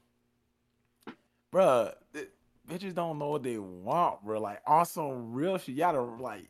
bro, 1.50 1.90
th- 2.14 2.28
bitches 2.68 2.94
don't 2.94 3.18
know 3.18 3.30
what 3.30 3.42
they 3.42 3.58
want, 3.58 4.24
bro. 4.24 4.40
Like 4.40 4.60
on 4.64 4.86
some 4.86 5.32
real 5.32 5.58
shit. 5.58 5.70
You 5.70 5.78
gotta 5.78 6.02
like, 6.02 6.48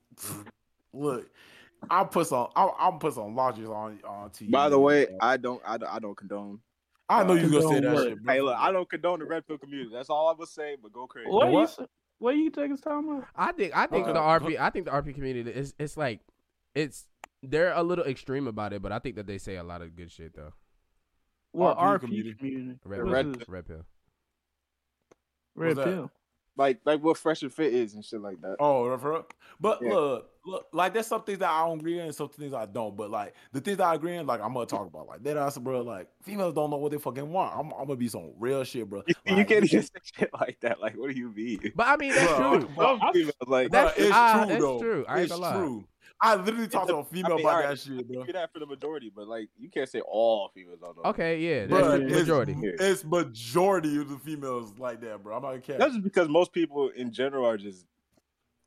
look. 0.92 1.28
I'll 1.88 2.06
put 2.06 2.26
some. 2.26 2.48
I'll, 2.54 2.74
I'll 2.78 2.92
put 2.92 3.14
some 3.14 3.34
logic 3.34 3.66
on 3.68 4.00
on 4.04 4.30
TV. 4.30 4.50
By 4.50 4.68
the 4.68 4.78
way, 4.78 5.06
bro. 5.06 5.16
I 5.20 5.36
don't, 5.38 5.62
I 5.64 5.78
don't, 5.78 5.88
I 5.92 5.98
don't 5.98 6.16
condone. 6.16 6.60
I 7.08 7.24
know 7.24 7.34
you're 7.34 7.50
gonna 7.50 7.62
say 7.68 7.80
that 7.80 7.94
what? 7.94 8.04
shit, 8.04 8.22
bro. 8.22 8.34
Hey, 8.34 8.40
look, 8.42 8.56
I 8.58 8.70
don't 8.70 8.88
condone 8.88 9.18
the 9.18 9.24
red 9.24 9.46
pill 9.46 9.58
community. 9.58 9.90
That's 9.92 10.10
all 10.10 10.28
I 10.28 10.34
would 10.38 10.48
say. 10.48 10.76
But 10.80 10.92
go 10.92 11.06
crazy. 11.06 11.30
What, 11.30 11.50
what? 11.50 11.58
you? 11.58 11.64
s- 11.64 11.88
What 12.18 12.36
you 12.36 12.50
take 12.50 12.70
his 12.70 12.80
time 12.80 13.08
about? 13.08 13.24
I 13.34 13.52
think 13.52 13.74
I 13.76 13.86
think 13.86 14.04
Okay. 14.04 14.12
the 14.12 14.20
RP 14.20 14.60
I 14.60 14.70
think 14.70 14.84
the 14.84 14.90
RP 14.92 15.14
community 15.14 15.50
is 15.50 15.74
it's 15.78 15.96
like 15.96 16.20
it's 16.74 17.06
they're 17.42 17.72
a 17.72 17.82
little 17.82 18.04
extreme 18.04 18.46
about 18.46 18.72
it, 18.74 18.82
but 18.82 18.92
I 18.92 18.98
think 18.98 19.16
that 19.16 19.26
they 19.26 19.38
say 19.38 19.56
a 19.56 19.64
lot 19.64 19.80
of 19.80 19.96
good 19.96 20.12
shit 20.12 20.34
though. 20.36 20.52
What 21.52 21.78
RP 21.78 21.80
RP 21.96 22.00
community. 22.00 22.34
community? 22.34 22.78
Red, 22.84 23.04
What's 23.04 23.22
pill, 23.22 23.32
this? 23.38 23.48
red 23.48 23.66
pill. 23.66 23.86
Red 25.56 25.76
pill. 25.76 26.10
Like, 26.60 26.78
like 26.84 27.02
what 27.02 27.16
fresh 27.16 27.40
and 27.42 27.50
fit 27.52 27.72
is 27.72 27.94
and 27.94 28.04
shit 28.04 28.20
like 28.20 28.38
that. 28.42 28.56
Oh, 28.60 28.96
for? 28.98 29.24
But 29.58 29.80
Yeah. 29.80 29.92
look, 29.94 30.30
look, 30.44 30.66
like 30.74 30.92
there's 30.92 31.06
some 31.06 31.22
things 31.22 31.38
that 31.38 31.50
I 31.50 31.66
don't 31.66 31.78
agree 31.80 31.98
in, 31.98 32.04
and 32.04 32.14
some 32.14 32.28
things 32.28 32.52
I 32.52 32.66
don't. 32.66 32.94
But 32.94 33.10
like 33.10 33.34
the 33.52 33.60
things 33.62 33.78
that 33.78 33.86
I 33.86 33.94
agree 33.94 34.14
in, 34.16 34.26
like 34.26 34.42
I'm 34.42 34.52
gonna 34.52 34.66
talk 34.66 34.86
about. 34.86 35.06
Like 35.08 35.22
that 35.22 35.38
ass, 35.38 35.56
bro. 35.56 35.80
Like 35.80 36.08
females 36.22 36.52
don't 36.52 36.68
know 36.68 36.76
what 36.76 36.92
they 36.92 36.98
fucking 36.98 37.32
want. 37.32 37.54
I'm, 37.54 37.72
I'm 37.72 37.86
gonna 37.86 37.96
be 37.96 38.08
some 38.08 38.32
real 38.38 38.62
shit, 38.64 38.88
bro. 38.90 39.02
You, 39.26 39.36
you 39.36 39.44
can't 39.46 39.64
even 39.64 39.82
say 39.82 39.88
shit 40.02 40.30
like 40.38 40.58
that. 40.60 40.80
Like, 40.80 40.96
what 40.98 41.10
do 41.10 41.16
you 41.18 41.30
mean? 41.32 41.72
But 41.74 41.88
I 41.88 41.96
mean 41.96 42.12
that's 42.14 42.32
Bro, 42.36 42.58
true. 42.60 42.68
bro, 42.76 42.98
Some 42.98 43.12
females, 43.14 43.32
like, 43.46 43.70
That's- 43.70 43.94
Bruh, 43.94 43.98
it's 43.98 44.58
true 44.58 44.68
that's 44.68 44.82
true. 44.82 45.04
I 45.08 45.14
ain't 45.14 45.22
it's 45.24 45.32
gonna 45.32 45.42
lie. 45.42 45.52
true. 45.56 45.84
I 46.22 46.34
literally 46.34 46.68
talked 46.68 46.88
to 46.88 46.96
a 46.96 47.04
female 47.04 47.32
I 47.32 47.36
mean, 47.36 47.46
about 47.46 47.54
alright, 47.54 47.68
that 47.70 47.78
shit, 47.78 48.12
bro. 48.12 48.24
do 48.24 48.32
that 48.34 48.52
for 48.52 48.58
the 48.58 48.66
majority, 48.66 49.10
but 49.14 49.26
like, 49.26 49.48
you 49.58 49.70
can't 49.70 49.88
say 49.88 50.00
all 50.00 50.50
females 50.54 50.78
don't. 50.80 50.98
Okay, 51.06 51.38
yeah, 51.38 51.60
that's 51.66 51.70
Bro, 51.70 51.98
the 51.98 52.06
it's, 52.06 52.14
majority. 52.14 52.56
it's 52.62 53.04
majority 53.04 53.98
of 53.98 54.10
the 54.10 54.18
females 54.18 54.74
like 54.78 55.00
that, 55.00 55.22
bro. 55.22 55.36
I'm 55.36 55.42
not 55.42 55.66
gonna 55.66 55.78
That's 55.78 55.92
just 55.92 56.04
because 56.04 56.28
most 56.28 56.52
people 56.52 56.90
in 56.90 57.12
general 57.12 57.46
are 57.46 57.56
just. 57.56 57.86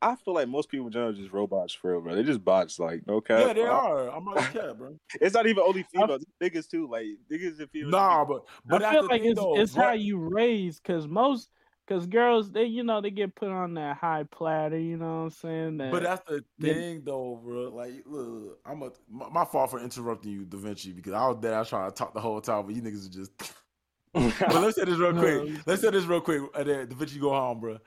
I 0.02 0.16
feel 0.16 0.34
like 0.34 0.48
most 0.48 0.68
people 0.68 0.86
in 0.86 0.92
general 0.92 1.10
are 1.12 1.14
just 1.14 1.32
robots 1.32 1.72
for 1.72 1.92
real, 1.92 2.00
bro. 2.00 2.16
They 2.16 2.24
just 2.24 2.44
bots, 2.44 2.78
like 2.78 3.06
no 3.06 3.20
cap. 3.20 3.46
Yeah, 3.46 3.52
they 3.52 3.62
are. 3.62 4.10
I'm 4.10 4.24
not 4.24 4.34
gonna 4.34 4.48
care, 4.48 4.74
bro. 4.74 4.98
It's 5.20 5.34
not 5.34 5.46
even 5.46 5.62
only 5.62 5.84
females, 5.84 6.24
it's 6.40 6.56
niggas 6.56 6.68
too. 6.68 6.88
Like 6.90 7.06
niggas 7.32 7.60
and 7.60 7.70
females. 7.70 7.92
Nah, 7.92 8.24
but 8.24 8.44
but 8.66 8.82
I 8.82 8.94
feel 8.94 9.06
like 9.06 9.22
it's 9.22 9.38
though. 9.38 9.58
it's 9.58 9.74
how 9.74 9.92
you 9.92 10.18
raise, 10.18 10.80
cause 10.80 11.06
most, 11.06 11.50
cause 11.88 12.06
girls 12.06 12.50
they 12.50 12.64
you 12.64 12.82
know 12.84 13.00
they 13.00 13.10
get 13.10 13.34
put 13.34 13.48
on 13.50 13.74
that 13.74 13.96
high 13.98 14.24
platter, 14.24 14.78
you 14.78 14.96
know 14.96 15.06
what 15.06 15.24
I'm 15.24 15.30
saying? 15.30 15.78
That, 15.78 15.90
But 15.90 16.02
that's 16.04 16.22
the 16.28 16.44
Yeah. 16.58 16.82
thing, 16.82 17.02
though, 17.04 17.36
bro. 17.42 17.70
Like, 17.70 18.04
look, 18.06 18.60
I'm 18.64 18.82
a 18.82 18.90
my, 19.10 19.28
my 19.30 19.44
fault 19.44 19.70
for 19.70 19.80
interrupting 19.80 20.32
you, 20.32 20.44
Da 20.44 20.58
Vinci, 20.58 20.92
because 20.92 21.12
I 21.12 21.26
was 21.28 21.38
there. 21.40 21.54
I 21.54 21.60
was 21.60 21.68
trying 21.68 21.90
to 21.90 21.94
talk 21.94 22.14
the 22.14 22.20
whole 22.20 22.40
time, 22.40 22.66
but 22.66 22.74
you 22.74 22.82
niggas 22.82 23.06
are 23.08 23.12
just. 23.12 23.32
but 24.14 24.62
let's 24.62 24.76
say 24.76 24.84
this 24.84 24.98
real 24.98 25.12
quick. 25.14 25.44
Let's 25.66 25.82
say 25.82 25.90
this 25.90 26.04
real 26.06 26.20
quick, 26.20 26.42
and 26.54 26.68
then 26.68 26.88
Da 26.88 26.96
Vinci 26.96 27.18
go 27.18 27.30
home, 27.30 27.60
bro. 27.60 27.78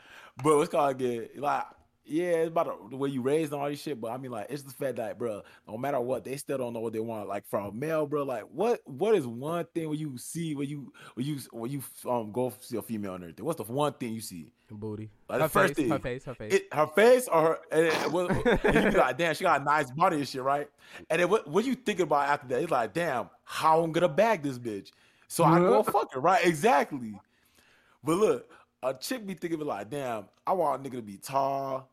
But 0.43 0.57
what's 0.57 0.69
called 0.71 0.91
again? 0.91 1.29
Like, 1.38 1.63
yeah, 2.08 2.30
it's 2.38 2.48
about 2.50 2.89
the, 2.89 2.96
way 2.96 3.10
you 3.10 3.22
raised 3.22 3.52
and 3.52 3.62
all 3.62 3.70
this 3.70 3.82
shit. 3.82 4.00
But 4.00 4.12
I 4.12 4.17
mean, 4.17 4.32
like, 4.32 4.48
it's 4.50 4.63
the 4.63 4.72
fact 4.72 4.98
that, 4.98 5.17
bro, 5.17 5.43
no 5.67 5.78
matter 5.78 6.00
what, 6.00 6.24
they 6.24 6.38
still 6.38 6.58
don't 6.58 6.74
know 6.74 6.80
what 6.80 6.93
they 6.93 7.00
want. 7.00 7.28
Like 7.28 7.46
from 7.48 7.65
a 7.65 7.72
male, 7.72 8.06
bro. 8.06 8.24
Like, 8.24 8.43
what 8.52 8.82
what 8.86 9.15
is 9.15 9.28
one 9.28 9.65
thing 9.74 9.89
when 9.89 10.00
you 10.00 10.17
see 10.17 10.56
when 10.56 10.70
you 10.70 10.91
when 11.15 11.26
you 11.26 11.39
when 11.52 11.72
you 11.72 11.84
um 12.10 12.32
go 12.32 12.54
see 12.60 12.78
a 12.78 12.82
female 12.82 13.15
and 13.15 13.24
everything? 13.24 13.46
What's 13.46 13.63
the 13.63 13.72
one 13.72 13.93
thing 13.93 14.13
you 14.13 14.22
see? 14.22 14.52
Booty. 14.70 15.10
Like, 15.30 15.39
her 15.39 15.48
the 15.48 15.50
first 15.50 15.76
face, 15.76 15.89
her 15.89 16.00
face, 16.00 16.24
her 16.26 16.36
face. 16.36 16.54
It, 16.54 16.74
her 16.74 16.88
face 16.88 17.28
or 17.28 17.41
her, 17.41 17.60
and, 17.72 17.86
it- 17.88 18.65
and 18.65 18.86
you 18.86 18.91
be 18.91 18.98
like, 18.98 19.17
damn, 19.17 19.34
she 19.34 19.43
got 19.43 19.62
a 19.62 19.63
nice 19.63 19.89
body 19.91 20.17
and 20.17 20.28
shit, 20.28 20.41
right? 20.41 20.70
And 21.10 21.22
then 21.22 21.30
what, 21.30 21.48
what 21.48 21.63
you 21.63 21.76
thinking 21.76 22.04
about 22.04 22.28
after 22.28 22.48
that? 22.50 22.62
It's 22.62 22.72
like, 22.72 22.93
damn, 22.93 23.30
how 23.46 23.82
I'm 23.82 23.91
gonna 23.93 24.10
bag 24.10 24.43
this 24.43 24.60
bitch? 24.60 24.91
So 25.30 25.43
I 25.43 25.60
go 25.60 25.84
fuck 25.84 26.13
her, 26.13 26.20
right? 26.20 26.46
Exactly. 26.46 27.20
But 28.04 28.17
look, 28.17 28.50
a 28.84 28.93
chick 28.93 29.26
be 29.26 29.34
thinking 29.34 29.60
like, 29.60 29.89
damn, 29.89 30.26
I 30.46 30.54
want 30.54 30.86
a 30.86 30.89
nigga 30.89 30.98
to 30.98 31.02
be 31.02 31.17
tall, 31.17 31.89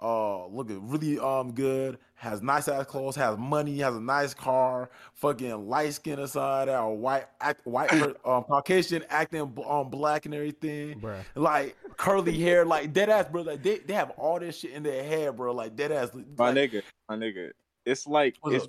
uh, 0.00 0.46
looking 0.46 0.88
really 0.88 1.18
um 1.18 1.52
good, 1.52 1.98
has 2.14 2.42
nice 2.42 2.68
ass 2.68 2.86
clothes, 2.86 3.16
has 3.16 3.36
money, 3.36 3.78
has 3.78 3.94
a 3.94 4.00
nice 4.00 4.34
car, 4.34 4.90
fucking 5.14 5.68
light 5.68 5.94
skin 5.94 6.18
aside 6.18 6.68
that, 6.68 6.78
or 6.78 6.96
white 6.96 7.26
act, 7.40 7.66
white 7.66 7.88
per- 7.88 8.14
um, 8.24 8.44
Caucasian 8.44 9.04
acting 9.08 9.46
bl- 9.46 9.62
um 9.62 9.90
black 9.90 10.26
and 10.26 10.34
everything, 10.34 11.00
Bruh. 11.00 11.22
like 11.34 11.76
curly 11.96 12.38
hair, 12.38 12.64
like 12.64 12.92
dead 12.92 13.08
ass, 13.08 13.26
bro. 13.30 13.42
Like 13.42 13.62
they, 13.62 13.78
they 13.78 13.94
have 13.94 14.10
all 14.10 14.38
this 14.38 14.58
shit 14.58 14.72
in 14.72 14.82
their 14.82 15.02
hair, 15.02 15.32
bro. 15.32 15.52
Like 15.52 15.76
dead 15.76 15.92
ass. 15.92 16.10
My 16.36 16.52
nigga, 16.52 16.82
my 17.08 17.16
nigga. 17.16 17.50
It's 17.84 18.06
like 18.06 18.36
What's 18.40 18.56
it's 18.56 18.68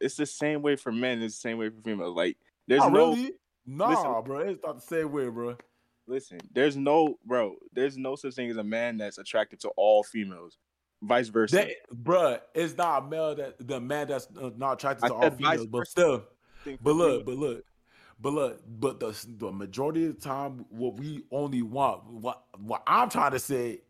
it's 0.00 0.16
the 0.16 0.26
same 0.26 0.62
way 0.62 0.76
for 0.76 0.92
men. 0.92 1.22
It's 1.22 1.34
the 1.34 1.40
same 1.40 1.58
way 1.58 1.68
for 1.68 1.80
females. 1.82 2.16
Like 2.16 2.36
there's 2.66 2.82
oh, 2.82 2.88
no 2.88 3.10
really? 3.10 3.32
Nah, 3.66 3.88
listen. 3.88 4.24
bro. 4.24 4.38
It's 4.40 4.62
not 4.64 4.76
the 4.76 4.86
same 4.86 5.12
way, 5.12 5.28
bro. 5.28 5.56
listen. 6.06 6.38
There's 6.52 6.76
no 6.76 7.18
bro. 7.24 7.56
There's 7.72 7.96
no 7.96 8.16
such 8.16 8.34
thing 8.34 8.50
as 8.50 8.56
a 8.56 8.64
man 8.64 8.96
that's 8.96 9.18
attracted 9.18 9.60
to 9.60 9.68
all 9.76 10.02
females. 10.02 10.56
Vice 11.02 11.28
versa. 11.28 11.56
That, 11.56 11.70
bruh, 12.04 12.40
it's 12.54 12.76
not 12.76 13.04
a 13.04 13.06
male 13.06 13.34
that 13.34 13.66
the 13.66 13.80
man 13.80 14.08
that's 14.08 14.28
uh, 14.40 14.50
not 14.56 14.74
attracted 14.74 15.06
I 15.06 15.08
to 15.08 15.14
all 15.14 15.22
said 15.22 15.38
vice 15.40 15.60
females, 15.60 15.66
but 15.66 15.86
still, 15.88 16.24
but 16.82 16.94
look, 16.94 17.24
but 17.24 17.36
look, 17.36 17.64
but 18.20 18.32
look, 18.32 18.62
but 18.66 19.00
the 19.00 19.26
the 19.38 19.50
majority 19.50 20.06
of 20.06 20.16
the 20.16 20.20
time, 20.20 20.66
what 20.68 20.96
we 20.96 21.24
only 21.30 21.62
want, 21.62 22.04
what 22.04 22.42
what 22.58 22.82
I'm 22.86 23.08
trying 23.08 23.32
to 23.32 23.38
say, 23.38 23.80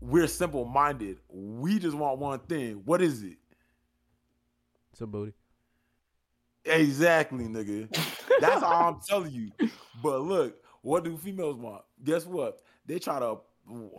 we're 0.00 0.26
simple 0.26 0.64
minded. 0.64 1.18
We 1.28 1.78
just 1.78 1.96
want 1.96 2.18
one 2.18 2.38
thing. 2.40 2.82
What 2.86 3.02
is 3.02 3.22
it? 3.22 3.36
It's 4.92 5.00
a 5.02 5.06
booty. 5.06 5.34
Exactly, 6.64 7.44
nigga. 7.44 7.94
That's 8.40 8.62
all 8.62 8.72
I'm 8.94 9.00
telling 9.06 9.32
you. 9.32 9.50
But 10.02 10.22
look, 10.22 10.56
what 10.82 11.04
do 11.04 11.16
females 11.16 11.56
want? 11.56 11.82
Guess 12.02 12.24
what? 12.26 12.60
They 12.86 12.98
try 12.98 13.18
to 13.18 13.26
They 13.26 13.40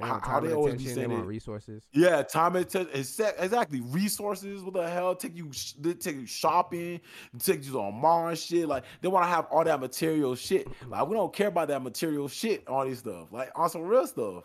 how, 0.02 0.20
want 0.20 0.26
how 0.26 0.40
time 0.40 0.44
they 0.44 0.50
and 0.50 0.58
always 0.58 0.76
be 0.76 0.84
attention, 0.84 0.96
they 0.96 1.02
saying 1.02 1.12
want 1.12 1.24
it. 1.24 1.28
resources. 1.28 1.84
Yeah, 1.94 2.22
time 2.24 2.56
and 2.56 2.66
attention. 2.66 2.92
Exactly. 2.94 3.82
Resources. 3.82 4.64
What 4.64 4.74
the 4.74 4.90
hell? 4.90 5.16
Take 5.16 5.36
you, 5.38 5.52
they 5.80 5.94
take 5.94 6.16
you 6.16 6.26
shopping. 6.26 7.02
Take 7.40 7.66
you 7.66 7.80
on 7.82 7.96
Mars 8.00 8.44
shit. 8.44 8.68
Like 8.68 8.84
they 9.02 9.08
want 9.08 9.26
to 9.26 9.30
have 9.30 9.46
all 9.52 9.64
that 9.64 9.80
material 9.80 10.36
shit. 10.36 10.68
Like 10.88 11.08
we 11.08 11.16
don't 11.16 11.34
care 11.34 11.48
about 11.48 11.68
that 11.70 11.82
material 11.82 12.28
shit. 12.28 12.68
All 12.68 12.86
this 12.86 13.00
stuff. 13.00 13.28
Like 13.32 13.52
on 13.56 13.70
some 13.70 13.84
real 13.84 14.08
stuff. 14.08 14.44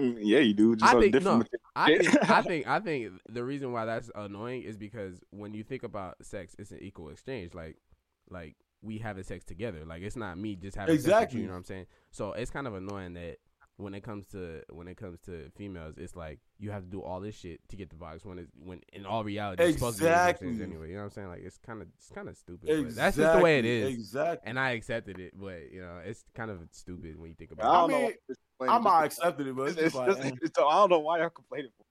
Mm, 0.00 0.18
yeah, 0.20 0.40
you 0.40 0.54
do. 0.54 0.74
Just 0.76 0.92
I 0.94 0.98
think 0.98 1.12
different. 1.12 1.38
no. 1.52 1.58
I 1.76 1.96
think 1.96 2.30
I 2.30 2.42
think 2.42 2.66
I 2.66 2.80
think 2.80 3.12
the 3.28 3.44
reason 3.44 3.72
why 3.72 3.84
that's 3.84 4.10
annoying 4.14 4.62
is 4.62 4.76
because 4.76 5.20
when 5.30 5.54
you 5.54 5.62
think 5.62 5.82
about 5.84 6.16
sex, 6.24 6.56
it's 6.58 6.72
an 6.72 6.78
equal 6.80 7.10
exchange. 7.10 7.54
Like 7.54 7.76
like 8.28 8.56
we 8.82 8.98
having 8.98 9.22
sex 9.24 9.44
together. 9.44 9.84
Like 9.84 10.02
it's 10.02 10.16
not 10.16 10.36
me 10.36 10.56
just 10.56 10.76
having 10.76 10.96
sex 10.96 11.04
Exactly. 11.04 11.38
you. 11.38 11.42
You 11.42 11.48
know 11.48 11.54
what 11.54 11.58
I'm 11.58 11.64
saying? 11.64 11.86
So 12.10 12.32
it's 12.32 12.50
kind 12.50 12.66
of 12.66 12.74
annoying 12.74 13.14
that 13.14 13.38
when 13.76 13.92
it 13.94 14.02
comes 14.02 14.26
to 14.28 14.62
when 14.70 14.86
it 14.86 14.96
comes 14.96 15.18
to 15.22 15.50
females, 15.56 15.94
it's 15.98 16.14
like 16.14 16.38
you 16.58 16.70
have 16.70 16.84
to 16.84 16.88
do 16.90 17.02
all 17.02 17.18
this 17.20 17.34
shit 17.36 17.60
to 17.68 17.76
get 17.76 17.90
the 17.90 17.96
box 17.96 18.24
when 18.24 18.38
it's 18.38 18.50
when 18.62 18.80
in 18.92 19.04
all 19.04 19.24
reality 19.24 19.64
it's 19.64 19.74
supposed 19.78 19.98
to 19.98 20.04
be 20.04 20.08
an 20.08 20.12
equal 20.14 20.28
exchange 20.30 20.52
Exactly. 20.52 20.66
anyway. 20.72 20.88
You 20.90 20.94
know 20.94 21.00
what 21.00 21.04
I'm 21.06 21.10
saying? 21.10 21.28
Like 21.28 21.42
it's 21.42 21.58
kind 21.58 21.82
of 21.82 21.88
it's 21.96 22.10
kind 22.10 22.28
of 22.28 22.36
stupid. 22.36 22.84
But 22.86 22.94
that's 22.94 23.16
just 23.16 23.36
the 23.36 23.42
way 23.42 23.58
it 23.58 23.64
is. 23.64 23.92
Exactly. 23.94 24.48
And 24.48 24.58
I 24.60 24.70
accepted 24.70 25.18
it, 25.18 25.32
but 25.34 25.72
you 25.72 25.80
know 25.80 25.98
it's 26.04 26.24
kind 26.34 26.50
of 26.52 26.60
stupid 26.70 27.18
when 27.18 27.30
you 27.30 27.34
think 27.36 27.50
I 27.50 27.54
about 27.54 27.88
don't 27.88 27.90
it. 27.90 27.94
I 27.94 27.98
know. 27.98 28.06
mean, 28.28 28.36
why 28.58 28.66
I'm 28.68 28.82
not 28.84 29.02
because- 29.02 29.18
accepting 29.18 29.46
it, 29.48 29.56
but 29.56 29.62
it's, 29.70 29.76
It's, 29.80 29.94
just 29.94 30.08
it's 30.08 30.20
like, 30.24 30.34
it's, 30.42 30.58
I 30.58 30.62
don't 30.62 30.90
know 30.90 31.00
why 31.00 31.18
y'all 31.18 31.30
complaining 31.30 31.70
for. 31.76 31.83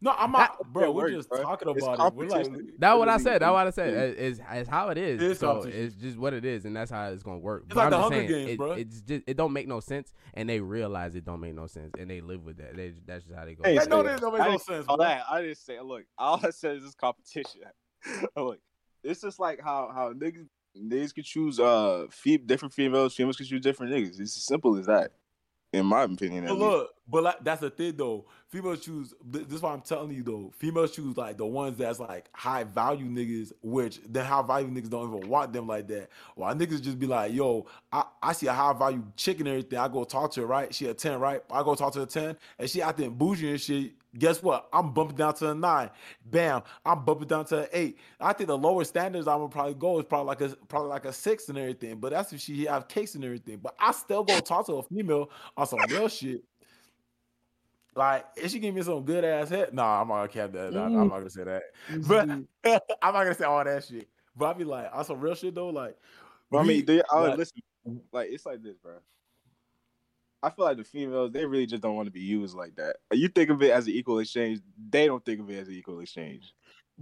No, 0.00 0.14
I'm 0.16 0.32
not, 0.32 0.72
bro. 0.72 0.90
We're 0.90 1.04
work, 1.04 1.12
just 1.12 1.28
bro. 1.28 1.42
talking 1.42 1.68
It's 1.68 1.82
about 1.82 2.08
it. 2.08 2.14
We're 2.14 2.28
like. 2.28 2.46
That's 2.78 2.98
what 2.98 3.08
I 3.08 3.18
said. 3.18 3.42
That's 3.42 3.52
what 3.52 3.66
I 3.66 3.70
said. 3.70 4.18
It's, 4.18 4.40
it's 4.50 4.68
how 4.68 4.88
it 4.88 4.98
is. 4.98 5.22
It 5.22 5.30
is 5.32 5.38
so 5.38 5.62
it's 5.62 5.94
just 5.94 6.18
what 6.18 6.34
it 6.34 6.44
is, 6.44 6.64
and 6.64 6.74
that's 6.76 6.90
how 6.90 7.06
it's 7.06 7.22
gonna 7.22 7.38
work. 7.38 7.64
It's 7.66 7.74
But 7.74 7.76
like 7.76 7.84
I'm 7.86 7.90
the 7.90 7.96
just 7.96 8.12
Hunger 8.12 8.28
saying, 8.28 8.28
Games, 8.28 8.50
it, 8.50 8.58
bro. 8.58 8.72
It's 8.72 9.00
just 9.00 9.22
it 9.26 9.36
don't 9.36 9.52
make 9.52 9.68
no 9.68 9.80
sense, 9.80 10.12
and 10.34 10.48
they 10.48 10.60
realize 10.60 11.14
it 11.14 11.24
don't 11.24 11.40
make 11.40 11.54
no 11.54 11.66
sense, 11.66 11.92
and 11.98 12.10
they 12.10 12.20
live 12.20 12.44
with 12.44 12.58
that. 12.58 12.76
They, 12.76 12.92
that's 13.06 13.24
just 13.24 13.36
how 13.36 13.44
they 13.44 13.54
go. 13.54 13.64
Hey, 13.64 13.78
I 13.78 13.84
know 13.84 14.00
it. 14.00 14.04
this 14.04 14.20
don't 14.20 14.32
make 14.32 14.42
I 14.42 14.50
no 14.52 14.58
sense, 14.58 14.86
all 14.88 14.96
bro. 14.96 15.06
that. 15.06 15.24
I 15.30 15.42
didn't 15.42 15.58
say. 15.58 15.80
Look, 15.80 16.04
all 16.18 16.40
I 16.42 16.50
said 16.50 16.76
is 16.76 16.84
this 16.84 16.94
competition. 16.94 17.62
look, 18.36 18.58
it's 19.02 19.20
just 19.20 19.38
like 19.38 19.60
how 19.62 19.90
how 19.92 20.12
niggas 20.12 20.46
niggas 20.76 21.14
could 21.14 21.24
choose 21.24 21.58
uh 21.58 22.06
fe- 22.10 22.36
different 22.36 22.74
females, 22.74 23.14
females 23.14 23.36
can 23.36 23.46
choose 23.46 23.60
different 23.60 23.92
niggas. 23.92 24.20
It's 24.20 24.36
as 24.36 24.44
simple 24.46 24.76
as 24.78 24.86
that, 24.86 25.12
in 25.72 25.86
my 25.86 26.02
opinion. 26.02 26.44
But 26.44 26.54
least. 26.54 26.64
look, 26.64 26.94
but 27.08 27.22
like, 27.22 27.44
that's 27.44 27.60
the 27.60 27.70
thing 27.70 27.96
though. 27.96 28.26
Females 28.48 28.84
choose. 28.84 29.12
This 29.24 29.52
is 29.52 29.62
why 29.62 29.72
I'm 29.72 29.80
telling 29.80 30.12
you 30.12 30.22
though. 30.22 30.52
Females 30.56 30.94
choose 30.94 31.16
like 31.16 31.36
the 31.36 31.46
ones 31.46 31.76
that's 31.76 32.00
like 32.00 32.28
high 32.32 32.64
value 32.64 33.06
niggas, 33.06 33.52
which 33.62 34.00
the 34.08 34.24
high 34.24 34.42
value 34.42 34.68
niggas 34.68 34.88
don't 34.88 35.14
even 35.14 35.28
want 35.28 35.52
them 35.52 35.66
like 35.66 35.88
that. 35.88 36.08
Why 36.34 36.54
niggas 36.54 36.82
just 36.82 36.98
be 36.98 37.06
like, 37.06 37.32
yo, 37.32 37.66
I, 37.92 38.04
I 38.22 38.32
see 38.32 38.46
a 38.46 38.52
high 38.52 38.72
value 38.72 39.04
chick 39.16 39.38
and 39.40 39.48
everything. 39.48 39.78
I 39.78 39.88
go 39.88 40.04
talk 40.04 40.32
to 40.32 40.40
her, 40.42 40.46
right? 40.46 40.74
She 40.74 40.86
a 40.86 40.94
ten, 40.94 41.20
right? 41.20 41.42
I 41.50 41.62
go 41.62 41.74
talk 41.74 41.92
to 41.94 42.00
her 42.00 42.06
ten, 42.06 42.36
and 42.58 42.70
she 42.70 42.82
out 42.82 42.96
there 42.96 43.10
bougie 43.10 43.50
and 43.50 43.60
shit. 43.60 43.92
Guess 44.18 44.42
what? 44.42 44.68
I'm 44.72 44.92
bumping 44.92 45.16
down 45.16 45.34
to 45.34 45.50
a 45.50 45.54
nine. 45.54 45.90
Bam, 46.24 46.62
I'm 46.84 47.04
bumping 47.04 47.28
down 47.28 47.44
to 47.46 47.62
an 47.62 47.68
eight. 47.72 47.98
I 48.20 48.32
think 48.32 48.48
the 48.48 48.58
lower 48.58 48.84
standards 48.84 49.28
I'm 49.28 49.38
gonna 49.38 49.48
probably 49.48 49.74
go 49.74 49.98
is 49.98 50.04
probably 50.04 50.26
like 50.26 50.40
a 50.40 50.56
probably 50.68 50.88
like 50.90 51.04
a 51.04 51.12
six 51.12 51.48
and 51.48 51.58
everything. 51.58 51.98
But 51.98 52.12
that's 52.12 52.32
if 52.32 52.40
she 52.40 52.64
have 52.64 52.88
cakes 52.88 53.14
and 53.14 53.24
everything. 53.24 53.58
But 53.58 53.74
I 53.78 53.92
still 53.92 54.24
go 54.24 54.38
talk 54.40 54.66
to 54.66 54.74
a 54.74 54.82
female 54.82 55.30
on 55.56 55.66
some 55.66 55.78
real 55.90 56.08
shit. 56.08 56.42
Like, 57.94 58.26
if 58.36 58.50
she 58.50 58.58
give 58.58 58.74
me 58.74 58.82
some 58.82 59.04
good 59.04 59.24
ass 59.24 59.48
head, 59.48 59.72
nah, 59.72 60.02
I'm 60.02 60.08
not 60.08 60.16
gonna 60.16 60.28
cap 60.28 60.52
that. 60.52 60.72
Nah, 60.72 60.84
I'm 60.84 61.08
not 61.08 61.08
gonna 61.08 61.30
say 61.30 61.44
that. 61.44 61.62
But 62.06 62.28
mm-hmm. 62.28 62.42
I'm 63.02 63.14
not 63.14 63.22
gonna 63.22 63.34
say 63.34 63.44
all 63.44 63.64
that 63.64 63.84
shit. 63.84 64.08
But 64.36 64.46
I 64.46 64.52
be 64.52 64.64
like, 64.64 64.90
on 64.92 65.04
some 65.04 65.20
real 65.20 65.34
shit 65.34 65.54
though, 65.54 65.70
like, 65.70 65.96
But 66.50 66.58
I 66.58 66.62
mean, 66.64 66.84
they, 66.84 67.02
I 67.10 67.20
like- 67.20 67.38
listen. 67.38 67.62
Like 68.12 68.30
it's 68.30 68.44
like 68.44 68.62
this, 68.62 68.76
bro. 68.76 68.94
I 70.46 70.50
feel 70.50 70.64
like 70.64 70.76
the 70.76 70.84
females 70.84 71.32
they 71.32 71.44
really 71.44 71.66
just 71.66 71.82
don't 71.82 71.96
want 71.96 72.06
to 72.06 72.12
be 72.12 72.20
used 72.20 72.54
like 72.54 72.76
that. 72.76 72.96
You 73.12 73.28
think 73.28 73.50
of 73.50 73.60
it 73.62 73.72
as 73.72 73.86
an 73.86 73.92
equal 73.94 74.20
exchange. 74.20 74.60
They 74.90 75.06
don't 75.06 75.24
think 75.24 75.40
of 75.40 75.50
it 75.50 75.58
as 75.58 75.68
an 75.68 75.74
equal 75.74 75.98
exchange. 76.00 76.54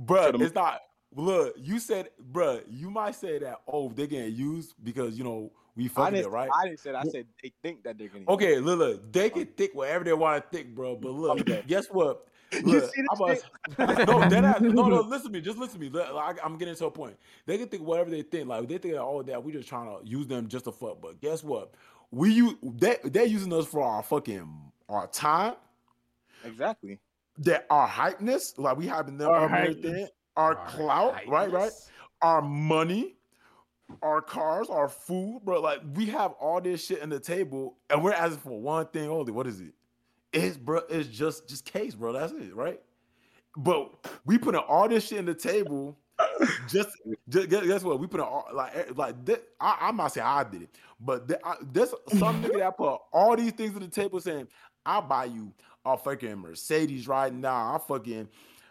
bruh, 0.02 0.32
So 0.32 0.38
the- 0.38 0.44
it's 0.46 0.54
not. 0.54 0.80
Look, 1.16 1.54
you 1.56 1.78
said, 1.78 2.08
bruh, 2.32 2.62
you 2.68 2.90
might 2.90 3.14
say 3.14 3.38
that. 3.38 3.60
Oh, 3.68 3.92
they're 3.94 4.08
getting 4.08 4.34
used 4.34 4.74
because 4.82 5.16
you 5.16 5.22
know 5.22 5.52
we 5.76 5.86
fucking 5.86 6.16
it, 6.16 6.28
right? 6.30 6.50
I 6.52 6.66
didn't 6.66 6.80
say 6.80 6.90
that. 6.92 7.06
I 7.06 7.08
said 7.08 7.26
they 7.42 7.52
think 7.62 7.84
that 7.84 7.98
they're 7.98 8.08
gonna. 8.08 8.24
Okay, 8.28 8.58
look, 8.58 8.78
look, 8.80 9.12
they 9.12 9.30
can 9.30 9.46
think 9.46 9.74
whatever 9.76 10.02
they 10.04 10.12
want 10.12 10.42
to 10.42 10.56
think, 10.56 10.74
bro. 10.74 10.96
But 10.96 11.10
look, 11.12 11.40
Okay. 11.42 11.62
guess 11.68 11.86
what? 11.88 12.26
You 12.54 12.60
Look, 12.80 12.94
see 12.94 13.02
I'm 13.10 13.28
this 13.30 13.42
about- 13.78 14.06
no, 14.06 14.28
that 14.28 14.62
no, 14.62 14.86
no. 14.88 15.00
Listen 15.00 15.26
to 15.28 15.32
me. 15.32 15.40
Just 15.40 15.58
listen 15.58 15.80
to 15.80 15.90
me. 15.90 16.00
I, 16.00 16.34
I'm 16.44 16.56
getting 16.56 16.76
to 16.76 16.86
a 16.86 16.90
point. 16.90 17.16
They 17.46 17.58
can 17.58 17.66
think 17.66 17.82
whatever 17.82 18.10
they 18.10 18.22
think. 18.22 18.46
Like 18.48 18.68
they 18.68 18.78
think, 18.78 18.94
oh, 18.94 19.22
that 19.24 19.42
we 19.42 19.50
just 19.52 19.68
trying 19.68 19.86
to 19.86 20.06
use 20.08 20.28
them 20.28 20.46
just 20.46 20.66
to 20.66 20.72
fuck. 20.72 21.00
But 21.00 21.20
guess 21.20 21.42
what? 21.42 21.74
We 22.14 22.32
use 22.32 22.54
they 22.62 22.98
they're 23.04 23.26
using 23.26 23.52
us 23.52 23.66
for 23.66 23.82
our 23.82 24.02
fucking 24.02 24.72
our 24.88 25.06
time, 25.08 25.54
Exactly. 26.44 27.00
that 27.38 27.66
our 27.70 27.88
hypeness, 27.88 28.58
like 28.58 28.76
we 28.76 28.86
having 28.86 29.18
them 29.18 29.30
Our 29.30 29.46
up 29.46 29.52
everything, 29.52 30.06
our 30.36 30.56
Our 30.56 30.68
clout, 30.68 31.14
right, 31.26 31.50
right, 31.50 31.72
our 32.22 32.42
money, 32.42 33.16
our 34.02 34.20
cars, 34.20 34.68
our 34.68 34.88
food, 34.88 35.40
bro. 35.44 35.60
Like 35.60 35.80
we 35.94 36.06
have 36.06 36.32
all 36.32 36.60
this 36.60 36.84
shit 36.84 37.00
in 37.00 37.08
the 37.08 37.20
table, 37.20 37.76
and 37.90 38.02
we're 38.02 38.12
asking 38.12 38.38
for 38.38 38.60
one 38.60 38.86
thing 38.88 39.08
only. 39.08 39.32
What 39.32 39.46
is 39.46 39.60
it? 39.60 39.74
It's 40.32 40.56
bro. 40.56 40.82
It's 40.88 41.08
just 41.08 41.48
just 41.48 41.64
case, 41.64 41.94
bro. 41.94 42.12
That's 42.12 42.32
it, 42.32 42.54
right? 42.54 42.80
But 43.56 43.92
we 44.24 44.36
putting 44.38 44.60
all 44.60 44.88
this 44.88 45.06
shit 45.08 45.18
in 45.18 45.26
the 45.26 45.34
table. 45.34 45.96
Just, 46.68 46.90
just 47.28 47.48
guess, 47.48 47.82
what? 47.82 48.00
We 48.00 48.06
put 48.06 48.20
all 48.20 48.48
like 48.52 48.74
eh, 48.74 48.84
like 48.96 49.24
this, 49.24 49.38
I, 49.60 49.76
I'm 49.82 49.96
not 49.96 50.12
saying 50.12 50.26
I 50.26 50.44
did 50.44 50.62
it, 50.62 50.70
but 50.98 51.28
th- 51.28 51.40
I, 51.44 51.56
there's 51.72 51.90
some 52.18 52.42
nigga 52.42 52.58
that 52.58 52.76
put 52.76 53.00
all 53.12 53.36
these 53.36 53.52
things 53.52 53.74
on 53.74 53.82
the 53.82 53.88
table 53.88 54.20
saying, 54.20 54.48
"I'll 54.84 55.02
buy 55.02 55.26
you 55.26 55.52
a 55.84 55.96
fucking 55.96 56.38
Mercedes 56.38 57.06
right 57.06 57.32
now. 57.32 57.74
I 57.74 57.78
fucking 57.86 58.28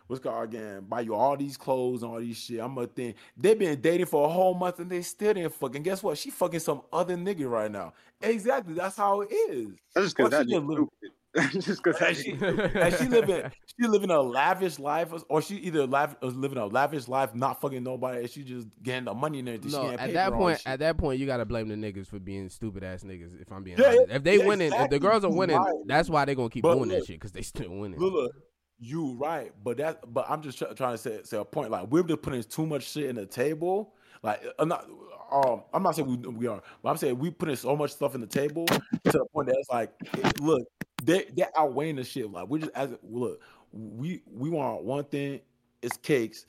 what's 0.08 0.24
called 0.24 0.46
again? 0.46 0.82
Buy 0.88 1.02
you 1.02 1.16
all 1.16 1.38
these 1.38 1.58
clothes 1.58 2.04
and 2.04 2.12
all 2.12 2.20
these 2.20 2.38
shit. 2.38 2.60
I'm 2.60 2.78
a 2.78 2.88
thing. 2.88 3.16
They've 3.38 3.58
been 3.58 3.80
dating 3.82 4.08
for 4.08 4.26
a 4.26 4.30
whole 4.30 4.54
month 4.54 4.80
and 4.80 4.90
they 4.90 5.02
still 5.02 5.34
didn't 5.34 5.54
fucking. 5.54 5.84
Guess 5.84 6.04
what? 6.04 6.18
She 6.18 6.30
fucking 6.30 6.60
some 6.60 6.82
other 6.92 7.16
nigga 7.16 7.50
right 7.50 7.72
now. 7.72 7.94
Exactly. 8.22 8.74
That's 8.74 8.98
how 8.98 9.22
it 9.22 9.32
is. 9.32 9.70
That's 9.94 10.06
just 10.08 10.18
because 10.18 10.32
that 10.32 10.48
nigga 10.48 10.88
just 11.52 11.84
because 11.84 12.18
she, 12.18 12.24
she 12.34 13.08
living, 13.08 13.44
she 13.66 13.88
living 13.88 14.12
a 14.12 14.22
lavish 14.22 14.78
life, 14.78 15.12
or 15.30 15.42
she 15.42 15.56
either 15.58 15.88
lav- 15.88 16.16
was 16.22 16.36
living 16.36 16.58
a 16.60 16.66
lavish 16.68 17.08
life, 17.08 17.34
not 17.34 17.60
fucking 17.60 17.84
nobody, 17.84 18.20
and 18.20 18.30
she 18.30 18.44
just 18.44 18.68
getting 18.84 19.06
the 19.06 19.14
money 19.14 19.40
and 19.40 19.50
everything. 19.50 19.72
No, 19.72 19.90
at 19.92 20.14
that 20.14 20.34
point, 20.34 20.62
at 20.66 20.80
that 20.80 20.98
point, 20.98 21.20
you 21.20 21.26
gotta 21.26 21.46
blame 21.46 21.70
the 21.70 21.76
niggas 21.76 22.08
for 22.08 22.20
being 22.20 22.50
stupid 22.50 22.84
ass 22.84 23.04
niggas. 23.04 23.42
If 23.42 23.52
I'm 23.52 23.64
being 23.64 23.80
Yeah, 23.80 23.88
honest, 23.88 24.12
if 24.12 24.24
they 24.24 24.38
yeah, 24.38 24.46
winning, 24.46 24.74
if 24.74 24.90
the 24.90 25.00
girls 25.00 25.24
are 25.24 25.32
winning, 25.32 25.58
right. 25.58 25.74
that's 25.88 26.10
why 26.10 26.26
they 26.26 26.36
gonna 26.36 26.50
keep 26.50 26.64
But 26.64 26.76
doing 26.76 26.90
that 26.90 27.06
shit 27.06 27.16
because 27.16 27.32
they 27.32 27.42
still 27.42 27.70
winning. 27.70 28.00
Look, 28.00 28.14
look, 28.14 28.32
you 28.80 29.14
right, 29.14 29.52
but 29.64 29.78
that, 29.78 30.14
but 30.14 30.26
I'm 30.30 30.42
just 30.42 30.58
try, 30.60 30.72
trying 30.74 30.94
to 30.94 30.98
say, 30.98 31.22
say 31.24 31.38
a 31.38 31.46
point. 31.46 31.72
Like 31.72 31.88
we're 31.90 32.04
just 32.04 32.22
putting 32.22 32.44
too 32.44 32.66
much 32.68 32.92
shit 32.92 33.06
in 33.10 33.16
the 33.16 33.26
table. 33.26 33.96
Like 34.22 34.44
I'm 34.60 34.68
not, 34.70 34.86
um, 35.32 35.64
I'm 35.74 35.82
not 35.84 35.96
saying 35.96 36.08
we, 36.08 36.18
we 36.30 36.48
are, 36.48 36.62
but 36.84 36.90
I'm 36.90 36.98
saying 36.98 37.18
we 37.18 37.32
putting 37.32 37.56
so 37.56 37.76
much 37.76 37.92
stuff 37.94 38.14
in 38.14 38.22
the 38.22 38.28
table 38.28 38.66
to 38.66 39.12
the 39.12 39.26
point 39.34 39.48
that 39.48 39.56
it's 39.58 39.70
like, 39.70 39.92
it- 40.14 40.40
look, 40.40 40.62
they 41.06 41.26
they're 41.36 41.52
outweighing 41.58 41.96
the 41.98 42.04
shit. 42.04 42.32
Like 42.32 42.50
we 42.50 42.60
just 42.60 42.72
as 42.76 42.92
look, 43.04 43.42
we 43.72 44.22
we 44.32 44.50
want 44.50 44.84
one 44.84 45.04
thing, 45.06 45.42
it's 45.82 45.98
cakes. 45.98 46.46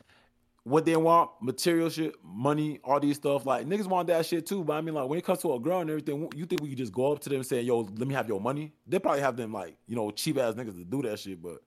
what 0.64 0.84
they 0.86 0.96
want, 0.96 1.30
material 1.42 1.90
shit, 1.90 2.14
money, 2.24 2.80
all 2.84 2.98
these 3.00 3.16
stuff. 3.16 3.46
Like 3.46 3.66
niggas 3.66 3.86
want 3.86 4.08
that 4.08 4.24
shit 4.26 4.46
too. 4.46 4.64
But 4.64 4.74
I 4.74 4.80
mean, 4.80 4.94
like 4.94 5.08
when 5.08 5.18
it 5.18 5.24
comes 5.24 5.40
to 5.40 5.52
a 5.54 5.60
girl 5.60 5.80
and 5.80 5.90
everything, 5.90 6.28
you 6.34 6.46
think 6.46 6.62
we 6.62 6.70
could 6.70 6.78
just 6.78 6.92
go 6.92 7.12
up 7.12 7.20
to 7.20 7.28
them 7.28 7.36
and 7.36 7.46
say, 7.46 7.60
"Yo, 7.62 7.80
let 7.80 8.08
me 8.08 8.14
have 8.14 8.28
your 8.28 8.40
money"? 8.40 8.72
They 8.86 8.98
probably 8.98 9.20
have 9.20 9.36
them 9.36 9.52
like 9.52 9.76
you 9.86 9.96
know 9.96 10.10
cheap 10.10 10.38
ass 10.38 10.54
niggas 10.54 10.76
to 10.76 10.84
do 10.84 11.02
that 11.02 11.18
shit. 11.18 11.42
But 11.42 11.58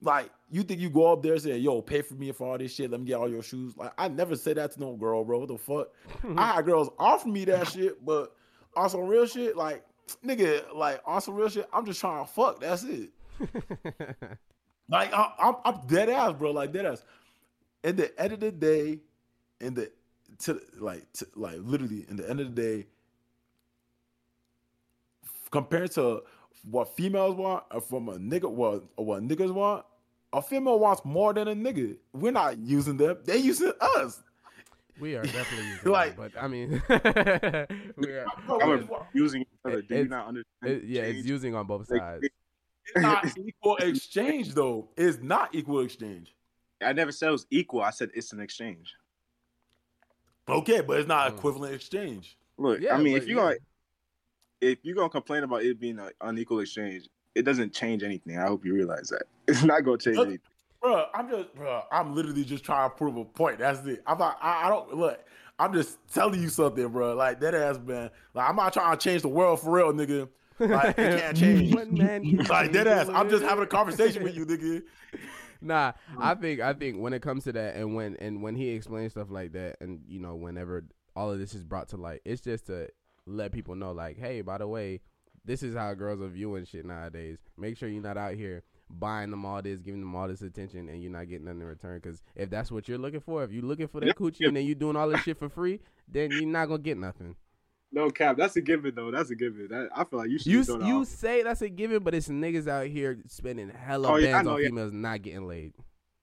like, 0.00 0.30
you 0.50 0.62
think 0.62 0.80
you 0.80 0.90
go 0.90 1.12
up 1.12 1.22
there 1.22 1.32
and 1.34 1.42
say, 1.42 1.56
"Yo, 1.58 1.80
pay 1.82 2.02
for 2.02 2.14
me 2.14 2.32
for 2.32 2.50
all 2.52 2.58
this 2.58 2.74
shit. 2.74 2.90
Let 2.90 3.00
me 3.00 3.06
get 3.06 3.14
all 3.14 3.28
your 3.28 3.42
shoes." 3.42 3.76
Like, 3.76 3.92
I 3.98 4.08
never 4.08 4.36
said 4.36 4.56
that 4.56 4.72
to 4.72 4.80
no 4.80 4.96
girl, 4.96 5.24
bro. 5.24 5.40
What 5.40 5.48
the 5.48 5.58
fuck? 5.58 5.88
I 6.36 6.52
had 6.52 6.64
girls 6.64 6.90
offer 6.98 7.28
me 7.28 7.44
that 7.46 7.68
shit, 7.68 8.04
but 8.04 8.34
on 8.76 8.90
some 8.90 9.06
real 9.06 9.26
shit, 9.26 9.56
like 9.56 9.84
nigga, 10.24 10.74
like 10.74 11.00
on 11.06 11.20
some 11.20 11.34
real 11.34 11.48
shit, 11.48 11.68
I'm 11.72 11.84
just 11.86 12.00
trying 12.00 12.24
to 12.24 12.30
fuck. 12.30 12.60
That's 12.60 12.84
it. 12.84 13.10
Like 14.86 15.14
I, 15.14 15.32
I'm, 15.38 15.54
I'm 15.64 15.86
dead 15.86 16.10
ass, 16.10 16.34
bro. 16.34 16.50
Like 16.50 16.70
dead 16.72 16.84
ass. 16.84 17.02
At 17.82 17.96
the 17.96 18.20
end 18.20 18.34
of 18.34 18.40
the 18.40 18.52
day, 18.52 18.98
in 19.58 19.72
the 19.72 19.90
to 20.40 20.60
like 20.78 21.10
to, 21.14 21.26
like 21.36 21.56
literally 21.60 22.04
in 22.10 22.16
the 22.16 22.28
end 22.28 22.40
of 22.40 22.54
the 22.54 22.62
day, 22.62 22.86
compared 25.50 25.90
to 25.92 26.22
what 26.70 26.94
females 26.96 27.34
want 27.34 27.64
or 27.70 27.80
from 27.80 28.08
a 28.10 28.16
nigga 28.18 28.50
what 28.50 28.84
or 28.96 29.06
what 29.06 29.22
niggas 29.26 29.52
want, 29.52 29.86
a 30.34 30.42
female 30.42 30.78
wants 30.78 31.02
more 31.04 31.32
than 31.32 31.48
a 31.48 31.54
nigga. 31.54 31.96
We're 32.12 32.32
not 32.32 32.58
using 32.58 32.98
them; 32.98 33.16
they 33.24 33.38
using 33.38 33.72
us. 33.80 34.22
we 35.00 35.14
are 35.16 35.22
definitely 35.24 35.66
using 35.70 35.90
Like- 35.92 36.18
like, 36.18 36.32
but 36.34 36.42
I 36.42 36.46
mean, 36.46 36.82
we 37.96 38.12
are. 38.12 38.26
I'm 38.60 38.88
using 39.14 39.46
each 39.66 39.72
other. 39.72 39.82
Do 39.82 39.94
you 39.94 40.00
It's- 40.02 40.10
not 40.10 40.26
understand? 40.28 40.82
it- 40.82 40.84
yeah, 40.84 41.02
it's 41.02 41.26
using 41.26 41.54
on 41.54 41.66
both 41.66 41.90
Like, 41.90 42.00
sides. 42.00 42.24
it's 42.24 42.96
not 42.96 43.24
equal 43.38 43.76
exchange 43.78 44.54
though. 44.54 44.88
It's 44.96 45.18
not 45.22 45.54
equal 45.54 45.80
exchange. 45.80 46.34
I 46.82 46.92
never 46.92 47.12
said 47.12 47.28
it 47.28 47.32
was 47.32 47.46
equal. 47.50 47.80
I 47.82 47.90
said 47.90 48.10
it's 48.14 48.32
an 48.32 48.40
exchange. 48.40 48.94
Okay, 50.48 50.80
but 50.82 50.98
it's 50.98 51.08
not 51.08 51.32
Mm. 51.32 51.38
equivalent 51.38 51.74
exchange. 51.74 52.36
Look, 52.58 52.80
Yeah, 52.80 52.94
I 52.94 52.98
mean, 53.02 53.14
but 53.14 53.22
if 53.22 53.28
you 53.28 53.36
yeah. 53.36 53.42
gonna 53.42 53.56
if 54.60 54.78
you're 54.82 54.94
gonna 54.94 55.10
complain 55.10 55.42
about 55.42 55.62
it 55.62 55.78
being 55.78 55.98
an 55.98 56.10
unequal 56.20 56.60
exchange, 56.60 57.08
it 57.34 57.42
doesn't 57.42 57.74
change 57.74 58.02
anything. 58.02 58.38
I 58.38 58.46
hope 58.46 58.64
you 58.64 58.74
realize 58.74 59.08
that 59.08 59.24
it's 59.48 59.62
not 59.62 59.80
gonna 59.84 59.98
change 59.98 60.16
Look- 60.16 60.28
anything. 60.28 60.46
Bro, 60.80 61.06
I'm 61.14 61.30
just, 61.30 61.54
bro, 61.54 61.82
I'm 61.90 62.14
literally 62.14 62.44
just 62.44 62.62
trying 62.62 62.90
to 62.90 62.94
prove 62.94 63.16
a 63.16 63.24
point. 63.24 63.58
That's 63.58 63.86
it. 63.86 64.02
I'm 64.06 64.18
not, 64.18 64.36
I, 64.42 64.66
I 64.66 64.68
don't 64.68 64.94
look. 64.94 65.18
I'm 65.58 65.72
just 65.72 65.98
telling 66.12 66.42
you 66.42 66.48
something, 66.48 66.88
bro. 66.88 67.14
Like 67.14 67.40
that 67.40 67.54
ass 67.54 67.78
man. 67.78 68.10
Like 68.34 68.48
I'm 68.48 68.56
not 68.56 68.72
trying 68.72 68.96
to 68.96 69.02
change 69.02 69.22
the 69.22 69.28
world 69.28 69.60
for 69.60 69.70
real, 69.70 69.92
nigga. 69.92 70.28
Like 70.58 70.98
it 70.98 71.20
can't 71.20 71.36
change. 71.36 71.74
Man 71.74 72.36
like 72.48 72.72
that 72.72 72.86
ass. 72.86 73.08
I'm 73.08 73.30
just 73.30 73.44
having 73.44 73.64
a 73.64 73.66
conversation 73.66 74.22
with 74.22 74.36
you, 74.36 74.46
nigga. 74.46 74.82
Nah, 75.60 75.92
I 76.18 76.34
think 76.34 76.60
I 76.60 76.74
think 76.74 76.98
when 77.00 77.14
it 77.14 77.22
comes 77.22 77.44
to 77.44 77.52
that, 77.52 77.76
and 77.76 77.94
when 77.94 78.16
and 78.16 78.42
when 78.42 78.54
he 78.54 78.68
explains 78.70 79.12
stuff 79.12 79.30
like 79.30 79.52
that, 79.52 79.78
and 79.80 80.02
you 80.06 80.20
know, 80.20 80.34
whenever 80.34 80.84
all 81.16 81.32
of 81.32 81.38
this 81.38 81.54
is 81.54 81.64
brought 81.64 81.88
to 81.90 81.96
light, 81.96 82.20
it's 82.26 82.42
just 82.42 82.66
to 82.66 82.90
let 83.24 83.50
people 83.50 83.74
know, 83.74 83.92
like, 83.92 84.18
hey, 84.18 84.42
by 84.42 84.58
the 84.58 84.68
way, 84.68 85.00
this 85.42 85.62
is 85.62 85.74
how 85.74 85.94
girls 85.94 86.20
are 86.20 86.28
viewing 86.28 86.66
shit 86.66 86.84
nowadays. 86.84 87.38
Make 87.56 87.78
sure 87.78 87.88
you're 87.88 88.02
not 88.02 88.18
out 88.18 88.34
here 88.34 88.62
buying 88.90 89.30
them 89.30 89.44
all 89.44 89.60
this, 89.62 89.80
giving 89.80 90.00
them 90.00 90.14
all 90.14 90.28
this 90.28 90.42
attention, 90.42 90.88
and 90.88 91.02
you're 91.02 91.10
not 91.12 91.28
getting 91.28 91.44
nothing 91.46 91.60
in 91.62 91.66
return. 91.66 92.00
Because 92.02 92.22
if 92.36 92.50
that's 92.50 92.70
what 92.70 92.88
you're 92.88 92.98
looking 92.98 93.20
for, 93.20 93.42
if 93.44 93.52
you're 93.52 93.62
looking 93.64 93.88
for 93.88 94.00
that 94.00 94.06
Yeah. 94.06 94.12
coochie 94.12 94.46
and 94.46 94.56
then 94.56 94.64
you're 94.66 94.74
doing 94.74 94.96
all 94.96 95.08
this 95.08 95.20
shit 95.22 95.38
for 95.38 95.48
free, 95.48 95.80
then 96.08 96.30
you're 96.30 96.46
not 96.46 96.66
gonna 96.66 96.82
get 96.82 96.98
nothing. 96.98 97.36
No 97.92 98.10
cap, 98.10 98.36
that's 98.36 98.56
a 98.56 98.60
given 98.60 98.92
though. 98.94 99.10
That's 99.12 99.30
a 99.30 99.36
given. 99.36 99.68
That, 99.70 99.88
I 99.94 100.02
feel 100.04 100.18
like 100.18 100.28
you 100.30 100.38
should. 100.38 100.50
You 100.52 100.64
throw 100.64 100.78
that 100.78 100.86
you 100.88 101.00
off. 101.02 101.06
say 101.08 101.42
that's 101.44 101.62
a 101.62 101.68
given, 101.68 102.02
but 102.02 102.14
it's 102.14 102.28
niggas 102.28 102.66
out 102.66 102.86
here 102.88 103.18
spending 103.28 103.68
hella 103.70 104.12
Oh, 104.12 104.16
yeah, 104.16 104.32
bands 104.32 104.46
know, 104.46 104.54
on 104.54 104.60
yeah. 104.62 104.66
females 104.68 104.92
not 104.92 105.22
getting 105.22 105.46
laid. 105.46 105.72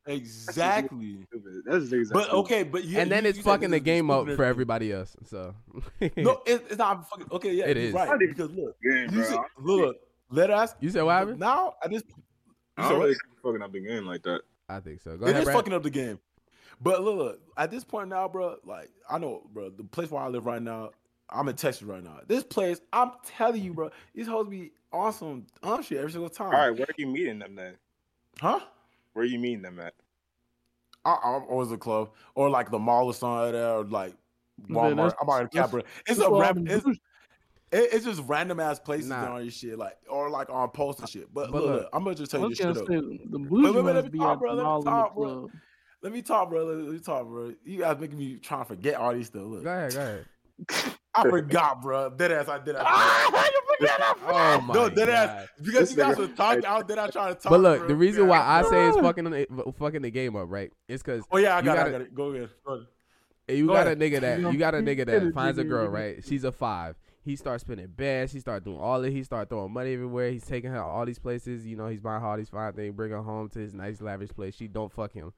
Exactly. 0.07 1.19
Stupid. 1.27 1.63
That's 1.65 1.85
niggas. 1.85 2.11
But 2.11 2.31
okay, 2.31 2.63
but 2.63 2.83
you, 2.83 2.97
and 2.99 3.11
then 3.11 3.23
you- 3.23 3.29
it's 3.29 3.37
you 3.37 3.43
fucking 3.43 3.71
the 3.71 3.79
game 3.79 4.09
up 4.09 4.27
for 4.31 4.43
everybody 4.43 4.91
else. 4.91 5.15
So 5.25 5.53
No, 6.17 6.41
it, 6.45 6.65
it's 6.69 6.77
not 6.77 7.09
fucking. 7.09 7.27
Okay, 7.31 7.53
yeah, 7.53 7.67
it 7.67 7.77
is 7.77 7.93
right. 7.93 8.19
Because 8.19 8.49
look, 8.51 8.75
Game, 8.81 9.09
you 9.11 9.23
said, 9.23 9.37
look, 9.59 9.97
let 10.29 10.49
us. 10.49 10.73
you 10.79 10.89
said 10.89 11.03
what 11.03 11.13
happened? 11.13 11.39
Now 11.39 11.75
at 11.83 11.91
this, 11.91 12.03
you 12.07 12.20
I 12.81 12.87
said 12.87 12.89
don't 12.89 12.99
what? 12.99 13.05
really 13.05 13.15
fucking 13.43 13.61
up 13.61 13.71
the 13.73 13.79
game 13.79 14.05
like 14.05 14.23
that. 14.23 14.41
I 14.69 14.79
think 14.79 15.01
so. 15.01 15.17
Go 15.17 15.25
It 15.25 15.29
ahead, 15.31 15.41
is 15.41 15.45
Brad. 15.45 15.55
fucking 15.57 15.73
up 15.73 15.83
the 15.83 15.89
game. 15.89 16.19
But 16.81 17.03
look, 17.03 17.17
look, 17.17 17.39
at 17.57 17.69
this 17.71 17.83
point 17.83 18.09
now, 18.09 18.27
bro, 18.27 18.57
like 18.65 18.89
I 19.09 19.17
know, 19.19 19.43
bro, 19.53 19.69
the 19.69 19.83
place 19.83 20.09
where 20.09 20.21
I 20.23 20.27
live 20.27 20.45
right 20.45 20.61
now, 20.61 20.91
I'm 21.29 21.47
in 21.47 21.55
Texas 21.55 21.83
right 21.83 22.03
now. 22.03 22.19
This 22.27 22.43
place, 22.43 22.81
I'm 22.91 23.11
telling 23.25 23.63
you, 23.63 23.73
bro, 23.73 23.89
these 24.15 24.27
hoes 24.27 24.47
be 24.47 24.71
awesome 24.91 25.45
on 25.63 25.83
shit 25.83 25.97
every 25.99 26.11
single 26.11 26.29
time. 26.29 26.47
All 26.53 26.69
right, 26.69 26.71
where 26.71 26.85
are 26.87 26.95
you 26.97 27.07
meeting 27.07 27.39
them 27.39 27.55
then? 27.55 27.75
Huh? 28.39 28.59
Where 29.13 29.23
are 29.23 29.27
you 29.27 29.39
meeting 29.39 29.61
them 29.61 29.79
at? 29.79 29.93
I, 31.05 31.17
I'm 31.23 31.43
always 31.49 31.71
a 31.71 31.77
club 31.77 32.11
or 32.35 32.49
like 32.49 32.69
the 32.71 32.79
mall 32.79 33.05
or 33.07 33.13
something 33.13 33.37
like 33.45 33.51
that, 33.53 33.69
or 33.71 33.83
like 33.85 34.13
Walmart. 34.69 34.95
that's- 34.95 35.13
I'm 35.21 35.29
already 35.29 35.49
that's- 35.53 35.63
cap, 35.63 35.71
bro. 35.71 35.81
It's 36.07 36.19
a 36.19 36.29
what 36.29 36.41
rap. 36.41 36.57
It's, 36.65 36.83
doing. 36.83 36.99
It- 37.71 37.93
it's 37.93 38.05
just 38.05 38.21
random 38.27 38.59
ass 38.59 38.79
places 38.79 39.09
Nah. 39.09 39.23
and 39.23 39.33
all 39.33 39.39
this 39.39 39.53
shit, 39.57 39.77
like 39.77 39.97
or 40.09 40.29
like 40.29 40.49
on 40.49 40.69
posts 40.69 41.01
and 41.01 41.09
shit. 41.09 41.33
But, 41.33 41.51
But 41.51 41.61
look, 41.61 41.71
look, 41.71 41.81
look, 41.83 41.89
I'm 41.93 42.03
gonna 42.03 42.15
just 42.15 42.31
tell 42.31 42.41
you 42.41 42.47
was 42.49 42.57
this 42.57 42.65
gonna 42.65 42.75
shit 42.75 42.97
up. 43.21 43.31
the 43.31 43.39
bougie 43.39 43.63
wait, 43.71 43.75
let 43.75 43.83
ones 43.95 44.03
me 44.05 44.09
be 44.09 44.19
talk, 44.19 44.33
at 44.33 44.39
bro, 44.39 44.49
the 44.51 44.55
let 44.57 44.63
me 44.63 44.67
mall 44.67 44.79
in 44.79 44.85
the 44.85 44.91
talk, 44.91 45.15
bro. 45.15 45.25
club. 45.39 45.51
Let 46.03 46.13
me 46.13 46.21
talk, 46.21 46.49
bro. 46.49 46.65
Let 46.65 46.77
let 46.77 46.93
me 46.93 46.99
talk, 46.99 47.27
bro. 47.27 47.53
You 47.63 47.79
guys 47.79 47.97
making 47.99 48.17
me 48.17 48.37
trying 48.37 48.61
to 48.61 48.65
forget 48.65 48.95
all 48.95 49.13
these 49.13 49.27
stuff. 49.27 49.43
Look, 49.45 49.63
Go 49.63 49.69
ahead, 49.69 49.93
go 49.93 49.99
ahead. 49.99 50.25
I 51.13 51.23
forgot, 51.29 51.81
bro. 51.81 52.09
Dead 52.09 52.31
ass, 52.31 52.47
I 52.47 52.59
did. 52.59 52.75
I 52.75 52.83
Ah, 52.85 53.49
you 53.51 53.61
forgot 53.77 54.01
I 54.01 54.57
Oh 54.57 54.61
my 54.65 54.73
no, 54.73 54.89
dead 54.89 55.07
god. 55.07 55.09
ass. 55.09 55.47
Because 55.61 55.79
This 55.89 55.91
you 55.91 55.97
guys 55.97 56.15
nigga- 56.15 56.19
were 56.29 56.35
talking 56.35 56.65
out 56.65 56.87
there, 56.87 56.99
I 56.99 57.07
trying 57.09 57.35
to 57.35 57.39
talk. 57.41 57.49
But 57.51 57.59
look, 57.59 57.79
bro. 57.79 57.87
the 57.87 57.95
reason 57.95 58.27
why 58.27 58.39
I 58.39 58.61
say 58.63 58.87
it's 58.87 58.97
fucking 58.97 59.23
the- 59.25 59.73
fucking 59.77 60.01
the 60.01 60.11
game 60.11 60.35
up, 60.35 60.45
right? 60.49 60.71
It's 60.87 61.03
because 61.03 61.23
Oh 61.31 61.37
yeah, 61.37 61.55
I 61.55 61.59
you 61.59 61.65
got, 61.65 61.75
it, 61.75 61.79
I 61.79 61.83
gotta- 61.83 61.91
got 61.91 62.01
it. 62.01 62.15
Go 62.15 62.23
ahead. 62.31 62.49
Go 62.65 62.73
ahead. 62.73 62.87
you 63.49 63.67
Go 63.67 63.73
got 63.73 63.87
a 63.87 63.95
nigga 63.95 64.21
that 64.21 64.39
You 64.39 64.51
you 64.51 64.57
got 64.57 64.73
a 64.75 64.77
nigga 64.77 65.05
that 65.05 65.33
finds 65.33 65.57
a 65.59 65.63
girl, 65.63 65.87
right? 65.87 66.23
She's 66.23 66.43
a 66.43 66.51
five. 66.51 66.95
He 67.23 67.35
starts 67.35 67.61
spending 67.61 67.87
bands. 67.87 68.33
He 68.33 68.39
start 68.39 68.63
doing 68.63 68.79
all 68.79 68.99
that. 69.01 69.11
He 69.11 69.23
start 69.23 69.49
throwing 69.49 69.71
money 69.71 69.93
everywhere. 69.93 70.31
He's 70.31 70.45
taking 70.45 70.71
her 70.71 70.81
all 70.81 71.05
these 71.05 71.19
places. 71.19 71.65
You 71.67 71.75
know, 71.75 71.87
he's 71.87 71.99
buying 71.99 72.21
her 72.21 72.27
all 72.27 72.37
these 72.37 72.49
fine 72.49 72.73
things, 72.73 72.95
bring 72.95 73.11
her 73.11 73.21
home 73.21 73.47
to 73.49 73.59
his 73.59 73.73
nice 73.73 74.01
lavish 74.01 74.29
place. 74.29 74.55
She 74.55 74.67
don't 74.67 74.91
fuck 74.91 75.11
him. 75.13 75.31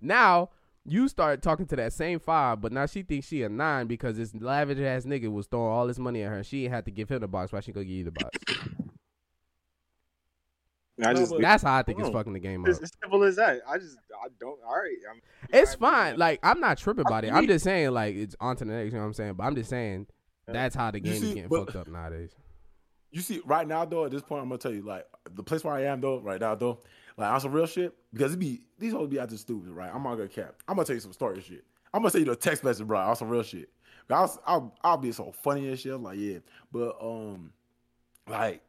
Now 0.00 0.48
you 0.86 1.08
start 1.08 1.42
talking 1.42 1.66
to 1.66 1.76
that 1.76 1.92
same 1.92 2.18
five, 2.20 2.60
but 2.60 2.72
now 2.72 2.86
she 2.86 3.02
thinks 3.02 3.26
she 3.26 3.42
a 3.42 3.48
nine 3.50 3.86
because 3.86 4.16
this 4.16 4.34
lavish 4.34 4.78
ass 4.78 5.04
nigga 5.04 5.30
was 5.30 5.46
throwing 5.46 5.70
all 5.72 5.86
this 5.86 5.98
money 5.98 6.22
at 6.22 6.30
her. 6.30 6.42
She 6.44 6.68
had 6.68 6.84
to 6.86 6.90
give 6.90 7.08
him 7.10 7.20
the 7.20 7.28
box. 7.28 7.52
Why 7.52 7.60
she 7.60 7.72
gonna 7.72 7.84
give 7.84 7.96
you 7.96 8.04
the 8.04 8.12
box? 8.12 8.38
I 11.04 11.12
just 11.12 11.30
but- 11.32 11.42
That's 11.42 11.62
how 11.62 11.74
I 11.76 11.82
think 11.82 12.00
it's 12.00 12.08
fucking 12.08 12.32
the 12.32 12.38
game 12.38 12.62
up. 12.64 12.70
as 12.70 12.80
simple 13.02 13.22
as 13.24 13.36
that. 13.36 13.60
I 13.68 13.76
just 13.76 13.98
I 14.14 14.28
don't. 14.40 14.58
All 14.66 14.74
right, 14.76 14.96
I'm, 15.12 15.20
It's 15.52 15.74
I- 15.74 15.78
fine. 15.78 16.16
Like 16.18 16.40
I'm 16.42 16.60
not 16.60 16.78
tripping 16.78 17.04
about 17.06 17.24
it. 17.24 17.32
I'm 17.32 17.46
just 17.46 17.64
saying 17.64 17.90
like 17.90 18.14
it's 18.16 18.34
on 18.40 18.56
to 18.56 18.64
the 18.64 18.72
next. 18.72 18.86
You 18.86 18.92
know 18.92 19.00
what 19.00 19.06
I'm 19.08 19.12
saying? 19.12 19.34
But 19.34 19.44
I'm 19.44 19.54
just 19.54 19.68
saying 19.68 20.06
Yeah. 20.08 20.15
That's 20.54 20.74
how 20.74 20.90
the 20.90 21.00
game 21.00 21.12
is 21.12 21.20
getting 21.20 21.48
but- 21.48 21.66
fucked 21.66 21.76
up 21.76 21.88
nowadays. 21.88 22.30
You 23.12 23.22
see, 23.22 23.40
right 23.46 23.66
now 23.66 23.84
though, 23.84 24.04
at 24.04 24.10
this 24.10 24.20
point, 24.20 24.42
I'm 24.42 24.48
gonna 24.48 24.58
tell 24.58 24.74
you, 24.74 24.82
like 24.82 25.06
the 25.34 25.42
place 25.42 25.64
where 25.64 25.72
I 25.74 25.84
am 25.84 26.00
though, 26.00 26.18
right 26.20 26.40
now 26.40 26.54
though, 26.54 26.80
like 27.16 27.30
on 27.30 27.40
some 27.40 27.52
real 27.52 27.66
shit, 27.66 27.94
because 28.12 28.34
it 28.34 28.38
be 28.38 28.60
these 28.78 28.92
hoes 28.92 29.08
be 29.08 29.18
acting 29.18 29.38
stupid, 29.38 29.70
right? 29.70 29.90
I'm 29.94 30.02
not 30.02 30.16
gonna 30.16 30.28
cap. 30.28 30.56
I'm 30.68 30.76
gonna 30.76 30.84
tell 30.84 30.96
you 30.96 31.00
some 31.00 31.12
story 31.12 31.40
shit. 31.40 31.64
I'm 31.94 32.02
gonna 32.02 32.10
tell 32.10 32.20
you 32.20 32.26
the 32.26 32.36
text 32.36 32.62
message, 32.62 32.86
bro, 32.86 32.98
on 32.98 33.16
some 33.16 33.28
real 33.28 33.42
shit. 33.42 33.70
I'll, 34.10 34.40
I'll, 34.46 34.74
I'll 34.84 34.96
be 34.98 35.12
so 35.12 35.32
funny 35.32 35.68
and 35.68 35.78
shit. 35.78 35.92
I'm 35.94 36.02
like, 36.02 36.18
yeah, 36.18 36.38
but 36.70 36.96
um, 37.00 37.52
like 38.28 38.62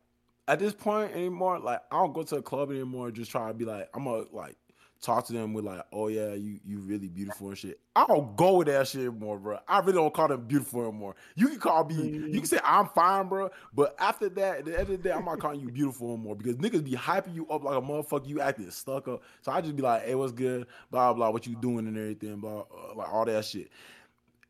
at 0.47 0.59
this 0.59 0.73
point 0.73 1.11
anymore, 1.11 1.59
like 1.59 1.81
I 1.91 1.97
don't 1.97 2.13
go 2.13 2.23
to 2.23 2.37
a 2.37 2.41
club 2.41 2.71
anymore. 2.71 3.11
Just 3.11 3.31
try 3.31 3.47
to 3.49 3.53
be 3.53 3.65
like, 3.65 3.89
I'm 3.93 4.05
gonna 4.05 4.25
like 4.31 4.55
talk 5.01 5.25
to 5.27 5.33
them 5.33 5.53
with 5.53 5.65
like, 5.65 5.81
oh 5.91 6.07
yeah, 6.07 6.33
you 6.33 6.59
you 6.65 6.79
really 6.79 7.07
beautiful 7.07 7.49
and 7.49 7.57
shit. 7.57 7.79
I 7.95 8.05
don't 8.05 8.35
go 8.35 8.57
with 8.57 8.67
that 8.67 8.87
shit 8.87 9.01
anymore, 9.01 9.39
bro. 9.39 9.59
I 9.67 9.79
really 9.79 9.93
don't 9.93 10.13
call 10.13 10.27
them 10.27 10.45
beautiful 10.45 10.83
anymore. 10.83 11.15
You 11.35 11.47
can 11.47 11.59
call 11.59 11.85
me, 11.85 11.95
you 11.95 12.39
can 12.39 12.45
say 12.45 12.59
I'm 12.63 12.87
fine, 12.87 13.27
bro. 13.27 13.49
But 13.73 13.95
after 13.99 14.29
that, 14.29 14.59
at 14.59 14.65
the 14.65 14.71
end 14.73 14.81
of 14.81 14.87
the 14.87 14.97
day, 14.97 15.11
I'm 15.11 15.25
not 15.25 15.39
calling 15.39 15.59
you 15.59 15.69
beautiful 15.69 16.13
anymore 16.13 16.35
because 16.35 16.55
niggas 16.55 16.83
be 16.83 16.91
hyping 16.91 17.35
you 17.35 17.47
up 17.47 17.63
like 17.63 17.77
a 17.77 17.81
motherfucker. 17.81 18.27
You 18.27 18.41
acting 18.41 18.69
stuck 18.71 19.07
up. 19.07 19.23
So 19.41 19.51
I 19.51 19.61
just 19.61 19.75
be 19.75 19.81
like, 19.81 20.05
hey, 20.05 20.15
what's 20.15 20.31
good? 20.31 20.67
Blah 20.91 21.13
blah, 21.13 21.29
what 21.29 21.47
you 21.47 21.55
doing 21.55 21.87
and 21.87 21.97
everything, 21.97 22.37
blah, 22.37 22.61
uh, 22.61 22.95
like 22.95 23.11
all 23.11 23.25
that 23.25 23.45
shit. 23.45 23.69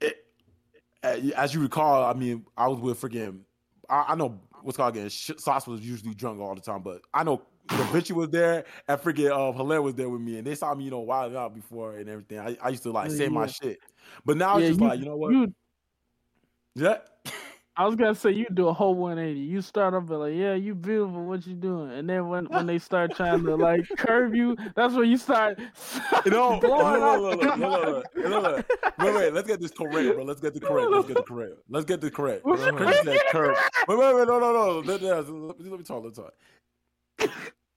It, 0.01 0.25
as 1.03 1.53
you 1.53 1.61
recall, 1.61 2.03
I 2.03 2.13
mean, 2.13 2.45
I 2.57 2.67
was 2.67 2.79
with 2.79 2.99
freaking. 2.99 3.39
I, 3.89 4.05
I 4.09 4.15
know 4.15 4.39
what's 4.61 4.77
called 4.77 4.95
again. 4.95 5.09
Sauce 5.09 5.67
was 5.67 5.81
usually 5.81 6.13
drunk 6.13 6.41
all 6.41 6.55
the 6.55 6.61
time, 6.61 6.81
but 6.81 7.01
I 7.13 7.23
know 7.23 7.41
Da 7.67 7.83
Vinci 7.91 8.13
was 8.13 8.29
there 8.29 8.65
and 8.87 8.99
freaking 8.99 9.31
uh, 9.31 9.51
Hilaire 9.55 9.81
was 9.81 9.95
there 9.95 10.09
with 10.09 10.21
me, 10.21 10.37
and 10.37 10.47
they 10.47 10.55
saw 10.55 10.73
me, 10.73 10.85
you 10.85 10.91
know, 10.91 10.99
wild 10.99 11.35
out 11.35 11.53
before 11.53 11.97
and 11.97 12.09
everything. 12.09 12.39
I, 12.39 12.57
I 12.61 12.69
used 12.69 12.83
to 12.83 12.91
like 12.91 13.11
say 13.11 13.27
my 13.29 13.47
shit, 13.47 13.79
but 14.25 14.37
now 14.37 14.57
it's 14.57 14.69
just 14.69 14.81
like, 14.81 14.99
you 14.99 15.05
know 15.05 15.17
what? 15.17 15.31
You, 15.31 15.53
yeah, 16.75 16.97
I 17.79 17.85
was 17.85 17.95
gonna 17.95 18.15
say 18.15 18.31
you 18.31 18.47
do 18.51 18.69
a 18.69 18.73
whole 18.73 18.95
180. 18.95 19.39
You 19.39 19.61
start 19.61 19.93
off 19.93 20.09
like, 20.09 20.33
yeah, 20.33 20.55
you 20.55 20.73
beautiful. 20.73 21.23
What 21.25 21.45
you 21.45 21.53
doing? 21.53 21.91
And 21.91 22.09
then 22.09 22.27
when 22.27 22.45
when 22.45 22.65
they 22.65 22.79
start 22.79 23.15
trying 23.15 23.43
to 23.43 23.55
like 23.55 23.87
curve 23.97 24.33
you, 24.33 24.57
that's 24.75 24.95
when 24.95 25.07
you 25.11 25.17
start. 25.17 25.59
You 26.25 26.31
know, 26.31 26.59
look, 26.59 26.63
look, 26.63 27.57
look, 27.57 28.05
look. 28.15 28.65
Wait, 28.97 29.13
wait, 29.13 29.33
let's 29.33 29.47
get 29.47 29.61
this 29.61 29.69
correct, 29.69 30.15
bro. 30.15 30.23
Let's 30.23 30.41
get 30.41 30.55
the 30.55 30.59
correct. 30.59 30.89
Let's 30.89 31.07
get 31.07 31.17
the 31.17 31.23
correct. 31.23 31.53
Let's 31.69 31.85
get 31.85 32.01
the 32.01 32.09
correct. 32.09 32.45
What's 32.45 32.63
Chris 32.63 32.99
said 33.03 33.19
curve. 33.31 33.55
Wait, 33.87 33.97
wait, 33.99 34.15
wait, 34.15 34.27
no, 34.27 34.39
no, 34.39 34.53
no. 34.53 34.79
Let, 34.79 35.01
let, 35.03 35.29
let, 35.29 35.61
let 35.61 35.79
me 35.79 35.83
talk. 35.83 36.03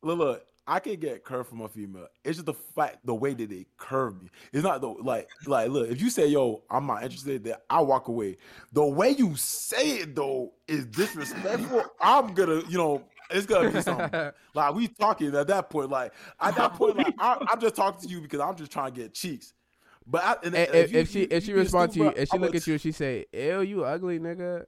Look, 0.03 0.19
look, 0.19 0.47
I 0.67 0.79
can 0.79 0.97
get 0.97 1.25
curved 1.25 1.49
from 1.49 1.61
a 1.63 1.69
female. 1.69 2.07
It's 2.25 2.37
just 2.37 2.47
the 2.47 2.55
fact, 2.55 2.99
the 3.05 3.15
way 3.15 3.35
that 3.35 3.51
they 3.51 3.67
curve 3.77 4.23
me. 4.23 4.31
It's 4.53 4.63
not 4.63 4.81
the 4.81 4.89
like, 4.89 5.29
like, 5.47 5.69
look, 5.69 5.91
if 5.91 6.01
you 6.01 6.11
say, 6.11 6.29
"Yo, 6.29 6.63
I'm 6.71 6.87
not 6.87 7.03
interested," 7.03 7.45
then 7.45 7.57
I 7.69 7.81
walk 7.81 8.09
away. 8.09 8.37
The 8.73 8.85
way 8.85 9.11
you 9.11 9.35
say 9.37 9.99
it 9.99 10.15
though 10.15 10.53
is 10.69 10.87
disrespectful. 10.87 11.85
I'm 12.01 12.35
gonna, 12.35 12.63
you 12.69 12.79
know, 12.79 13.03
it's 13.31 13.47
gonna 13.47 13.71
be 13.71 13.83
something. 13.83 14.31
like 14.55 14.75
we 14.75 14.89
talking 14.89 15.35
at 15.35 15.49
that 15.49 15.71
point. 15.71 15.91
Like 15.91 16.13
at 16.41 16.55
that 16.57 16.75
point, 16.75 16.97
like 16.97 17.15
I, 17.19 17.45
I'm 17.51 17.61
just 17.61 17.75
talking 17.75 18.01
to 18.03 18.09
you 18.09 18.21
because 18.21 18.41
I'm 18.41 18.57
just 18.57 18.71
trying 18.71 18.93
to 18.95 19.01
get 19.01 19.13
cheeks. 19.13 19.53
But 20.07 20.25
I, 20.25 20.37
and, 20.45 20.55
if, 20.55 20.69
and 20.69 20.77
if, 20.77 20.93
you- 20.93 21.05
she 21.05 21.23
if 21.23 21.45
she 21.45 21.53
responds 21.53 21.95
to 21.95 22.05
you, 22.05 22.09
if 22.11 22.29
she 22.29 22.35
I'm 22.37 22.41
look 22.43 22.55
at 22.55 22.67
you 22.67 22.75
and 22.75 22.81
she 22.81 22.93
say, 22.93 23.27
"Ew, 23.33 23.61
you 23.63 23.85
ugly 23.85 24.19
nigga," 24.19 24.65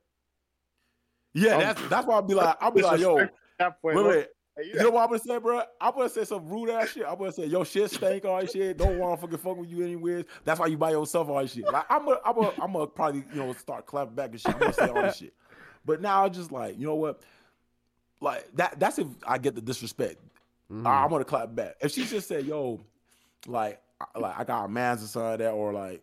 yeah, 1.34 1.56
oh. 1.56 1.60
that's 1.60 1.88
that's 1.88 2.06
why 2.06 2.16
I'll 2.16 2.22
be 2.22 2.34
like, 2.34 2.56
I'll 2.60 2.70
be 2.70 2.82
like, 2.82 3.00
yo, 3.00 3.14
wait, 3.14 3.28
That 3.58 3.76
wait. 3.84 4.26
Look, 4.56 4.66
You 4.66 4.74
know 4.82 4.90
what 4.90 5.02
I'm 5.04 5.08
gonna 5.08 5.18
say, 5.20 5.38
bro? 5.38 5.62
I'm 5.80 5.92
gonna 5.94 6.08
say 6.08 6.24
some 6.24 6.48
rude 6.48 6.70
ass 6.70 6.90
shit. 6.90 7.04
I'm 7.06 7.16
gonna 7.18 7.32
say, 7.32 7.46
yo, 7.46 7.64
shit 7.64 7.90
stink, 7.90 8.24
all 8.24 8.40
that 8.40 8.50
shit. 8.50 8.76
Don't 8.76 8.98
want 8.98 9.18
to 9.20 9.26
fucking 9.26 9.38
fuck 9.38 9.56
with 9.56 9.70
you 9.70 9.82
anyways. 9.82 10.24
That's 10.44 10.60
why 10.60 10.66
you 10.66 10.76
buy 10.76 10.90
yourself 10.90 11.28
all 11.28 11.40
that 11.40 11.50
shit. 11.50 11.64
Like, 11.70 11.84
I'm 11.88 12.04
gonna, 12.04 12.18
I'm 12.24 12.34
gonna, 12.34 12.52
I'm 12.60 12.72
gonna 12.72 12.86
probably, 12.86 13.24
you 13.32 13.40
know, 13.40 13.52
start 13.54 13.86
clapping 13.86 14.14
back 14.14 14.30
and 14.30 14.40
shit. 14.40 14.52
I'm 14.54 14.60
gonna 14.60 14.72
say 14.72 14.88
all 14.88 15.02
this 15.02 15.16
shit. 15.16 15.34
But 15.84 16.00
now 16.00 16.24
I 16.24 16.28
just 16.28 16.52
like, 16.52 16.78
you 16.78 16.86
know 16.86 16.94
what? 16.96 17.20
Like 18.20 18.48
that. 18.54 18.78
That's 18.78 18.98
if 18.98 19.06
I 19.26 19.38
get 19.38 19.54
the 19.54 19.60
disrespect. 19.60 20.16
Mhm. 20.70 20.86
I- 20.86 21.04
I'm 21.04 21.10
gonna 21.10 21.24
clap 21.24 21.54
back. 21.54 21.76
If 21.80 21.92
she 21.92 22.04
just 22.06 22.28
said, 22.28 22.46
yo, 22.46 22.80
like, 23.46 23.80
I- 24.00 24.18
like 24.18 24.38
I 24.38 24.44
got 24.44 24.64
a 24.64 24.68
man's 24.68 25.02
or 25.02 25.06
something 25.06 25.30
like 25.30 25.38
that, 25.40 25.50
or 25.52 25.72
like, 25.72 26.02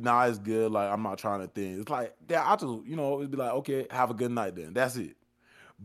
nah, 0.00 0.24
it's 0.24 0.38
good. 0.38 0.70
Like, 0.72 0.90
I'm 0.90 1.02
not 1.02 1.18
trying 1.18 1.40
to 1.40 1.46
think. 1.48 1.80
It's 1.80 1.90
like, 1.90 2.14
yeah, 2.28 2.50
I 2.50 2.56
just, 2.56 2.84
you 2.86 2.96
know, 2.96 3.18
it'd 3.18 3.30
be 3.30 3.36
like, 3.36 3.52
okay, 3.54 3.86
have 3.90 4.10
a 4.10 4.14
good 4.14 4.30
night 4.30 4.56
then. 4.56 4.72
That's 4.72 4.96
it. 4.96 5.16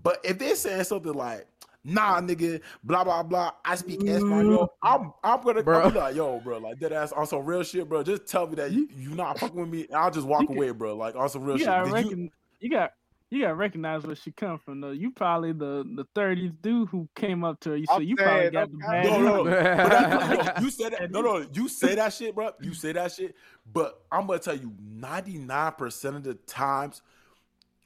But 0.01 0.19
if 0.24 0.39
they're 0.39 0.55
saying 0.55 0.86
something 0.86 1.13
like, 1.13 1.45
nah, 1.84 2.22
nigga, 2.22 2.62
blah 2.84 3.04
blah 3.04 3.24
blah, 3.24 3.52
I 3.66 3.76
speak 3.76 4.04
Espanol, 4.08 4.68
mm. 4.68 4.68
I'm 4.82 5.14
I'm 5.24 5.42
gonna 5.44 5.64
Bro. 5.64 5.82
I'll 5.82 5.92
be 5.92 6.00
like, 6.00 6.16
yo, 6.16 6.40
bro, 6.40 6.58
like 6.60 6.80
that 6.80 6.92
ass 6.92 7.12
on 7.12 7.28
some 7.28 7.46
real 7.46 7.64
shit, 7.64 7.88
bro. 7.88 8.04
Just 8.04 8.26
tell 8.28 8.48
me 8.48 8.56
that 8.56 8.72
you 8.72 8.88
you 8.96 9.10
not 9.16 9.40
fucking 9.40 9.60
with 9.60 9.70
me, 9.70 9.86
and 9.88 9.96
I'll 9.96 10.12
just 10.12 10.28
walk 10.28 10.42
You 10.42 10.48
can- 10.48 10.58
away, 10.58 10.72
bro. 10.72 10.96
Like 10.96 11.16
on 11.16 11.30
some 11.30 11.44
real 11.44 11.56
You 11.56 11.60
shit. 11.60 11.68
gotta 11.68 11.84
Did 11.84 11.90
you- 11.90 11.96
reckon, 12.10 12.32
you 12.60 12.70
got 12.70 12.94
you 13.30 13.42
gotta 13.42 13.56
recognize 13.56 14.04
where 14.04 14.16
she 14.16 14.32
come 14.32 14.60
from 14.60 14.80
though. 14.80 14.92
You 14.92 15.10
probably 15.10 15.54
the 15.54 15.84
the 15.96 16.06
thirties 16.14 16.52
dude 16.62 16.90
who 16.90 17.10
came 17.16 17.44
up 17.44 17.60
to 17.62 17.72
her. 17.72 17.78
You 17.78 17.86
so 17.88 17.96
I'm 17.96 18.04
you 18.04 18.16
probably 18.16 18.42
saying, 18.42 18.52
got 18.54 18.72
the 18.72 18.78
bad. 18.78 19.06
No, 19.06 19.18
no, 19.22 19.44
no. 19.44 19.44
But 19.44 19.90
that's, 19.90 20.60
no, 20.60 20.64
you 20.66 20.70
said 20.72 20.94
that. 20.94 21.12
No, 21.12 21.22
no, 21.22 21.46
you 21.52 21.68
say 21.68 21.96
that 21.96 22.14
shit, 22.14 22.36
bro. 22.36 22.52
You 22.62 22.74
say 22.76 22.92
that 22.92 23.12
shit. 23.12 23.36
But 23.74 24.00
I'm 24.12 24.28
gonna 24.28 24.38
tell 24.40 24.56
you, 24.56 24.72
99 24.80 25.72
percent 25.74 26.16
of 26.18 26.24
the 26.24 26.36
times, 26.36 27.02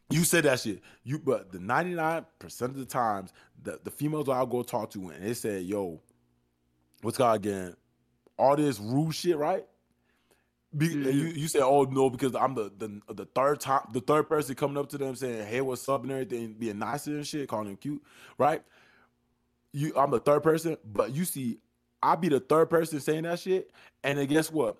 you 0.10 0.24
said 0.24 0.46
that 0.46 0.60
shit. 0.60 0.82
You, 1.04 1.20
but 1.20 1.52
the 1.52 1.60
99 1.60 2.26
percent 2.40 2.72
of 2.72 2.78
the 2.78 2.86
times, 2.86 3.34
the 3.62 3.80
the 3.84 3.92
females 3.92 4.30
I'll 4.30 4.46
go 4.46 4.64
talk 4.64 4.92
to, 4.92 5.10
and 5.10 5.26
they 5.26 5.34
say, 5.34 5.60
"Yo, 5.62 6.02
what's 7.02 7.18
called 7.18 7.36
again? 7.36 7.76
All 8.38 8.56
this 8.56 8.80
rude 8.80 9.14
shit, 9.14 9.38
right?" 9.38 9.66
Be, 10.76 10.88
and 10.88 11.06
mm-hmm. 11.06 11.18
you 11.18 11.26
you 11.28 11.48
say, 11.48 11.60
"Oh 11.60 11.84
no," 11.84 12.10
because 12.10 12.36
I'm 12.36 12.56
the, 12.56 12.72
the 12.78 13.14
the 13.14 13.26
third 13.26 13.60
time, 13.60 13.88
the 13.94 14.02
third 14.02 14.30
person 14.30 14.56
coming 14.56 14.78
up 14.78 14.90
to 14.90 14.98
them 14.98 15.16
saying, 15.16 15.48
"Hey, 15.48 15.62
what's 15.62 15.88
up?" 15.90 16.04
and 16.04 16.12
everything, 16.12 16.54
being 16.54 16.80
nice 16.80 17.08
and 17.08 17.26
shit, 17.26 17.48
calling 17.48 17.68
them 17.68 17.78
cute, 17.78 18.02
right? 18.38 18.62
you 19.74 19.94
I'm 19.96 20.12
the 20.12 20.20
third 20.20 20.44
person, 20.44 20.78
but 20.84 21.14
you 21.14 21.26
see, 21.26 21.60
I 22.02 22.16
be 22.16 22.30
the 22.30 22.40
third 22.40 22.70
person 22.70 23.00
saying 23.00 23.24
that 23.24 23.40
shit, 23.40 23.72
and 24.04 24.18
then 24.18 24.28
guess 24.28 24.52
what? 24.52 24.78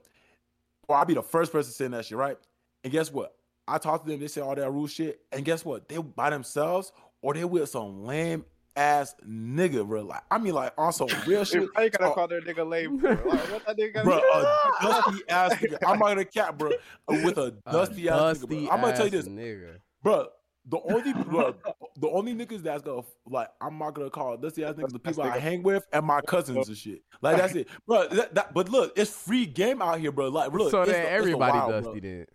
Or 0.88 0.96
I 0.96 1.04
be 1.04 1.14
the 1.14 1.24
first 1.24 1.52
person 1.52 1.72
saying 1.72 1.92
that 1.92 2.06
shit, 2.06 2.18
right? 2.18 2.38
And 2.84 2.92
guess 2.92 3.12
what? 3.12 3.36
I 3.68 3.78
talk 3.78 4.04
to 4.06 4.10
them, 4.10 4.20
they 4.20 4.28
say 4.28 4.42
all 4.42 4.56
that 4.56 4.72
rude 4.72 4.90
shit, 4.92 5.22
and 5.32 5.44
guess 5.44 5.66
what? 5.66 5.90
They 5.90 5.98
by 5.98 6.30
themselves 6.30 6.92
or 7.22 7.34
they 7.34 7.44
with 7.46 7.70
some 7.70 8.06
lame 8.06 8.46
ass 8.76 9.16
nigga, 9.28 9.86
bro. 9.88 10.04
Like 10.04 10.24
I 10.32 10.38
mean, 10.38 10.54
like 10.54 10.74
on 10.78 10.94
some 10.94 11.08
real 11.26 11.44
shit. 11.46 11.68
Why 11.74 11.86
you 11.86 11.90
gonna 11.90 12.12
Oh, 12.12 12.14
call 12.16 12.28
their 12.28 12.42
nigga 12.42 12.68
lame 12.70 13.00
for? 13.00 13.10
Like, 13.10 13.52
what 13.52 13.66
that 13.66 13.78
nigga 13.78 14.04
Bro, 14.04 14.22
gotta 14.22 14.48
a 14.48 14.72
dusty 14.88 15.24
ass 15.30 15.54
nigga. 15.56 15.78
I'm 15.86 16.00
not 16.00 16.08
gonna 16.10 16.26
cap, 16.26 16.58
bro. 16.58 16.72
With 17.08 17.38
a 17.38 17.42
A 17.66 17.72
dusty 17.72 18.08
ass 18.10 18.40
nigga. 18.40 18.48
Bro. 18.48 18.58
I'm 18.72 18.82
gonna 18.82 18.96
tell 18.96 19.06
you 19.06 19.12
this, 19.12 19.28
nigga. 19.28 19.78
bro. 20.02 20.28
The 20.70 20.80
only 20.82 21.14
bro, 21.14 21.56
the 21.98 22.10
only 22.10 22.34
niggas 22.36 22.62
that's 22.62 22.84
gonna 22.84 23.02
like 23.26 23.48
I'm 23.62 23.78
not 23.80 23.94
gonna 23.94 24.10
call 24.10 24.36
dusty 24.36 24.66
ass 24.66 24.76
niggas 24.76 24.92
the 24.92 25.00
people 25.00 25.24
I 25.24 25.40
hang 25.40 25.64
with 25.64 25.88
and 25.94 26.06
my 26.06 26.20
cousins 26.22 26.68
and 26.68 26.78
shit. 26.78 27.04
Like 27.22 27.38
that's 27.38 27.56
it, 27.56 27.70
bro. 27.88 28.08
That, 28.10 28.36
that, 28.36 28.54
but 28.54 28.68
look, 28.70 28.92
it's 28.98 29.10
free 29.12 29.46
game 29.46 29.82
out 29.82 29.98
here, 30.00 30.12
bro. 30.12 30.28
Like 30.28 30.52
look, 30.52 30.72
so 30.72 30.82
it's 30.82 30.92
then 30.92 31.02
it's 31.04 31.10
the 31.10 31.14
everybody 31.14 31.58
wild, 31.58 31.72
dusty 31.72 32.00
bro. 32.02 32.10
then. 32.10 32.26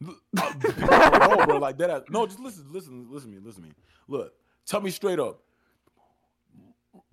Look, 0.00 0.20
people 0.60 0.88
I 0.92 1.18
don't 1.18 1.38
know, 1.38 1.46
bro. 1.46 1.58
Like 1.58 1.78
that. 1.78 1.90
ass- 1.90 2.02
No, 2.10 2.26
just 2.26 2.38
listen, 2.40 2.66
listen, 2.70 3.06
listen 3.10 3.30
to 3.30 3.36
me, 3.40 3.42
listen 3.46 3.62
to 3.62 3.68
me. 3.68 3.74
Look, 4.08 4.34
tell 4.66 4.80
me 4.80 4.90
straight 4.90 5.18
up. 5.18 5.40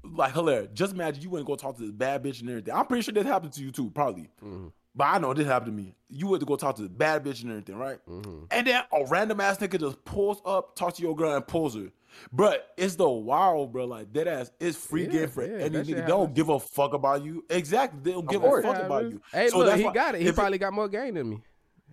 Like 0.03 0.34
hilarious. 0.34 0.69
Just 0.73 0.93
imagine 0.93 1.21
you 1.23 1.29
wouldn't 1.29 1.47
go 1.47 1.55
talk 1.55 1.75
to 1.77 1.81
this 1.81 1.91
bad 1.91 2.23
bitch 2.23 2.41
and 2.41 2.49
everything. 2.49 2.73
I'm 2.73 2.86
pretty 2.86 3.03
sure 3.03 3.13
this 3.13 3.25
happened 3.25 3.53
to 3.53 3.61
you 3.61 3.71
too, 3.71 3.89
probably. 3.89 4.29
Mhm. 4.43 4.71
But 4.95 5.05
I 5.05 5.17
know 5.17 5.34
this 5.34 5.47
happened 5.47 5.75
to 5.77 5.84
me. 5.84 5.95
You 6.09 6.27
went 6.27 6.41
to 6.41 6.45
go 6.45 6.55
talk 6.55 6.75
to 6.75 6.84
the 6.84 6.89
bad 6.89 7.23
bitch 7.23 7.41
and 7.41 7.49
everything, 7.51 7.77
right? 7.77 7.99
Mhm. 8.07 8.47
And 8.51 8.67
then 8.67 8.84
a 8.91 9.05
random 9.05 9.39
ass 9.39 9.57
nigga 9.57 9.79
just 9.79 10.03
pulls 10.05 10.41
up, 10.45 10.75
talk 10.75 10.93
to 10.95 11.01
your 11.01 11.15
girl 11.15 11.34
and 11.34 11.47
pulls 11.47 11.75
her. 11.75 11.89
But 12.31 12.73
it's 12.77 12.95
the 12.95 13.09
wild, 13.09 13.71
bro. 13.71 13.86
Like 13.86 14.11
dead 14.13 14.27
ass. 14.27 14.51
It's 14.59 14.77
free 14.77 15.05
Yeah, 15.05 15.09
game 15.11 15.29
for 15.29 15.43
yeah, 15.43 15.63
any 15.63 15.77
nigga. 15.77 15.86
They 16.01 16.05
don't 16.05 16.34
give 16.36 16.49
a 16.49 16.59
fuck 16.59 16.93
about 16.93 17.23
you. 17.23 17.43
Exactly. 17.49 17.99
They 18.03 18.11
don't 18.11 18.29
give 18.29 18.43
a 18.43 18.61
fuck 18.61 18.77
Yeah, 18.77 18.86
about 18.86 19.09
you. 19.09 19.21
Hey, 19.31 19.47
So 19.49 19.59
look, 19.59 19.75
he 19.77 19.86
why- 19.86 19.93
got 19.93 20.15
it. 20.15 20.21
He 20.21 20.31
probably 20.31 20.57
got 20.59 20.73
more 20.73 20.88
game 20.89 21.15
than 21.15 21.29
me. 21.29 21.41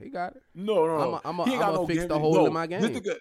He 0.03 0.11
got 0.11 0.37
it. 0.37 0.43
No, 0.55 0.87
no, 0.87 0.97
no. 0.99 1.03
I'ma- 1.03 1.21
I'ma- 1.25 1.45
He 1.45 1.53
got 1.53 1.69
I'ma 1.71 1.75
no 1.77 1.87
fix 1.87 2.01
game. 2.01 2.09
the 2.09 2.19
hole 2.19 2.39
in 2.39 2.45
No, 2.45 2.51
my 2.51 2.67
This 2.67 2.85
nigga, 2.85 3.17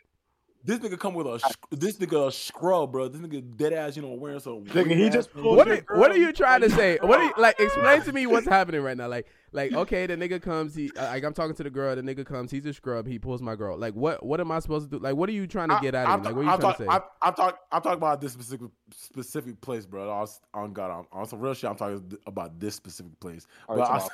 this 0.64 0.80
nigga 0.80 1.00
come 1.00 1.14
with 1.14 1.26
a 1.28 1.40
this 1.72 1.98
nigga 1.98 2.28
a 2.28 2.32
scrub, 2.32 2.92
bro. 2.92 3.08
This 3.08 3.22
nigga 3.22 3.56
dead 3.56 3.72
ass, 3.72 3.96
you 3.96 4.02
know, 4.02 4.10
wearing 4.10 4.40
some. 4.42 4.66
Nigga, 4.66 4.94
he 4.96 5.10
just 5.10 5.30
ass- 5.30 5.42
What 5.42 5.68
your 5.68 5.78
are, 5.90 5.98
what 5.98 6.12
are 6.12 6.18
you 6.18 6.34
trying 6.34 6.62
to 6.62 6.70
say? 6.70 6.98
What 7.02 7.20
are 7.20 7.24
you, 7.24 7.34
like? 7.38 7.58
Explain 7.60 8.02
to 8.02 8.12
me 8.12 8.28
what's 8.28 8.46
happening 8.58 8.82
right 8.82 8.98
now. 8.98 9.08
Like, 9.08 9.26
like 9.54 9.72
okay, 9.74 10.06
the 10.06 10.18
nigga 10.18 10.42
comes. 10.42 10.76
He 10.76 10.92
uh, 10.98 11.06
like 11.06 11.24
I'm 11.24 11.34
talking 11.34 11.56
to 11.56 11.64
the 11.64 11.70
girl. 11.70 11.96
The 11.96 12.02
nigga 12.02 12.26
comes. 12.26 12.52
He's 12.52 12.66
a 12.66 12.74
scrub. 12.74 13.08
He 13.08 13.18
pulls 13.20 13.42
my 13.42 13.56
girl. 13.56 13.78
Like, 13.78 13.94
what? 13.94 14.26
What 14.26 14.42
am 14.42 14.52
I 14.52 14.60
supposed 14.60 14.92
to 14.92 14.98
do? 14.98 15.02
Like, 15.04 15.16
what 15.16 15.30
are 15.30 15.34
you 15.34 15.48
trying 15.48 15.70
to 15.70 15.80
get 15.82 15.96
at? 15.96 16.08
I, 16.08 16.16
Him? 16.16 16.24
Like, 16.24 16.36
what 16.36 16.42
are 16.42 16.44
you 16.44 16.50
I'm 16.50 16.60
trying 16.60 16.72
talk- 16.74 16.78
to 16.78 16.84
say? 16.84 16.90
I'm, 16.90 17.02
I'm 17.22 17.34
talking. 17.36 17.60
I'm 17.72 17.82
talking 17.82 17.98
about 17.98 18.20
this 18.22 18.34
specific 18.34 18.70
specific 18.94 19.62
place, 19.62 19.86
bro. 19.86 20.10
I 20.12 20.20
was 20.20 20.42
on 20.54 20.74
God. 20.74 20.92
On, 20.92 21.06
on 21.14 21.26
some 21.26 21.40
real 21.40 21.54
shit. 21.54 21.70
I'm 21.70 21.78
talking 21.78 22.18
about 22.28 22.60
this 22.60 22.76
specific 22.76 23.18
place. 23.22 23.48
Oh, 23.70 23.76
But 23.76 23.78
you 23.78 23.84
I, 23.84 23.98
talking 24.00 24.10